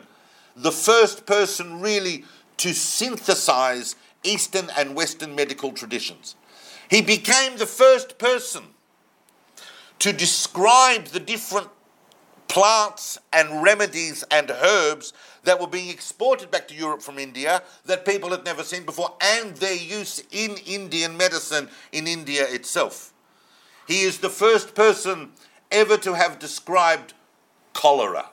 The 0.56 0.72
first 0.72 1.28
person 1.28 1.82
really 1.82 2.26
to 2.58 2.74
synthesize 2.74 3.96
Eastern 4.24 4.72
and 4.76 4.96
Western 4.96 5.36
medical 5.36 5.72
traditions. 5.72 6.36
He 6.90 7.04
became 7.04 7.58
the 7.58 7.68
first 7.68 8.18
person 8.18 8.73
to 10.00 10.14
describe 10.14 11.06
the 11.06 11.20
different 11.20 11.70
plants 12.48 13.18
and 13.32 13.64
remedies 13.64 14.24
and 14.30 14.52
herbs 14.52 15.14
that 15.44 15.60
were 15.60 15.68
being 15.68 15.90
exported 15.90 16.52
back 16.52 16.68
to 16.68 16.76
Europe 16.76 17.02
from 17.02 17.18
India 17.18 17.64
that 17.86 18.06
people 18.06 18.30
had 18.30 18.46
never 18.46 18.64
seen 18.64 18.86
before 18.86 19.16
and 19.22 19.58
their 19.58 19.76
use 19.76 20.24
in 20.32 20.56
Indian 20.66 21.18
medicine 21.18 21.68
in 21.92 22.08
India 22.08 22.46
itself. 22.48 23.12
He 23.88 24.02
is 24.02 24.20
the 24.20 24.30
first 24.30 24.76
person 24.76 25.32
ever 25.72 25.98
to 25.98 26.14
have 26.14 26.40
described 26.40 27.14
cholera. 27.74 28.30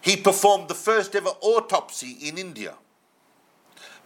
He 0.00 0.16
performed 0.16 0.68
the 0.68 0.74
first 0.74 1.14
ever 1.14 1.30
autopsy 1.40 2.16
in 2.20 2.36
India. 2.36 2.74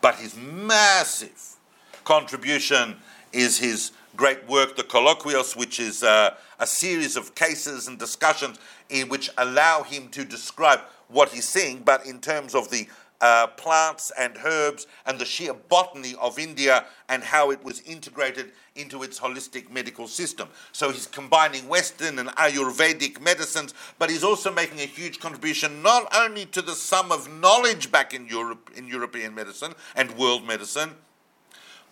But 0.02 0.16
his 0.16 0.36
massive 0.36 1.56
contribution 2.04 2.98
is 3.32 3.58
his 3.58 3.92
great 4.16 4.48
work, 4.48 4.76
the 4.76 4.82
Colloquios, 4.82 5.56
which 5.56 5.78
is 5.78 6.02
uh, 6.02 6.34
a 6.58 6.66
series 6.66 7.16
of 7.16 7.34
cases 7.34 7.88
and 7.88 7.98
discussions 7.98 8.58
in 8.88 9.08
which 9.08 9.30
allow 9.38 9.82
him 9.82 10.08
to 10.08 10.24
describe 10.24 10.80
what 11.08 11.28
he's 11.28 11.48
seeing, 11.48 11.80
but 11.80 12.04
in 12.06 12.20
terms 12.20 12.54
of 12.54 12.70
the 12.70 12.88
uh, 13.20 13.46
plants 13.46 14.12
and 14.18 14.36
herbs 14.44 14.86
and 15.06 15.18
the 15.18 15.24
sheer 15.24 15.54
botany 15.54 16.14
of 16.20 16.38
India 16.38 16.84
and 17.08 17.22
how 17.22 17.50
it 17.50 17.62
was 17.64 17.80
integrated 17.82 18.52
into 18.74 19.02
its 19.02 19.18
holistic 19.18 19.70
medical 19.70 20.06
system. 20.06 20.48
So 20.72 20.90
he's 20.90 21.06
combining 21.06 21.66
Western 21.68 22.18
and 22.18 22.28
Ayurvedic 22.30 23.20
medicines, 23.20 23.72
but 23.98 24.10
he's 24.10 24.24
also 24.24 24.52
making 24.52 24.80
a 24.80 24.86
huge 24.86 25.18
contribution 25.18 25.82
not 25.82 26.14
only 26.14 26.44
to 26.46 26.60
the 26.60 26.74
sum 26.74 27.10
of 27.10 27.30
knowledge 27.40 27.90
back 27.90 28.12
in 28.12 28.26
Europe 28.26 28.70
in 28.76 28.86
European 28.86 29.34
medicine 29.34 29.74
and 29.94 30.10
world 30.18 30.46
medicine, 30.46 30.90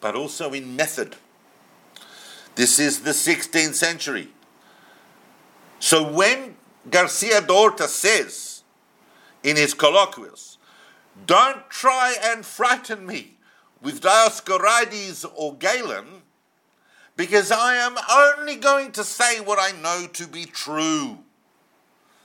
but 0.01 0.15
also 0.15 0.53
in 0.53 0.77
method. 0.77 1.17
This 2.55 2.79
is 2.79 3.01
the 3.01 3.11
16th 3.11 3.75
century. 3.75 4.29
So 5.81 6.09
when 6.09 6.57
Garcia 6.91 7.41
de 7.41 7.53
Orta 7.53 7.89
says 7.89 8.63
in 9.43 9.57
his 9.57 9.75
Colloquios, 9.75 10.59
don't 11.27 11.69
try 11.69 12.15
and 12.23 12.45
frighten 12.45 13.07
me 13.07 13.37
with 13.83 14.01
Dioscorides 14.01 15.31
or 15.35 15.55
Galen, 15.57 16.23
because 17.17 17.53
I 17.53 17.77
am 17.77 17.97
only 18.11 18.57
going 18.57 18.93
to 18.93 19.05
say 19.05 19.41
what 19.41 19.59
I 19.61 19.73
know 19.81 20.07
to 20.15 20.27
be 20.27 20.47
true. 20.47 21.19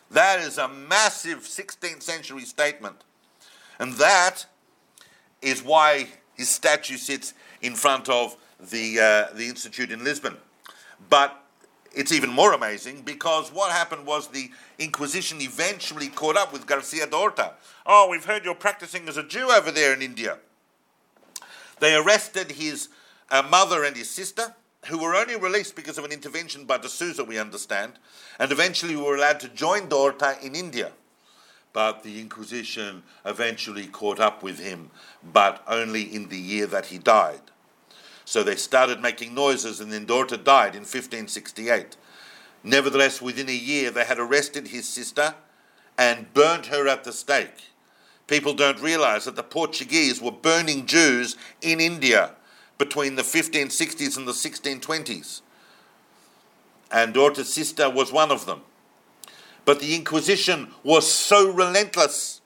That 0.09 0.39
is 0.39 0.57
a 0.57 0.67
massive 0.67 1.39
16th 1.39 2.01
century 2.01 2.45
statement. 2.45 3.03
And 3.77 3.93
that 3.93 4.45
is 5.41 5.63
why 5.63 6.07
his 6.33 6.49
statue 6.49 6.97
sits 6.97 7.33
in 7.61 7.75
front 7.75 8.09
of 8.09 8.35
the, 8.59 8.99
uh, 8.99 9.35
the 9.35 9.47
Institute 9.47 9.91
in 9.91 10.03
Lisbon. 10.03 10.37
But 11.09 11.43
it's 11.93 12.11
even 12.11 12.29
more 12.29 12.53
amazing 12.53 13.01
because 13.01 13.51
what 13.51 13.71
happened 13.71 14.05
was 14.05 14.27
the 14.27 14.51
Inquisition 14.77 15.41
eventually 15.41 16.07
caught 16.07 16.37
up 16.37 16.53
with 16.53 16.67
Garcia 16.67 17.07
de 17.07 17.15
Orta. 17.15 17.53
Oh, 17.85 18.07
we've 18.09 18.25
heard 18.25 18.45
you're 18.45 18.55
practicing 18.55 19.07
as 19.07 19.17
a 19.17 19.23
Jew 19.23 19.49
over 19.51 19.71
there 19.71 19.93
in 19.93 20.01
India. 20.01 20.37
They 21.79 21.95
arrested 21.95 22.51
his 22.51 22.89
uh, 23.31 23.43
mother 23.49 23.83
and 23.83 23.95
his 23.95 24.09
sister, 24.09 24.55
who 24.85 24.97
were 24.97 25.15
only 25.15 25.35
released 25.35 25.75
because 25.75 25.97
of 25.97 26.05
an 26.05 26.11
intervention 26.11 26.65
by 26.65 26.77
de 26.77 26.89
Souza, 26.89 27.23
we 27.23 27.37
understand, 27.37 27.93
and 28.39 28.51
eventually 28.51 28.95
were 28.95 29.15
allowed 29.15 29.39
to 29.41 29.49
join 29.49 29.89
de 29.89 29.95
Orta 29.95 30.37
in 30.41 30.55
India. 30.55 30.91
But 31.73 32.03
the 32.03 32.19
Inquisition 32.19 33.03
eventually 33.25 33.87
caught 33.87 34.19
up 34.19 34.41
with 34.41 34.59
him, 34.59 34.89
but 35.33 35.63
only 35.67 36.03
in 36.03 36.29
the 36.29 36.37
year 36.37 36.65
that 36.67 36.87
he 36.87 36.97
died. 36.97 37.41
So 38.29 38.43
they 38.43 38.57
started 38.57 39.01
making 39.01 39.33
noises, 39.33 39.79
and 39.79 39.91
then 39.91 40.05
de 40.05 40.13
Orta 40.13 40.37
died 40.37 40.75
in 40.75 40.81
1568. 40.81 41.97
Nevertheless, 42.63 43.23
within 43.23 43.49
a 43.49 43.51
year, 43.51 43.89
they 43.89 44.05
had 44.05 44.19
arrested 44.19 44.67
his 44.67 44.87
sister 44.87 45.33
and 45.97 46.31
burnt 46.35 46.67
her 46.67 46.87
at 46.87 47.03
the 47.03 47.11
stake. 47.11 47.71
People 48.27 48.53
don't 48.53 48.79
realize 48.79 49.25
that 49.25 49.35
the 49.35 49.41
Portuguese 49.41 50.21
were 50.21 50.29
burning 50.29 50.85
Jews 50.85 51.37
in 51.63 51.79
India 51.79 52.35
between 52.77 53.15
the 53.15 53.23
1560s 53.23 54.15
and 54.15 54.27
the 54.27 54.31
1620s. 54.31 55.41
And 56.91 57.15
de 57.15 57.19
Orta's 57.19 57.51
sister 57.51 57.89
was 57.89 58.13
one 58.13 58.29
of 58.29 58.45
them. 58.45 58.61
But 59.65 59.79
the 59.79 59.95
Inquisition 59.95 60.67
was 60.83 61.11
so 61.11 61.51
relentless 61.51 62.38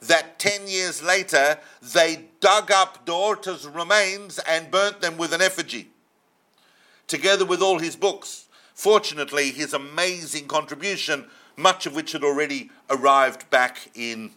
that 0.00 0.38
10 0.38 0.66
years 0.66 1.02
later 1.02 1.58
they 1.82 2.24
dug 2.40 2.70
up 2.70 3.04
de 3.04 3.12
Orta's 3.12 3.66
remains 3.66 4.38
and 4.40 4.70
burnt 4.70 5.00
them 5.00 5.16
with 5.16 5.32
an 5.32 5.42
effigy, 5.42 5.90
together 7.06 7.44
with 7.44 7.60
all 7.60 7.78
his 7.78 7.96
books. 7.96 8.46
Fortunately, 8.74 9.50
his 9.50 9.74
amazing 9.74 10.48
contribution, 10.48 11.26
much 11.56 11.84
of 11.84 11.94
which 11.94 12.12
had 12.12 12.24
already 12.24 12.70
arrived 12.88 13.48
back 13.50 13.90
in, 13.94 14.30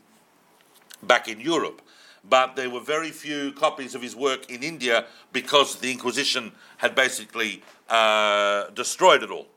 back 1.01 1.27
in 1.29 1.39
Europe. 1.39 1.81
But 2.29 2.55
there 2.55 2.69
were 2.69 2.79
very 2.81 3.11
few 3.11 3.51
copies 3.53 3.95
of 3.95 4.01
his 4.01 4.15
work 4.15 4.49
in 4.49 4.63
India 4.63 5.05
because 5.31 5.77
the 5.77 5.91
Inquisition 5.91 6.51
had 6.77 6.95
basically 6.95 7.61
uh, 7.89 8.69
destroyed 8.71 9.23
it 9.23 9.29
all. 9.29 9.47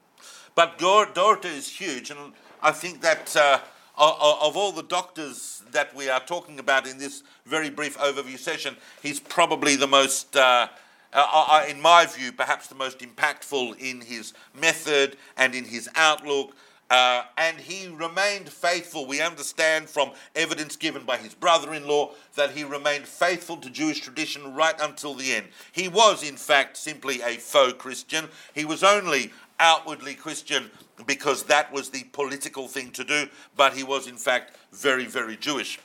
But 0.54 0.78
de 0.78 0.86
Orta 0.86 1.48
is 1.48 1.68
huge, 1.68 2.10
and 2.10 2.32
I 2.62 2.72
think 2.72 3.02
that 3.02 3.36
uh, 3.36 3.58
of 3.96 4.56
all 4.56 4.72
the 4.72 4.82
doctors 4.82 5.62
that 5.72 5.94
we 5.94 6.08
are 6.08 6.20
talking 6.20 6.58
about 6.58 6.86
in 6.86 6.98
this 6.98 7.22
very 7.44 7.70
brief 7.70 7.96
overview 7.98 8.38
session, 8.38 8.76
he's 9.02 9.20
probably 9.20 9.76
the 9.76 9.86
most, 9.86 10.36
uh, 10.36 10.68
uh, 11.12 11.26
uh, 11.32 11.64
in 11.68 11.80
my 11.80 12.06
view, 12.06 12.32
perhaps 12.32 12.66
the 12.66 12.74
most 12.74 12.98
impactful 12.98 13.78
in 13.78 14.00
his 14.00 14.34
method 14.54 15.16
and 15.36 15.54
in 15.54 15.64
his 15.64 15.88
outlook. 15.94 16.54
Uh, 16.88 17.24
and 17.36 17.58
he 17.58 17.88
remained 17.88 18.48
faithful. 18.48 19.06
We 19.06 19.20
understand 19.20 19.88
from 19.88 20.12
evidence 20.36 20.76
given 20.76 21.04
by 21.04 21.16
his 21.16 21.34
brother 21.34 21.74
in 21.74 21.88
law 21.88 22.12
that 22.36 22.52
he 22.52 22.62
remained 22.62 23.08
faithful 23.08 23.56
to 23.56 23.70
Jewish 23.70 24.00
tradition 24.00 24.54
right 24.54 24.76
until 24.80 25.14
the 25.14 25.34
end. 25.34 25.46
He 25.72 25.88
was, 25.88 26.22
in 26.22 26.36
fact, 26.36 26.76
simply 26.76 27.22
a 27.22 27.38
faux 27.38 27.72
Christian. 27.72 28.28
He 28.54 28.64
was 28.64 28.84
only 28.84 29.32
outwardly 29.58 30.14
Christian 30.14 30.70
because 31.06 31.44
that 31.44 31.72
was 31.72 31.90
the 31.90 32.04
political 32.12 32.68
thing 32.68 32.90
to 32.92 33.04
do, 33.04 33.28
but 33.56 33.74
he 33.74 33.82
was 33.82 34.06
in 34.06 34.16
fact 34.16 34.56
very, 34.72 35.06
very 35.06 35.36
Jewish. 35.36 35.78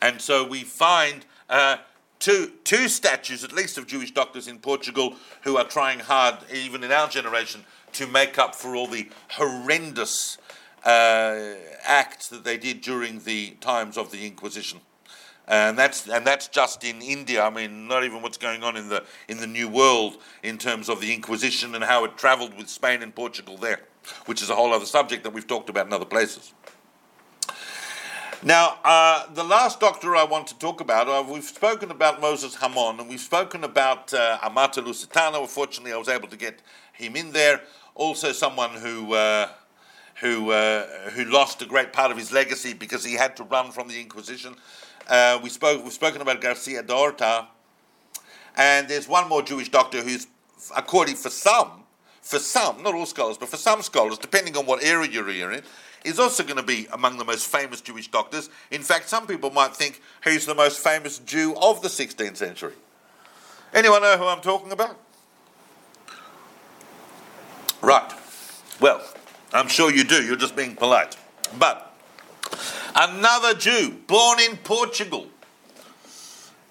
And 0.00 0.20
so 0.20 0.46
we 0.46 0.62
find 0.62 1.24
uh, 1.48 1.78
two, 2.18 2.52
two 2.64 2.88
statues, 2.88 3.44
at 3.44 3.52
least, 3.52 3.78
of 3.78 3.86
Jewish 3.86 4.10
doctors 4.10 4.48
in 4.48 4.58
Portugal 4.58 5.16
who 5.42 5.56
are 5.56 5.64
trying 5.64 6.00
hard, 6.00 6.36
even 6.52 6.84
in 6.84 6.92
our 6.92 7.08
generation, 7.08 7.64
to 7.92 8.06
make 8.06 8.38
up 8.38 8.54
for 8.54 8.74
all 8.74 8.86
the 8.86 9.08
horrendous 9.30 10.38
uh, 10.84 11.54
acts 11.84 12.28
that 12.28 12.44
they 12.44 12.58
did 12.58 12.80
during 12.80 13.20
the 13.20 13.50
times 13.60 13.96
of 13.96 14.10
the 14.10 14.26
Inquisition 14.26 14.80
and 15.46 15.78
that's 15.78 16.08
and 16.08 16.26
that's 16.26 16.48
just 16.48 16.84
in 16.84 17.02
India. 17.02 17.42
I 17.42 17.50
mean, 17.50 17.86
not 17.86 18.04
even 18.04 18.22
what's 18.22 18.38
going 18.38 18.62
on 18.62 18.76
in 18.76 18.88
the 18.88 19.04
in 19.28 19.38
the 19.38 19.46
New 19.46 19.68
World 19.68 20.16
in 20.42 20.58
terms 20.58 20.88
of 20.88 21.00
the 21.00 21.12
Inquisition 21.12 21.74
and 21.74 21.84
how 21.84 22.04
it 22.04 22.16
travelled 22.16 22.56
with 22.56 22.68
Spain 22.68 23.02
and 23.02 23.14
Portugal 23.14 23.56
there, 23.56 23.80
which 24.26 24.42
is 24.42 24.50
a 24.50 24.54
whole 24.54 24.72
other 24.72 24.86
subject 24.86 25.22
that 25.24 25.32
we've 25.32 25.46
talked 25.46 25.68
about 25.68 25.86
in 25.86 25.92
other 25.92 26.04
places. 26.06 26.52
Now, 28.42 28.76
uh, 28.84 29.32
the 29.32 29.44
last 29.44 29.80
doctor 29.80 30.14
I 30.14 30.24
want 30.24 30.48
to 30.48 30.58
talk 30.58 30.82
about, 30.82 31.08
uh, 31.08 31.24
we've 31.26 31.44
spoken 31.44 31.90
about 31.90 32.20
Moses 32.20 32.54
Hamon, 32.56 33.00
and 33.00 33.08
we've 33.08 33.18
spoken 33.18 33.64
about 33.64 34.12
uh, 34.12 34.38
Amato 34.42 34.82
Lusitano. 34.82 35.40
Unfortunately, 35.40 35.94
I 35.94 35.96
was 35.96 36.10
able 36.10 36.28
to 36.28 36.36
get 36.36 36.60
him 36.92 37.16
in 37.16 37.32
there. 37.32 37.62
Also, 37.94 38.32
someone 38.32 38.70
who 38.70 39.14
uh, 39.14 39.48
who 40.20 40.50
uh, 40.50 41.10
who 41.10 41.24
lost 41.24 41.62
a 41.62 41.66
great 41.66 41.92
part 41.92 42.10
of 42.10 42.18
his 42.18 42.32
legacy 42.32 42.74
because 42.74 43.02
he 43.02 43.14
had 43.14 43.36
to 43.36 43.44
run 43.44 43.72
from 43.72 43.88
the 43.88 43.98
Inquisition. 43.98 44.56
Uh, 45.08 45.38
we 45.42 45.50
spoke, 45.50 45.82
we've 45.84 45.92
spoken 45.92 46.22
about 46.22 46.40
Garcia 46.40 46.82
de 46.82 46.94
Orta, 46.94 47.48
and 48.56 48.88
there's 48.88 49.08
one 49.08 49.28
more 49.28 49.42
Jewish 49.42 49.68
doctor 49.68 50.00
who's, 50.00 50.26
according 50.76 51.16
for 51.16 51.30
some, 51.30 51.84
for 52.22 52.38
some, 52.38 52.82
not 52.82 52.94
all 52.94 53.04
scholars, 53.04 53.36
but 53.36 53.48
for 53.48 53.58
some 53.58 53.82
scholars, 53.82 54.16
depending 54.18 54.56
on 54.56 54.64
what 54.64 54.82
area 54.82 55.10
you're 55.10 55.52
in, 55.52 55.62
is 56.04 56.18
also 56.18 56.42
going 56.42 56.56
to 56.56 56.62
be 56.62 56.86
among 56.92 57.18
the 57.18 57.24
most 57.24 57.46
famous 57.46 57.80
Jewish 57.80 58.08
doctors. 58.08 58.48
In 58.70 58.82
fact, 58.82 59.08
some 59.08 59.26
people 59.26 59.50
might 59.50 59.74
think 59.74 60.00
he's 60.22 60.46
the 60.46 60.54
most 60.54 60.78
famous 60.78 61.18
Jew 61.18 61.54
of 61.60 61.82
the 61.82 61.88
16th 61.88 62.36
century. 62.36 62.74
Anyone 63.72 64.02
know 64.02 64.16
who 64.16 64.26
I'm 64.26 64.40
talking 64.40 64.72
about? 64.72 64.98
Right. 67.82 68.12
Well, 68.80 69.02
I'm 69.52 69.68
sure 69.68 69.90
you 69.92 70.04
do. 70.04 70.22
You're 70.24 70.36
just 70.36 70.56
being 70.56 70.76
polite. 70.76 71.16
But 71.58 71.83
Another 72.94 73.54
Jew 73.54 73.90
born 74.06 74.38
in 74.38 74.56
Portugal. 74.58 75.26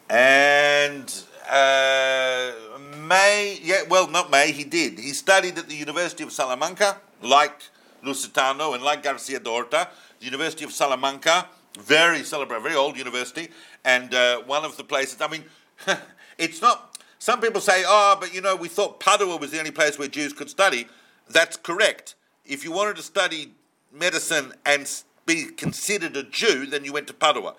And 0.10 1.14
uh, 1.50 2.52
May, 2.98 3.60
yeah, 3.62 3.82
well, 3.90 4.10
not 4.10 4.32
May, 4.32 4.54
he 4.54 4.64
did. 4.64 5.00
He 5.00 5.10
studied 5.10 5.58
at 5.58 5.68
the 5.68 5.76
University 5.76 6.24
of 6.24 6.32
Salamanca, 6.32 6.98
like 7.22 7.64
Lusitano 8.06 8.74
and 8.74 8.84
like 8.84 9.04
Garcia 9.04 9.40
de 9.40 9.50
Orta. 9.50 9.90
The 10.20 10.26
University 10.26 10.64
of 10.64 10.72
Salamanca, 10.72 11.50
very 11.78 12.24
celebrated, 12.24 12.64
very 12.64 12.76
old 12.76 12.98
university, 12.98 13.50
and 13.84 14.14
uh, 14.14 14.42
one 14.44 14.64
of 14.64 14.78
the 14.78 14.84
places, 14.86 15.20
I 15.20 15.28
mean, 15.28 15.44
it's 16.38 16.62
not, 16.62 16.98
some 17.20 17.42
people 17.42 17.60
say, 17.60 17.84
oh, 17.86 18.16
but 18.18 18.34
you 18.34 18.40
know, 18.40 18.56
we 18.56 18.70
thought 18.70 19.02
Padua 19.02 19.36
was 19.36 19.52
the 19.52 19.60
only 19.60 19.72
place 19.72 20.00
where 20.00 20.08
Jews 20.08 20.32
could 20.32 20.50
study. 20.50 20.88
That's 21.30 21.58
correct. 21.58 22.16
If 22.46 22.64
you 22.64 22.72
wanted 22.72 22.96
to 22.96 23.02
study 23.02 23.52
medicine 23.92 24.54
and 24.66 24.88
be 25.26 25.46
considered 25.46 26.16
a 26.18 26.24
Jew, 26.24 26.66
then 26.66 26.86
you 26.86 26.94
went 26.94 27.08
to 27.08 27.14
Padua. 27.14 27.56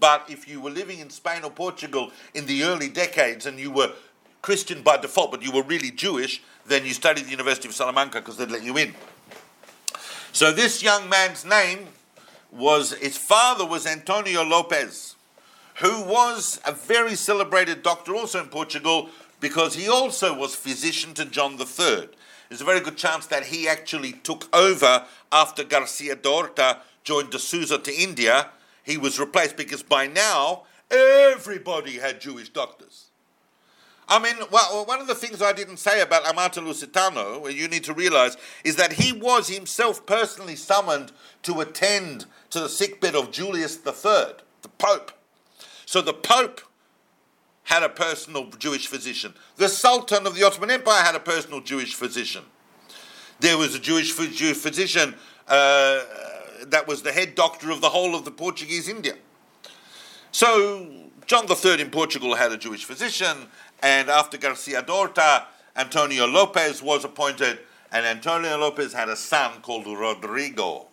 But 0.00 0.26
if 0.28 0.48
you 0.48 0.60
were 0.60 0.70
living 0.70 0.98
in 0.98 1.10
Spain 1.10 1.44
or 1.44 1.50
Portugal 1.50 2.10
in 2.32 2.46
the 2.46 2.64
early 2.64 2.88
decades 2.88 3.46
and 3.46 3.58
you 3.58 3.70
were 3.70 3.92
Christian 4.42 4.82
by 4.82 4.96
default, 4.96 5.30
but 5.30 5.42
you 5.42 5.52
were 5.52 5.62
really 5.62 5.90
Jewish, 5.90 6.42
then 6.66 6.84
you 6.84 6.94
studied 6.94 7.20
at 7.20 7.26
the 7.26 7.30
University 7.30 7.68
of 7.68 7.74
Salamanca 7.74 8.20
because 8.20 8.36
they'd 8.36 8.50
let 8.50 8.62
you 8.62 8.76
in. 8.76 8.94
So 10.32 10.52
this 10.52 10.82
young 10.82 11.08
man's 11.08 11.44
name 11.44 11.88
was, 12.50 12.92
his 12.94 13.16
father 13.16 13.66
was 13.66 13.86
Antonio 13.86 14.42
Lopez, 14.42 15.16
who 15.76 16.02
was 16.02 16.60
a 16.66 16.72
very 16.72 17.14
celebrated 17.14 17.82
doctor 17.82 18.14
also 18.14 18.40
in 18.40 18.48
Portugal 18.48 19.10
because 19.40 19.74
he 19.74 19.88
also 19.88 20.36
was 20.36 20.54
physician 20.54 21.14
to 21.14 21.24
John 21.24 21.52
III. 21.52 22.08
There's 22.48 22.60
a 22.60 22.64
very 22.64 22.80
good 22.80 22.96
chance 22.96 23.26
that 23.26 23.46
he 23.46 23.68
actually 23.68 24.12
took 24.12 24.54
over 24.54 25.04
after 25.32 25.64
Garcia 25.64 26.16
de 26.16 26.28
Orta 26.28 26.78
joined 27.04 27.30
de 27.30 27.38
Souza 27.38 27.78
to 27.78 27.94
India, 27.94 28.48
he 28.82 28.96
was 28.96 29.20
replaced 29.20 29.56
because 29.56 29.82
by 29.82 30.06
now 30.06 30.64
everybody 30.90 31.98
had 31.98 32.20
Jewish 32.20 32.48
doctors. 32.48 33.06
I 34.06 34.18
mean, 34.18 34.34
well, 34.50 34.84
one 34.84 35.00
of 35.00 35.06
the 35.06 35.14
things 35.14 35.40
I 35.40 35.52
didn't 35.52 35.78
say 35.78 36.02
about 36.02 36.26
Amato 36.26 36.60
Lusitano, 36.60 37.50
you 37.52 37.68
need 37.68 37.84
to 37.84 37.94
realize, 37.94 38.36
is 38.62 38.76
that 38.76 38.94
he 38.94 39.12
was 39.12 39.48
himself 39.48 40.04
personally 40.04 40.56
summoned 40.56 41.12
to 41.44 41.60
attend 41.60 42.26
to 42.50 42.60
the 42.60 42.68
sickbed 42.68 43.14
of 43.14 43.30
Julius 43.30 43.76
III, 43.76 44.34
the 44.60 44.68
Pope. 44.78 45.12
So 45.86 46.02
the 46.02 46.12
Pope 46.12 46.60
had 47.64 47.82
a 47.82 47.88
personal 47.88 48.50
Jewish 48.58 48.86
physician. 48.86 49.32
The 49.56 49.70
Sultan 49.70 50.26
of 50.26 50.34
the 50.34 50.44
Ottoman 50.44 50.70
Empire 50.70 51.02
had 51.02 51.14
a 51.14 51.20
personal 51.20 51.62
Jewish 51.62 51.94
physician. 51.94 52.44
There 53.40 53.56
was 53.56 53.74
a 53.74 53.78
Jewish 53.78 54.12
physician 54.12 55.14
uh, 55.48 56.00
that 56.70 56.86
was 56.86 57.02
the 57.02 57.12
head 57.12 57.34
doctor 57.34 57.70
of 57.70 57.80
the 57.80 57.90
whole 57.90 58.14
of 58.14 58.24
the 58.24 58.30
Portuguese 58.30 58.88
India. 58.88 59.14
So 60.32 60.86
John 61.26 61.46
III 61.48 61.80
in 61.80 61.90
Portugal 61.90 62.34
had 62.34 62.52
a 62.52 62.56
Jewish 62.56 62.84
physician, 62.84 63.48
and 63.82 64.10
after 64.10 64.36
Garcia 64.36 64.82
de 64.82 64.92
Orta, 64.92 65.46
Antonio 65.76 66.26
Lopez 66.26 66.82
was 66.82 67.04
appointed, 67.04 67.60
and 67.92 68.04
Antonio 68.04 68.56
Lopez 68.58 68.92
had 68.92 69.08
a 69.08 69.16
son 69.16 69.60
called 69.62 69.86
Rodrigo. 69.86 70.86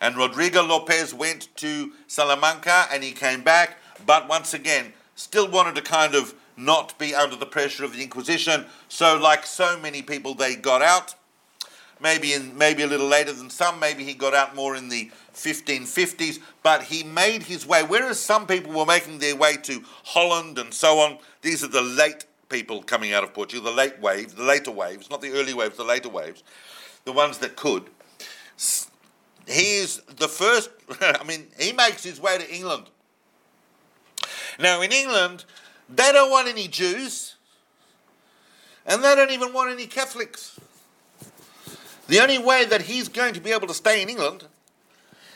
And 0.00 0.16
Rodrigo 0.16 0.62
Lopez 0.62 1.12
went 1.12 1.54
to 1.56 1.92
Salamanca 2.06 2.86
and 2.90 3.04
he 3.04 3.12
came 3.12 3.42
back, 3.42 3.76
but 4.06 4.28
once 4.28 4.54
again, 4.54 4.92
still 5.14 5.48
wanted 5.48 5.74
to 5.74 5.82
kind 5.82 6.14
of 6.14 6.34
not 6.56 6.98
be 6.98 7.14
under 7.14 7.36
the 7.36 7.46
pressure 7.46 7.84
of 7.84 7.94
the 7.94 8.02
Inquisition. 8.02 8.66
So, 8.88 9.18
like 9.18 9.46
so 9.46 9.78
many 9.78 10.02
people, 10.02 10.34
they 10.34 10.56
got 10.56 10.82
out. 10.82 11.14
Maybe 12.02 12.32
in 12.32 12.56
maybe 12.56 12.82
a 12.82 12.86
little 12.86 13.06
later 13.06 13.32
than 13.32 13.50
some. 13.50 13.78
Maybe 13.78 14.04
he 14.04 14.14
got 14.14 14.34
out 14.34 14.54
more 14.56 14.76
in 14.76 14.88
the 14.88 15.10
1550s. 15.34 16.38
But 16.62 16.84
he 16.84 17.02
made 17.02 17.42
his 17.42 17.66
way. 17.66 17.82
Whereas 17.82 18.18
some 18.18 18.46
people 18.46 18.72
were 18.72 18.86
making 18.86 19.18
their 19.18 19.36
way 19.36 19.56
to 19.64 19.82
Holland 20.04 20.58
and 20.58 20.72
so 20.72 20.98
on. 20.98 21.18
These 21.42 21.62
are 21.64 21.68
the 21.68 21.82
late 21.82 22.24
people 22.48 22.82
coming 22.82 23.12
out 23.12 23.22
of 23.22 23.32
Portugal, 23.32 23.64
the 23.64 23.76
late 23.76 24.00
waves, 24.00 24.34
the 24.34 24.42
later 24.42 24.72
waves, 24.72 25.08
not 25.08 25.20
the 25.20 25.30
early 25.30 25.54
waves, 25.54 25.76
the 25.76 25.84
later 25.84 26.08
waves, 26.08 26.42
the 27.04 27.12
ones 27.12 27.38
that 27.38 27.54
could. 27.54 27.84
He 29.46 29.76
is 29.76 30.02
the 30.16 30.26
first. 30.26 30.70
I 31.00 31.22
mean, 31.24 31.46
he 31.58 31.72
makes 31.72 32.02
his 32.02 32.20
way 32.20 32.38
to 32.38 32.54
England 32.54 32.86
now, 34.60 34.82
in 34.82 34.92
England, 34.92 35.44
they 35.88 36.12
don't 36.12 36.30
want 36.30 36.48
any 36.48 36.68
Jews, 36.68 37.36
and 38.84 39.02
they 39.02 39.14
don't 39.14 39.30
even 39.30 39.52
want 39.52 39.70
any 39.70 39.86
Catholics. 39.86 40.60
The 42.10 42.18
only 42.18 42.38
way 42.38 42.64
that 42.64 42.82
he's 42.82 43.08
going 43.08 43.34
to 43.34 43.40
be 43.40 43.52
able 43.52 43.68
to 43.68 43.74
stay 43.74 44.02
in 44.02 44.08
England 44.08 44.46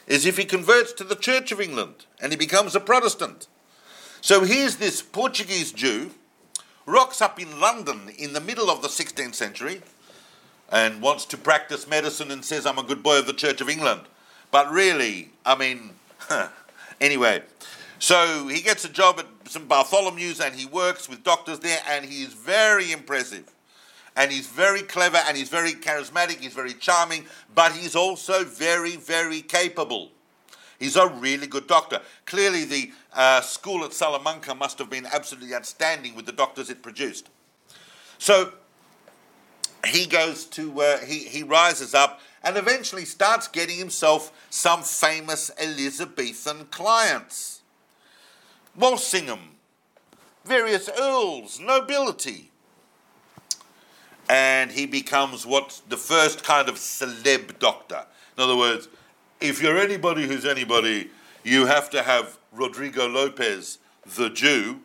is 0.08 0.26
if 0.26 0.36
he 0.36 0.44
converts 0.44 0.92
to 0.94 1.04
the 1.04 1.14
Church 1.14 1.52
of 1.52 1.60
England 1.60 2.06
and 2.20 2.32
he 2.32 2.36
becomes 2.36 2.74
a 2.74 2.80
Protestant. 2.80 3.46
So 4.20 4.42
here's 4.42 4.78
this 4.78 5.00
Portuguese 5.00 5.70
Jew, 5.70 6.10
rocks 6.84 7.22
up 7.22 7.40
in 7.40 7.60
London 7.60 8.10
in 8.18 8.32
the 8.32 8.40
middle 8.40 8.70
of 8.70 8.82
the 8.82 8.88
16th 8.88 9.36
century 9.36 9.82
and 10.68 11.00
wants 11.00 11.24
to 11.26 11.36
practice 11.36 11.86
medicine 11.86 12.32
and 12.32 12.44
says, 12.44 12.66
I'm 12.66 12.78
a 12.78 12.82
good 12.82 13.04
boy 13.04 13.20
of 13.20 13.28
the 13.28 13.34
Church 13.34 13.60
of 13.60 13.68
England. 13.68 14.00
But 14.50 14.68
really, 14.72 15.30
I 15.46 15.54
mean, 15.54 15.90
anyway, 17.00 17.42
so 18.00 18.48
he 18.48 18.60
gets 18.60 18.84
a 18.84 18.88
job 18.88 19.20
at 19.20 19.26
St. 19.48 19.68
Bartholomew's 19.68 20.40
and 20.40 20.56
he 20.56 20.66
works 20.66 21.08
with 21.08 21.22
doctors 21.22 21.60
there 21.60 21.78
and 21.88 22.04
he 22.04 22.24
is 22.24 22.32
very 22.32 22.90
impressive. 22.90 23.53
And 24.16 24.30
he's 24.30 24.46
very 24.46 24.82
clever 24.82 25.18
and 25.26 25.36
he's 25.36 25.48
very 25.48 25.72
charismatic, 25.72 26.40
he's 26.40 26.52
very 26.52 26.74
charming, 26.74 27.26
but 27.54 27.72
he's 27.72 27.96
also 27.96 28.44
very, 28.44 28.96
very 28.96 29.40
capable. 29.40 30.10
He's 30.78 30.96
a 30.96 31.08
really 31.08 31.46
good 31.46 31.66
doctor. 31.66 32.00
Clearly, 32.26 32.64
the 32.64 32.92
uh, 33.12 33.40
school 33.40 33.84
at 33.84 33.92
Salamanca 33.92 34.54
must 34.54 34.78
have 34.78 34.90
been 34.90 35.06
absolutely 35.06 35.54
outstanding 35.54 36.14
with 36.14 36.26
the 36.26 36.32
doctors 36.32 36.70
it 36.70 36.82
produced. 36.82 37.28
So 38.18 38.52
he 39.86 40.06
goes 40.06 40.44
to, 40.46 40.80
uh, 40.80 40.98
he, 40.98 41.20
he 41.20 41.42
rises 41.42 41.94
up 41.94 42.20
and 42.42 42.56
eventually 42.56 43.04
starts 43.04 43.48
getting 43.48 43.78
himself 43.78 44.32
some 44.50 44.82
famous 44.82 45.50
Elizabethan 45.58 46.66
clients. 46.66 47.62
Walsingham, 48.76 49.56
various 50.44 50.90
earls, 50.98 51.60
nobility. 51.60 52.50
And 54.28 54.70
he 54.70 54.86
becomes 54.86 55.46
what's 55.46 55.80
the 55.80 55.96
first 55.96 56.44
kind 56.44 56.68
of 56.68 56.76
celeb 56.76 57.58
doctor. 57.58 58.04
In 58.36 58.42
other 58.42 58.56
words, 58.56 58.88
if 59.40 59.62
you're 59.62 59.78
anybody 59.78 60.26
who's 60.26 60.46
anybody, 60.46 61.10
you 61.42 61.66
have 61.66 61.90
to 61.90 62.02
have 62.02 62.38
Rodrigo 62.52 63.06
Lopez, 63.06 63.78
the 64.16 64.30
Jew. 64.30 64.80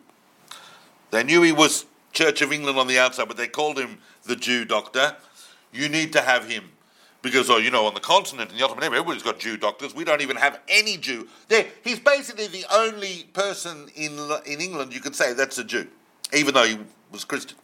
They 1.10 1.24
knew 1.24 1.42
he 1.42 1.52
was 1.52 1.86
Church 2.12 2.42
of 2.42 2.52
England 2.52 2.78
on 2.78 2.86
the 2.86 2.98
outside, 2.98 3.28
but 3.28 3.36
they 3.36 3.48
called 3.48 3.78
him 3.78 3.98
the 4.24 4.36
Jew 4.36 4.64
doctor. 4.64 5.16
You 5.72 5.88
need 5.88 6.12
to 6.12 6.20
have 6.20 6.48
him 6.48 6.70
because, 7.22 7.50
oh, 7.50 7.58
you 7.58 7.70
know, 7.70 7.86
on 7.86 7.94
the 7.94 8.00
continent, 8.00 8.50
in 8.50 8.58
the 8.58 8.64
Ottoman 8.64 8.84
Empire, 8.84 9.00
everybody's 9.00 9.22
got 9.22 9.38
Jew 9.38 9.56
doctors. 9.56 9.94
We 9.94 10.04
don't 10.04 10.20
even 10.20 10.36
have 10.36 10.60
any 10.68 10.96
Jew. 10.96 11.28
He's 11.82 12.00
basically 12.00 12.46
the 12.46 12.64
only 12.72 13.24
person 13.32 13.88
in, 13.94 14.18
in 14.46 14.60
England 14.60 14.92
you 14.94 15.00
could 15.00 15.14
say 15.14 15.32
that's 15.32 15.58
a 15.58 15.64
Jew, 15.64 15.86
even 16.32 16.54
though 16.54 16.64
he 16.64 16.78
was 17.10 17.24
Christian. 17.24 17.56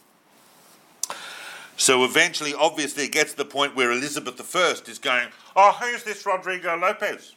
So 1.76 2.04
eventually, 2.04 2.54
obviously, 2.54 3.04
it 3.04 3.12
gets 3.12 3.32
to 3.32 3.36
the 3.36 3.44
point 3.44 3.76
where 3.76 3.92
Elizabeth 3.92 4.40
I 4.56 4.90
is 4.90 4.98
going, 4.98 5.28
Oh, 5.54 5.72
who's 5.72 6.02
this 6.02 6.24
Rodrigo 6.24 6.76
Lopez? 6.76 7.34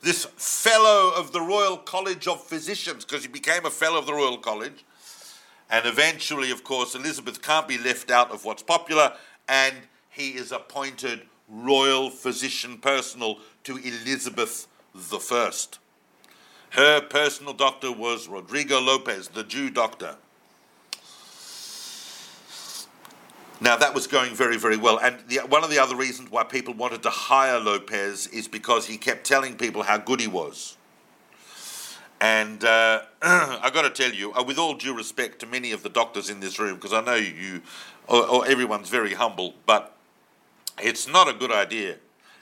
This 0.00 0.24
fellow 0.24 1.12
of 1.14 1.32
the 1.32 1.40
Royal 1.40 1.76
College 1.76 2.26
of 2.26 2.42
Physicians, 2.42 3.04
because 3.04 3.22
he 3.22 3.28
became 3.28 3.66
a 3.66 3.70
fellow 3.70 3.98
of 3.98 4.06
the 4.06 4.14
Royal 4.14 4.38
College. 4.38 4.84
And 5.70 5.84
eventually, 5.84 6.50
of 6.50 6.64
course, 6.64 6.94
Elizabeth 6.94 7.42
can't 7.42 7.68
be 7.68 7.76
left 7.76 8.10
out 8.10 8.30
of 8.30 8.44
what's 8.44 8.62
popular, 8.62 9.12
and 9.48 9.74
he 10.08 10.30
is 10.30 10.52
appointed 10.52 11.22
royal 11.48 12.10
physician 12.10 12.78
personal 12.78 13.38
to 13.64 13.76
Elizabeth 13.76 14.66
I. 14.94 15.50
Her 16.70 17.00
personal 17.00 17.52
doctor 17.52 17.92
was 17.92 18.28
Rodrigo 18.28 18.80
Lopez, 18.80 19.28
the 19.28 19.44
Jew 19.44 19.70
doctor. 19.70 20.16
Now 23.60 23.76
that 23.76 23.92
was 23.92 24.06
going 24.06 24.34
very, 24.34 24.56
very 24.56 24.76
well, 24.76 24.98
and 24.98 25.18
the, 25.26 25.38
one 25.38 25.64
of 25.64 25.70
the 25.70 25.78
other 25.78 25.96
reasons 25.96 26.30
why 26.30 26.44
people 26.44 26.74
wanted 26.74 27.02
to 27.02 27.10
hire 27.10 27.58
Lopez 27.58 28.28
is 28.28 28.46
because 28.46 28.86
he 28.86 28.96
kept 28.96 29.24
telling 29.26 29.56
people 29.56 29.82
how 29.82 29.98
good 29.98 30.20
he 30.20 30.28
was. 30.28 30.76
And 32.20 32.64
uh, 32.64 33.02
I 33.22 33.70
got 33.72 33.82
to 33.82 33.90
tell 33.90 34.14
you, 34.14 34.32
uh, 34.32 34.44
with 34.44 34.58
all 34.58 34.74
due 34.74 34.96
respect 34.96 35.40
to 35.40 35.46
many 35.46 35.72
of 35.72 35.82
the 35.82 35.88
doctors 35.88 36.30
in 36.30 36.38
this 36.40 36.58
room, 36.58 36.76
because 36.76 36.92
I 36.92 37.00
know 37.00 37.16
you, 37.16 37.62
or, 38.06 38.26
or 38.26 38.46
everyone's 38.46 38.90
very 38.90 39.14
humble, 39.14 39.54
but 39.66 39.96
it's 40.80 41.08
not 41.08 41.28
a 41.28 41.32
good 41.32 41.52
idea 41.52 41.96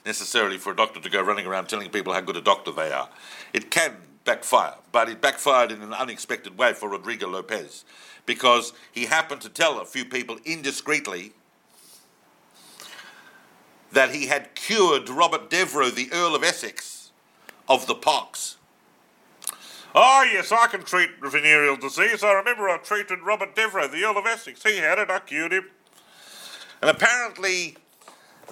necessarily 0.05 0.59
for 0.59 0.73
a 0.73 0.77
doctor 0.77 1.01
to 1.01 1.11
go 1.11 1.23
running 1.23 1.47
around 1.47 1.69
telling 1.69 1.91
people 1.91 2.13
how 2.13 2.21
good 2.21 2.37
a 2.37 2.43
doctor 2.43 2.73
they 2.73 2.93
are. 2.93 3.09
It 3.55 3.71
can 3.71 3.97
backfire, 4.25 4.75
but 4.93 5.09
it 5.09 5.21
backfired 5.21 5.73
in 5.73 5.81
an 5.81 5.95
unexpected 5.95 6.59
way 6.59 6.75
for 6.75 6.91
Rodrigo 6.91 7.29
Lopez 7.29 7.85
because 8.27 8.73
he 8.93 9.07
happened 9.07 9.41
to 9.41 9.49
tell 9.49 9.81
a 9.81 9.85
few 9.85 10.05
people 10.05 10.37
indiscreetly 10.45 11.33
that 13.93 14.15
he 14.15 14.27
had 14.27 14.55
cured 14.55 15.09
Robert 15.09 15.49
Devereux, 15.49 15.91
the 15.91 16.11
Earl 16.13 16.35
of 16.35 16.43
Essex, 16.43 17.13
of 17.69 17.87
the 17.87 17.95
pox. 17.95 18.57
Oh, 19.95 20.29
yes, 20.31 20.53
I 20.53 20.67
can 20.67 20.83
treat 20.83 21.09
venereal 21.23 21.77
disease. 21.77 22.23
I 22.23 22.33
remember 22.33 22.69
I 22.69 22.77
treated 22.79 23.21
Robert 23.23 23.57
Devereux, 23.57 23.89
the 23.89 24.05
Earl 24.05 24.19
of 24.19 24.27
Essex. 24.27 24.63
He 24.63 24.77
had 24.77 24.99
it, 24.99 25.09
I 25.09 25.21
cured 25.21 25.53
him. 25.53 25.71
And 26.83 26.91
apparently, 26.91 27.79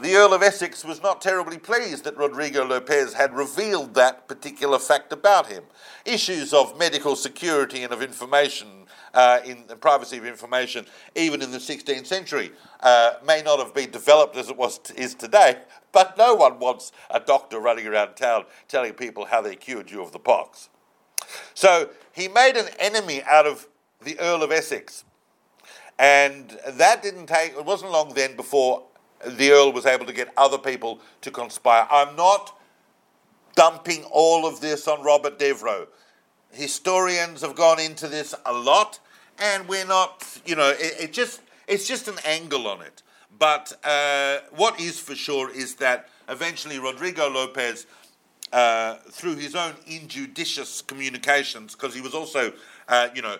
the 0.01 0.15
Earl 0.15 0.33
of 0.33 0.43
Essex 0.43 0.85
was 0.85 1.03
not 1.03 1.21
terribly 1.21 1.59
pleased 1.59 2.05
that 2.05 2.17
Rodrigo 2.17 2.65
Lopez 2.65 3.13
had 3.13 3.35
revealed 3.35 3.95
that 3.95 4.27
particular 4.27 4.79
fact 4.79 5.13
about 5.13 5.49
him. 5.49 5.65
Issues 6.07 6.55
of 6.55 6.79
medical 6.79 7.15
security 7.15 7.83
and 7.83 7.93
of 7.93 8.03
information, 8.03 8.84
uh, 9.15 9.41
in 9.45 9.65
the 9.67 9.77
privacy 9.77 10.19
of 10.19 10.27
information, 10.27 10.85
even 11.15 11.41
in 11.41 11.51
the 11.51 11.59
16th 11.59 12.07
century, 12.07 12.51
uh, 12.81 13.15
may 13.27 13.43
not 13.43 13.59
have 13.59 13.75
been 13.75 13.91
developed 13.91 14.37
as 14.37 14.51
it 14.51 14.57
was 14.57 14.79
t- 14.79 14.95
is 14.97 15.15
today. 15.15 15.59
But 15.93 16.19
no 16.19 16.35
one 16.35 16.59
wants 16.59 16.91
a 17.09 17.21
doctor 17.21 17.61
running 17.61 17.87
around 17.87 18.17
town 18.17 18.47
telling 18.67 18.95
people 18.95 19.27
how 19.27 19.41
they 19.41 19.55
cured 19.55 19.93
you 19.93 20.03
of 20.03 20.11
the 20.11 20.19
pox. 20.19 20.69
So 21.55 21.91
he 22.11 22.27
made 22.27 22.57
an 22.57 22.67
enemy 22.81 23.23
out 23.23 23.47
of 23.47 23.69
the 24.03 24.19
Earl 24.19 24.43
of 24.43 24.51
Essex. 24.51 25.05
And 25.97 26.59
that 26.67 27.01
didn't 27.03 27.27
take, 27.27 27.53
it 27.53 27.65
wasn't 27.65 27.93
long 27.93 28.13
then 28.13 28.35
before 28.35 28.83
the 29.25 29.51
Earl 29.53 29.73
was 29.73 29.87
able 29.87 30.07
to 30.07 30.13
get 30.13 30.33
other 30.37 30.59
people 30.59 31.01
to 31.21 31.31
conspire. 31.31 31.87
I'm 31.91 32.17
not 32.17 32.59
dumping 33.55 34.05
all 34.11 34.47
of 34.47 34.61
this 34.61 34.89
on 34.89 35.03
Robert 35.05 35.39
Devereux. 35.39 35.87
Historians 36.55 37.43
have 37.43 37.55
gone 37.55 37.81
into 37.81 38.09
this 38.09 38.35
a 38.47 38.53
lot, 38.53 39.01
and 39.39 39.69
we're 39.69 39.87
not, 39.87 40.41
you 40.47 40.57
know, 40.57 40.71
it, 40.71 40.95
it 41.01 41.13
just 41.13 41.41
it's 41.67 41.87
just 41.87 42.09
an 42.09 42.17
angle 42.25 42.67
on 42.67 42.81
it. 42.83 43.03
But 43.39 43.73
uh, 43.85 44.39
what 44.51 44.81
is 44.81 45.01
for 45.01 45.15
sure 45.15 45.51
is 45.51 45.75
that 45.77 46.09
eventually 46.29 46.79
Rodrigo 46.79 47.29
Lopez 47.29 47.87
uh, 48.53 48.95
through 49.11 49.37
his 49.37 49.55
own 49.55 49.75
injudicious 49.87 50.83
communications, 50.83 51.75
because 51.75 51.95
he 51.95 52.01
was 52.01 52.15
also, 52.15 52.53
uh, 52.89 53.09
you 53.15 53.23
know, 53.23 53.37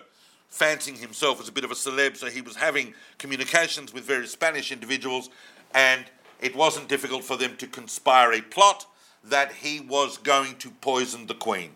fancying 0.49 0.97
himself 0.97 1.39
as 1.39 1.47
a 1.47 1.51
bit 1.51 1.63
of 1.63 1.71
a 1.71 1.75
celeb, 1.75 2.17
so 2.17 2.27
he 2.27 2.41
was 2.41 2.57
having 2.57 2.93
communications 3.17 3.93
with 3.93 4.03
various 4.03 4.31
Spanish 4.31 4.71
individuals, 4.71 5.29
and 5.73 6.05
it 6.41 6.55
wasn't 6.55 6.89
difficult 6.89 7.23
for 7.23 7.37
them 7.37 7.55
to 7.57 7.67
conspire 7.67 8.33
a 8.33 8.41
plot 8.41 8.85
that 9.23 9.51
he 9.53 9.79
was 9.79 10.17
going 10.17 10.55
to 10.57 10.69
poison 10.81 11.27
the 11.27 11.33
Queen. 11.33 11.71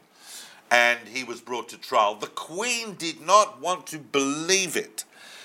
And 0.72 0.99
he 1.07 1.24
was 1.24 1.41
brought 1.41 1.70
to 1.70 1.78
trial. 1.78 2.15
The 2.15 2.28
Queen 2.28 2.95
did 2.95 3.22
not 3.22 3.59
want 3.59 3.88
to 3.88 3.97
believe 3.97 4.78
it. 4.78 5.03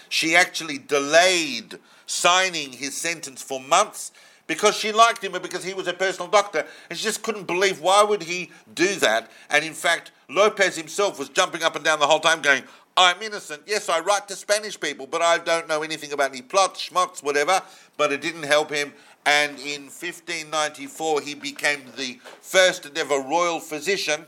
She 0.09 0.37
actually 0.37 0.79
delayed 0.79 1.79
signing 2.07 2.73
his 2.73 2.97
sentence 2.97 3.43
for 3.43 3.61
months 3.61 4.13
because 4.47 4.77
she 4.77 4.93
liked 4.93 5.23
him 5.25 5.35
and 5.35 5.43
because 5.43 5.65
he 5.65 5.75
was 5.75 5.87
a 5.87 5.93
personal 5.93 6.31
doctor 6.31 6.67
and 6.89 6.99
she 6.99 7.05
just 7.05 7.23
couldn't 7.23 7.47
believe 7.47 7.81
why 7.81 8.03
would 8.03 8.23
he 8.23 8.51
do 8.75 8.95
that 8.97 9.31
and 9.51 9.65
in 9.65 9.73
fact 9.73 10.11
lopez 10.29 10.77
himself 10.77 11.19
was 11.19 11.29
jumping 11.29 11.63
up 11.63 11.75
and 11.77 11.85
down 11.85 11.99
the 11.99 12.07
whole 12.07 12.21
time 12.21 12.43
going 12.43 12.63
i'm 12.97 13.21
innocent 13.23 13.63
yes 13.67 13.89
i 13.89 13.99
write 14.01 14.29
to 14.29 14.37
spanish 14.37 14.79
people 14.79 15.07
but 15.07 15.23
i 15.23 15.39
don't 15.39 15.69
know 15.69 15.83
anything 15.83 16.13
about 16.13 16.31
any 16.31 16.43
plots 16.43 16.89
schmots 16.89 17.23
whatever 17.23 17.63
but 17.97 18.13
it 18.13 18.21
didn't 18.21 18.45
help 18.45 18.71
him 18.71 18.93
and 19.27 19.59
in 19.59 19.85
1594 19.85 21.21
he 21.23 21.35
became 21.35 21.81
the 21.97 22.19
first 22.41 22.85
and 22.85 22.97
ever 22.99 23.19
royal 23.19 23.61
physician 23.61 24.27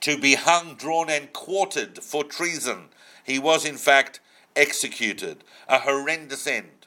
to 0.00 0.18
be 0.18 0.34
hung, 0.34 0.74
drawn, 0.74 1.10
and 1.10 1.32
quartered 1.32 1.98
for 2.02 2.24
treason. 2.24 2.88
He 3.24 3.38
was, 3.38 3.64
in 3.64 3.76
fact, 3.76 4.20
executed, 4.54 5.44
a 5.68 5.80
horrendous 5.80 6.46
end. 6.46 6.86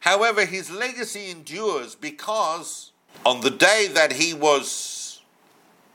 However, 0.00 0.44
his 0.44 0.70
legacy 0.70 1.30
endures 1.30 1.94
because 1.94 2.92
on 3.24 3.40
the 3.40 3.50
day 3.50 3.88
that 3.92 4.14
he 4.14 4.34
was 4.34 5.20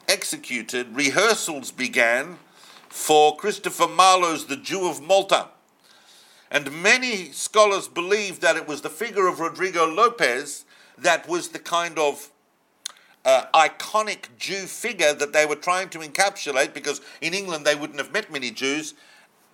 executed, 0.08 0.96
rehearsals 0.96 1.72
began 1.72 2.38
for 2.90 3.36
Christopher 3.36 3.88
Marlowe's 3.88 4.46
The 4.46 4.56
Jew 4.56 4.88
of 4.90 5.02
Malta. 5.02 5.50
And 6.50 6.82
many 6.82 7.32
scholars 7.34 7.88
believe 7.88 8.40
that 8.40 8.56
it 8.56 8.68
was 8.68 8.82
the 8.82 8.90
figure 8.90 9.28
of 9.28 9.40
Rodrigo 9.40 9.86
Lopez 9.86 10.64
that 10.98 11.28
was 11.28 11.50
the 11.50 11.60
kind 11.60 12.00
of 12.00 12.32
uh, 13.28 13.46
iconic 13.54 14.30
Jew 14.40 14.66
figure 14.66 15.14
that 15.14 15.34
they 15.34 15.46
were 15.46 15.56
trying 15.56 15.90
to 15.90 16.00
encapsulate 16.00 16.74
because 16.74 17.02
in 17.20 17.34
England 17.34 17.66
they 17.66 17.76
wouldn't 17.76 18.00
have 18.00 18.14
met 18.14 18.32
many 18.32 18.50
Jews. 18.50 18.94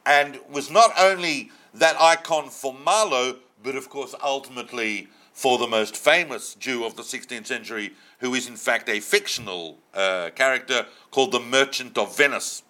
And 0.06 0.40
was 0.50 0.70
not 0.70 0.92
only 1.00 1.52
that 1.74 2.00
icon 2.00 2.50
for 2.50 2.74
Marlowe, 2.74 3.38
but 3.64 3.76
of 3.76 3.90
course 3.90 4.14
ultimately 4.24 5.08
for 5.34 5.58
the 5.58 5.68
most 5.68 5.98
famous 5.98 6.54
Jew 6.54 6.86
of 6.86 6.96
the 6.96 7.02
16th 7.02 7.48
century, 7.48 7.94
who 8.20 8.36
is 8.36 8.48
in 8.48 8.58
fact 8.58 8.88
a 8.90 9.00
fictional 9.00 9.80
uh, 9.96 10.30
character 10.36 10.86
called 11.10 11.32
the 11.32 11.40
Merchant 11.40 11.98
of 11.98 12.16
Venice, 12.16 12.62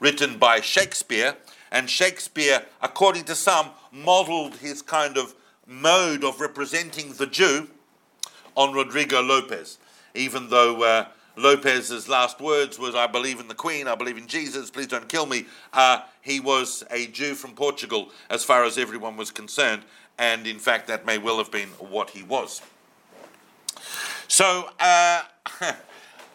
written 0.00 0.36
by 0.38 0.60
Shakespeare. 0.60 1.36
And 1.70 1.88
Shakespeare, 1.88 2.64
according 2.82 3.24
to 3.24 3.36
some, 3.36 3.70
modeled 3.92 4.56
his 4.56 4.82
kind 4.82 5.16
of 5.16 5.34
mode 5.64 6.24
of 6.24 6.40
representing 6.40 7.12
the 7.12 7.26
Jew 7.26 7.68
on 8.56 8.72
Rodrigo 8.72 9.20
Lopez, 9.22 9.78
even 10.14 10.48
though 10.48 10.82
uh, 10.82 11.06
Lopez's 11.36 12.08
last 12.08 12.40
words 12.40 12.78
was, 12.78 12.94
I 12.94 13.06
believe 13.06 13.40
in 13.40 13.48
the 13.48 13.54
Queen, 13.54 13.88
I 13.88 13.94
believe 13.94 14.16
in 14.16 14.26
Jesus, 14.26 14.70
please 14.70 14.86
don't 14.86 15.08
kill 15.08 15.26
me. 15.26 15.46
Uh, 15.72 16.00
he 16.22 16.40
was 16.40 16.84
a 16.90 17.06
Jew 17.08 17.34
from 17.34 17.52
Portugal, 17.52 18.10
as 18.30 18.44
far 18.44 18.64
as 18.64 18.78
everyone 18.78 19.16
was 19.16 19.30
concerned, 19.30 19.82
and 20.18 20.46
in 20.46 20.58
fact, 20.58 20.86
that 20.86 21.04
may 21.04 21.18
well 21.18 21.38
have 21.38 21.50
been 21.50 21.68
what 21.78 22.10
he 22.10 22.22
was. 22.22 22.62
So, 24.28 24.70
uh, 24.78 25.22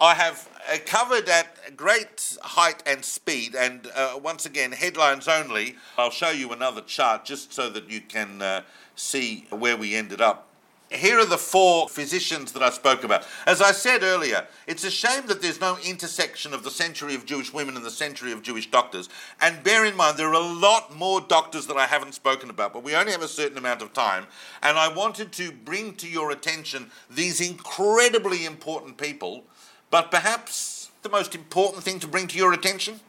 I 0.01 0.13
have 0.13 0.47
uh, 0.71 0.77
covered 0.85 1.27
at 1.27 1.75
great 1.75 2.37
height 2.41 2.83
and 2.85 3.03
speed, 3.03 3.55
and 3.55 3.87
uh, 3.95 4.19
once 4.21 4.45
again, 4.45 4.71
headlines 4.71 5.27
only. 5.27 5.75
I'll 5.97 6.11
show 6.11 6.29
you 6.29 6.51
another 6.51 6.81
chart 6.81 7.25
just 7.25 7.53
so 7.53 7.69
that 7.69 7.89
you 7.89 8.01
can 8.01 8.41
uh, 8.41 8.61
see 8.95 9.45
where 9.49 9.75
we 9.75 9.95
ended 9.95 10.21
up. 10.21 10.48
Here 10.91 11.19
are 11.19 11.25
the 11.25 11.37
four 11.37 11.87
physicians 11.87 12.51
that 12.53 12.63
I 12.63 12.71
spoke 12.71 13.03
about. 13.03 13.25
As 13.45 13.61
I 13.61 13.71
said 13.71 14.01
earlier, 14.01 14.47
it's 14.65 14.83
a 14.83 14.89
shame 14.89 15.27
that 15.27 15.41
there's 15.41 15.61
no 15.61 15.77
intersection 15.85 16.53
of 16.53 16.63
the 16.63 16.71
century 16.71 17.13
of 17.13 17.25
Jewish 17.25 17.53
women 17.53 17.75
and 17.75 17.85
the 17.85 17.91
century 17.91 18.31
of 18.31 18.41
Jewish 18.41 18.71
doctors. 18.71 19.07
And 19.39 19.63
bear 19.63 19.85
in 19.85 19.95
mind, 19.95 20.17
there 20.17 20.29
are 20.29 20.33
a 20.33 20.39
lot 20.39 20.95
more 20.95 21.21
doctors 21.21 21.67
that 21.67 21.77
I 21.77 21.85
haven't 21.85 22.15
spoken 22.15 22.49
about, 22.49 22.73
but 22.73 22.83
we 22.83 22.95
only 22.95 23.11
have 23.11 23.21
a 23.21 23.27
certain 23.27 23.57
amount 23.57 23.81
of 23.81 23.93
time. 23.93 24.25
And 24.63 24.77
I 24.77 24.91
wanted 24.91 25.31
to 25.33 25.51
bring 25.51 25.93
to 25.95 26.09
your 26.09 26.31
attention 26.31 26.89
these 27.09 27.39
incredibly 27.39 28.45
important 28.45 28.97
people 28.97 29.43
but 29.91 30.11
perhaps 30.11 30.91
the 31.01 31.09
most 31.09 31.35
important 31.35 31.83
thing 31.83 31.99
to 31.99 32.07
bring 32.07 32.27
to 32.27 32.37
your 32.37 32.53
attention 32.53 32.99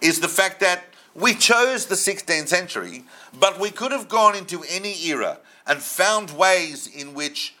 is 0.00 0.20
the 0.20 0.28
fact 0.28 0.60
that 0.60 0.84
we 1.14 1.34
chose 1.34 1.86
the 1.86 1.94
16th 1.94 2.48
century, 2.48 3.04
but 3.38 3.58
we 3.60 3.70
could 3.70 3.92
have 3.92 4.08
gone 4.08 4.34
into 4.34 4.64
any 4.68 5.00
era 5.06 5.38
and 5.66 5.80
found 5.80 6.30
ways 6.30 6.86
in 6.86 7.14
which 7.14 7.54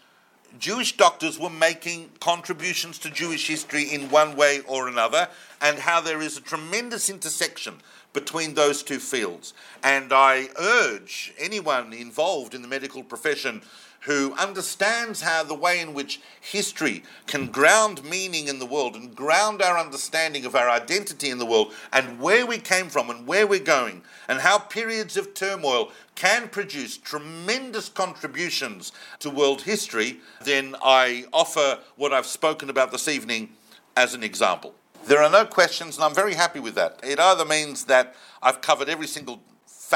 Jewish 0.58 0.96
doctors 0.96 1.38
were 1.38 1.50
making 1.50 2.10
contributions 2.20 2.98
to 2.98 3.10
Jewish 3.10 3.48
history 3.48 3.92
in 3.92 4.08
one 4.10 4.36
way 4.36 4.60
or 4.68 4.88
another, 4.88 5.28
and 5.60 5.78
how 5.78 6.00
there 6.00 6.22
is 6.22 6.36
a 6.36 6.40
tremendous 6.40 7.10
intersection 7.10 7.74
between 8.12 8.54
those 8.54 8.82
two 8.82 9.00
fields. 9.00 9.54
And 9.82 10.12
I 10.12 10.48
urge 10.56 11.34
anyone 11.38 11.92
involved 11.92 12.54
in 12.54 12.62
the 12.62 12.68
medical 12.68 13.02
profession 13.02 13.62
who 14.04 14.34
understands 14.34 15.22
how 15.22 15.42
the 15.42 15.54
way 15.54 15.80
in 15.80 15.94
which 15.94 16.20
history 16.40 17.02
can 17.26 17.46
ground 17.46 18.04
meaning 18.04 18.48
in 18.48 18.58
the 18.58 18.66
world 18.66 18.94
and 18.94 19.14
ground 19.14 19.62
our 19.62 19.78
understanding 19.78 20.44
of 20.44 20.54
our 20.54 20.68
identity 20.68 21.30
in 21.30 21.38
the 21.38 21.46
world 21.46 21.72
and 21.92 22.20
where 22.20 22.46
we 22.46 22.58
came 22.58 22.88
from 22.88 23.08
and 23.08 23.26
where 23.26 23.46
we're 23.46 23.58
going, 23.58 24.02
and 24.28 24.40
how 24.40 24.58
periods 24.58 25.16
of 25.16 25.32
turmoil 25.34 25.90
can 26.14 26.48
produce 26.48 26.96
tremendous 26.96 27.88
contributions 27.88 28.92
to 29.18 29.30
world 29.30 29.62
history, 29.62 30.20
then 30.44 30.76
I 30.82 31.24
offer 31.32 31.78
what 31.96 32.12
I've 32.12 32.26
spoken 32.26 32.70
about 32.70 32.92
this 32.92 33.08
evening 33.08 33.50
as 33.96 34.14
an 34.14 34.22
example. 34.22 34.74
There 35.06 35.22
are 35.22 35.30
no 35.30 35.44
questions, 35.44 35.96
and 35.96 36.04
I'm 36.04 36.14
very 36.14 36.34
happy 36.34 36.60
with 36.60 36.74
that. 36.76 36.98
It 37.02 37.18
either 37.18 37.44
means 37.44 37.84
that 37.84 38.14
I've 38.42 38.60
covered 38.60 38.88
every 38.88 39.06
single 39.06 39.40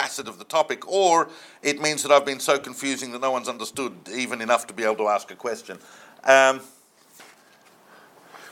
facet 0.00 0.28
of 0.28 0.38
the 0.38 0.44
topic, 0.44 0.86
or 0.86 1.28
it 1.60 1.80
means 1.80 2.04
that 2.04 2.12
I've 2.12 2.24
been 2.24 2.38
so 2.38 2.56
confusing 2.56 3.10
that 3.12 3.20
no 3.20 3.32
one's 3.32 3.48
understood 3.48 3.92
even 4.14 4.40
enough 4.40 4.66
to 4.68 4.74
be 4.74 4.84
able 4.84 4.96
to 4.96 5.08
ask 5.08 5.28
a 5.32 5.34
question. 5.34 5.76
Um, 6.22 6.60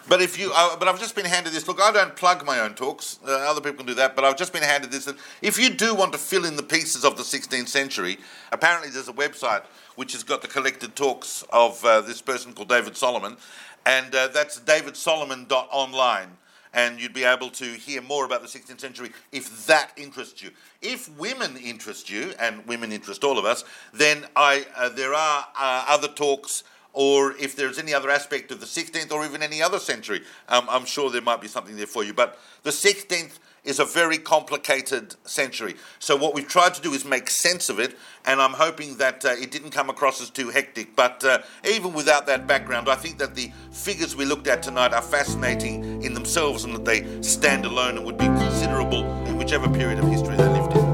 but 0.09 0.21
if 0.21 0.39
you, 0.39 0.51
uh, 0.55 0.77
but 0.77 0.89
I've 0.89 0.99
just 0.99 1.15
been 1.15 1.25
handed 1.25 1.53
this. 1.53 1.67
Look, 1.69 1.81
I 1.81 1.93
don't 1.93 2.17
plug 2.17 2.45
my 2.45 2.61
own 2.61 2.75
talks. 2.75 3.21
Uh, 3.27 3.31
other 3.31 3.61
people 3.61 3.79
can 3.79 3.87
do 3.87 3.95
that. 3.95 4.17
But 4.17 4.25
I've 4.25 4.37
just 4.37 4.53
been 4.53 4.63
handed 4.63 4.91
this. 4.91 5.05
That 5.05 5.17
if 5.41 5.59
you 5.59 5.71
do 5.71 5.95
want 5.95 6.13
to 6.13 6.19
fill 6.19 6.45
in 6.45 6.57
the 6.57 6.63
pieces 6.63 7.05
of 7.05 7.17
the 7.17 7.23
16th 7.23 7.69
century, 7.69 8.19
apparently 8.53 8.91
there's 8.91 9.09
a 9.09 9.13
website 9.13 9.63
which 9.97 10.13
has 10.13 10.25
got 10.25 10.43
the 10.43 10.49
collected 10.49 10.95
talks 10.97 11.45
of 11.51 11.85
uh, 11.85 12.01
this 12.01 12.21
person 12.21 12.53
called 12.53 12.69
David 12.69 12.97
Solomon, 12.97 13.37
and 13.85 14.15
uh, 14.15 14.29
that's 14.29 14.61
davidsolomon.online 14.61 16.37
and 16.77 17.01
you'd 17.01 17.15
be 17.15 17.25
able 17.25 17.49
to 17.49 17.65
hear 17.65 18.03
more 18.03 18.27
about 18.27 18.43
the 18.43 18.47
16th 18.47 18.79
century 18.79 19.11
if 19.33 19.67
that 19.67 19.91
interests 19.97 20.43
you. 20.43 20.51
If 20.83 21.09
women 21.19 21.57
interest 21.57 22.11
you, 22.11 22.35
and 22.39 22.65
women 22.67 22.93
interest 22.93 23.25
all 23.25 23.39
of 23.39 23.47
us, 23.47 23.65
then 23.95 24.27
I, 24.37 24.67
uh, 24.77 24.91
there 24.91 25.15
are 25.15 25.47
uh, 25.59 25.85
other 25.89 26.09
talks, 26.09 26.65
or 26.93 27.33
if 27.33 27.57
there's 27.57 27.79
any 27.79 27.95
other 27.95 28.11
aspect 28.11 28.53
of 28.53 28.61
the 28.61 28.67
16th 28.67 29.11
or 29.11 29.25
even 29.25 29.43
any 29.43 29.63
other 29.63 29.79
century, 29.79 30.21
um, 30.51 30.67
I'm 30.69 30.85
sure 30.85 31.11
there 31.11 31.23
might 31.23 31.41
be 31.41 31.49
something 31.49 31.77
there 31.77 31.87
for 31.87 32.05
you. 32.05 32.13
But 32.13 32.39
the 32.63 32.71
16th 32.71 33.39
is 33.67 33.79
a 33.81 33.85
very 33.85 34.17
complicated 34.17 35.17
century. 35.25 35.75
So 35.99 36.17
what 36.17 36.35
we've 36.35 36.49
tried 36.49 36.75
to 36.75 36.81
do 36.81 36.93
is 36.93 37.05
make 37.05 37.29
sense 37.29 37.69
of 37.69 37.79
it, 37.79 37.97
and 38.25 38.41
I'm 38.41 38.53
hoping 38.53 38.97
that 38.99 39.25
uh, 39.25 39.31
it 39.31 39.51
didn't 39.51 39.71
come 39.71 39.91
across 39.91 40.21
as 40.23 40.31
too 40.31 40.51
hectic. 40.51 40.95
But 40.97 41.25
uh, 41.25 41.41
even 41.69 41.93
without 41.93 42.27
that 42.27 42.47
background, 42.47 42.89
I 42.89 42.95
think 42.95 43.19
that 43.19 43.35
the 43.35 43.51
figures 43.73 44.15
we 44.17 44.25
looked 44.25 44.47
at 44.47 44.63
tonight 44.63 44.95
are 44.95 45.03
fascinating 45.03 46.03
in 46.03 46.15
themselves 46.15 46.65
and 46.65 46.75
that 46.75 46.85
they 46.85 47.23
stand 47.23 47.67
alone 47.67 47.97
and 47.97 48.07
would 48.07 48.19
be 48.19 48.27
considerable 48.27 49.05
in 49.27 49.37
whichever 49.37 49.69
period 49.69 49.99
of 49.99 50.09
history 50.09 50.37
they 50.37 50.49
lived 50.49 50.77
in. 50.77 50.87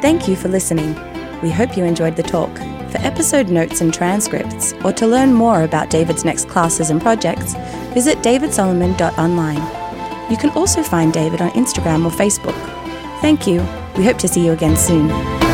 Thank 0.00 0.28
you 0.28 0.36
for 0.36 0.48
listening. 0.48 0.94
We 1.42 1.50
hope 1.50 1.76
you 1.76 1.84
enjoyed 1.84 2.14
the 2.16 2.22
talk. 2.22 2.50
For 2.96 3.02
episode 3.02 3.50
notes 3.50 3.82
and 3.82 3.92
transcripts, 3.92 4.72
or 4.82 4.90
to 4.94 5.06
learn 5.06 5.34
more 5.34 5.64
about 5.64 5.90
David's 5.90 6.24
next 6.24 6.48
classes 6.48 6.88
and 6.88 6.98
projects, 6.98 7.52
visit 7.92 8.16
davidsolomon.online. 8.20 10.30
You 10.30 10.38
can 10.38 10.48
also 10.52 10.82
find 10.82 11.12
David 11.12 11.42
on 11.42 11.50
Instagram 11.50 12.06
or 12.06 12.10
Facebook. 12.10 12.56
Thank 13.20 13.46
you. 13.46 13.60
We 13.98 14.04
hope 14.04 14.16
to 14.18 14.28
see 14.28 14.46
you 14.46 14.52
again 14.52 14.78
soon. 14.78 15.45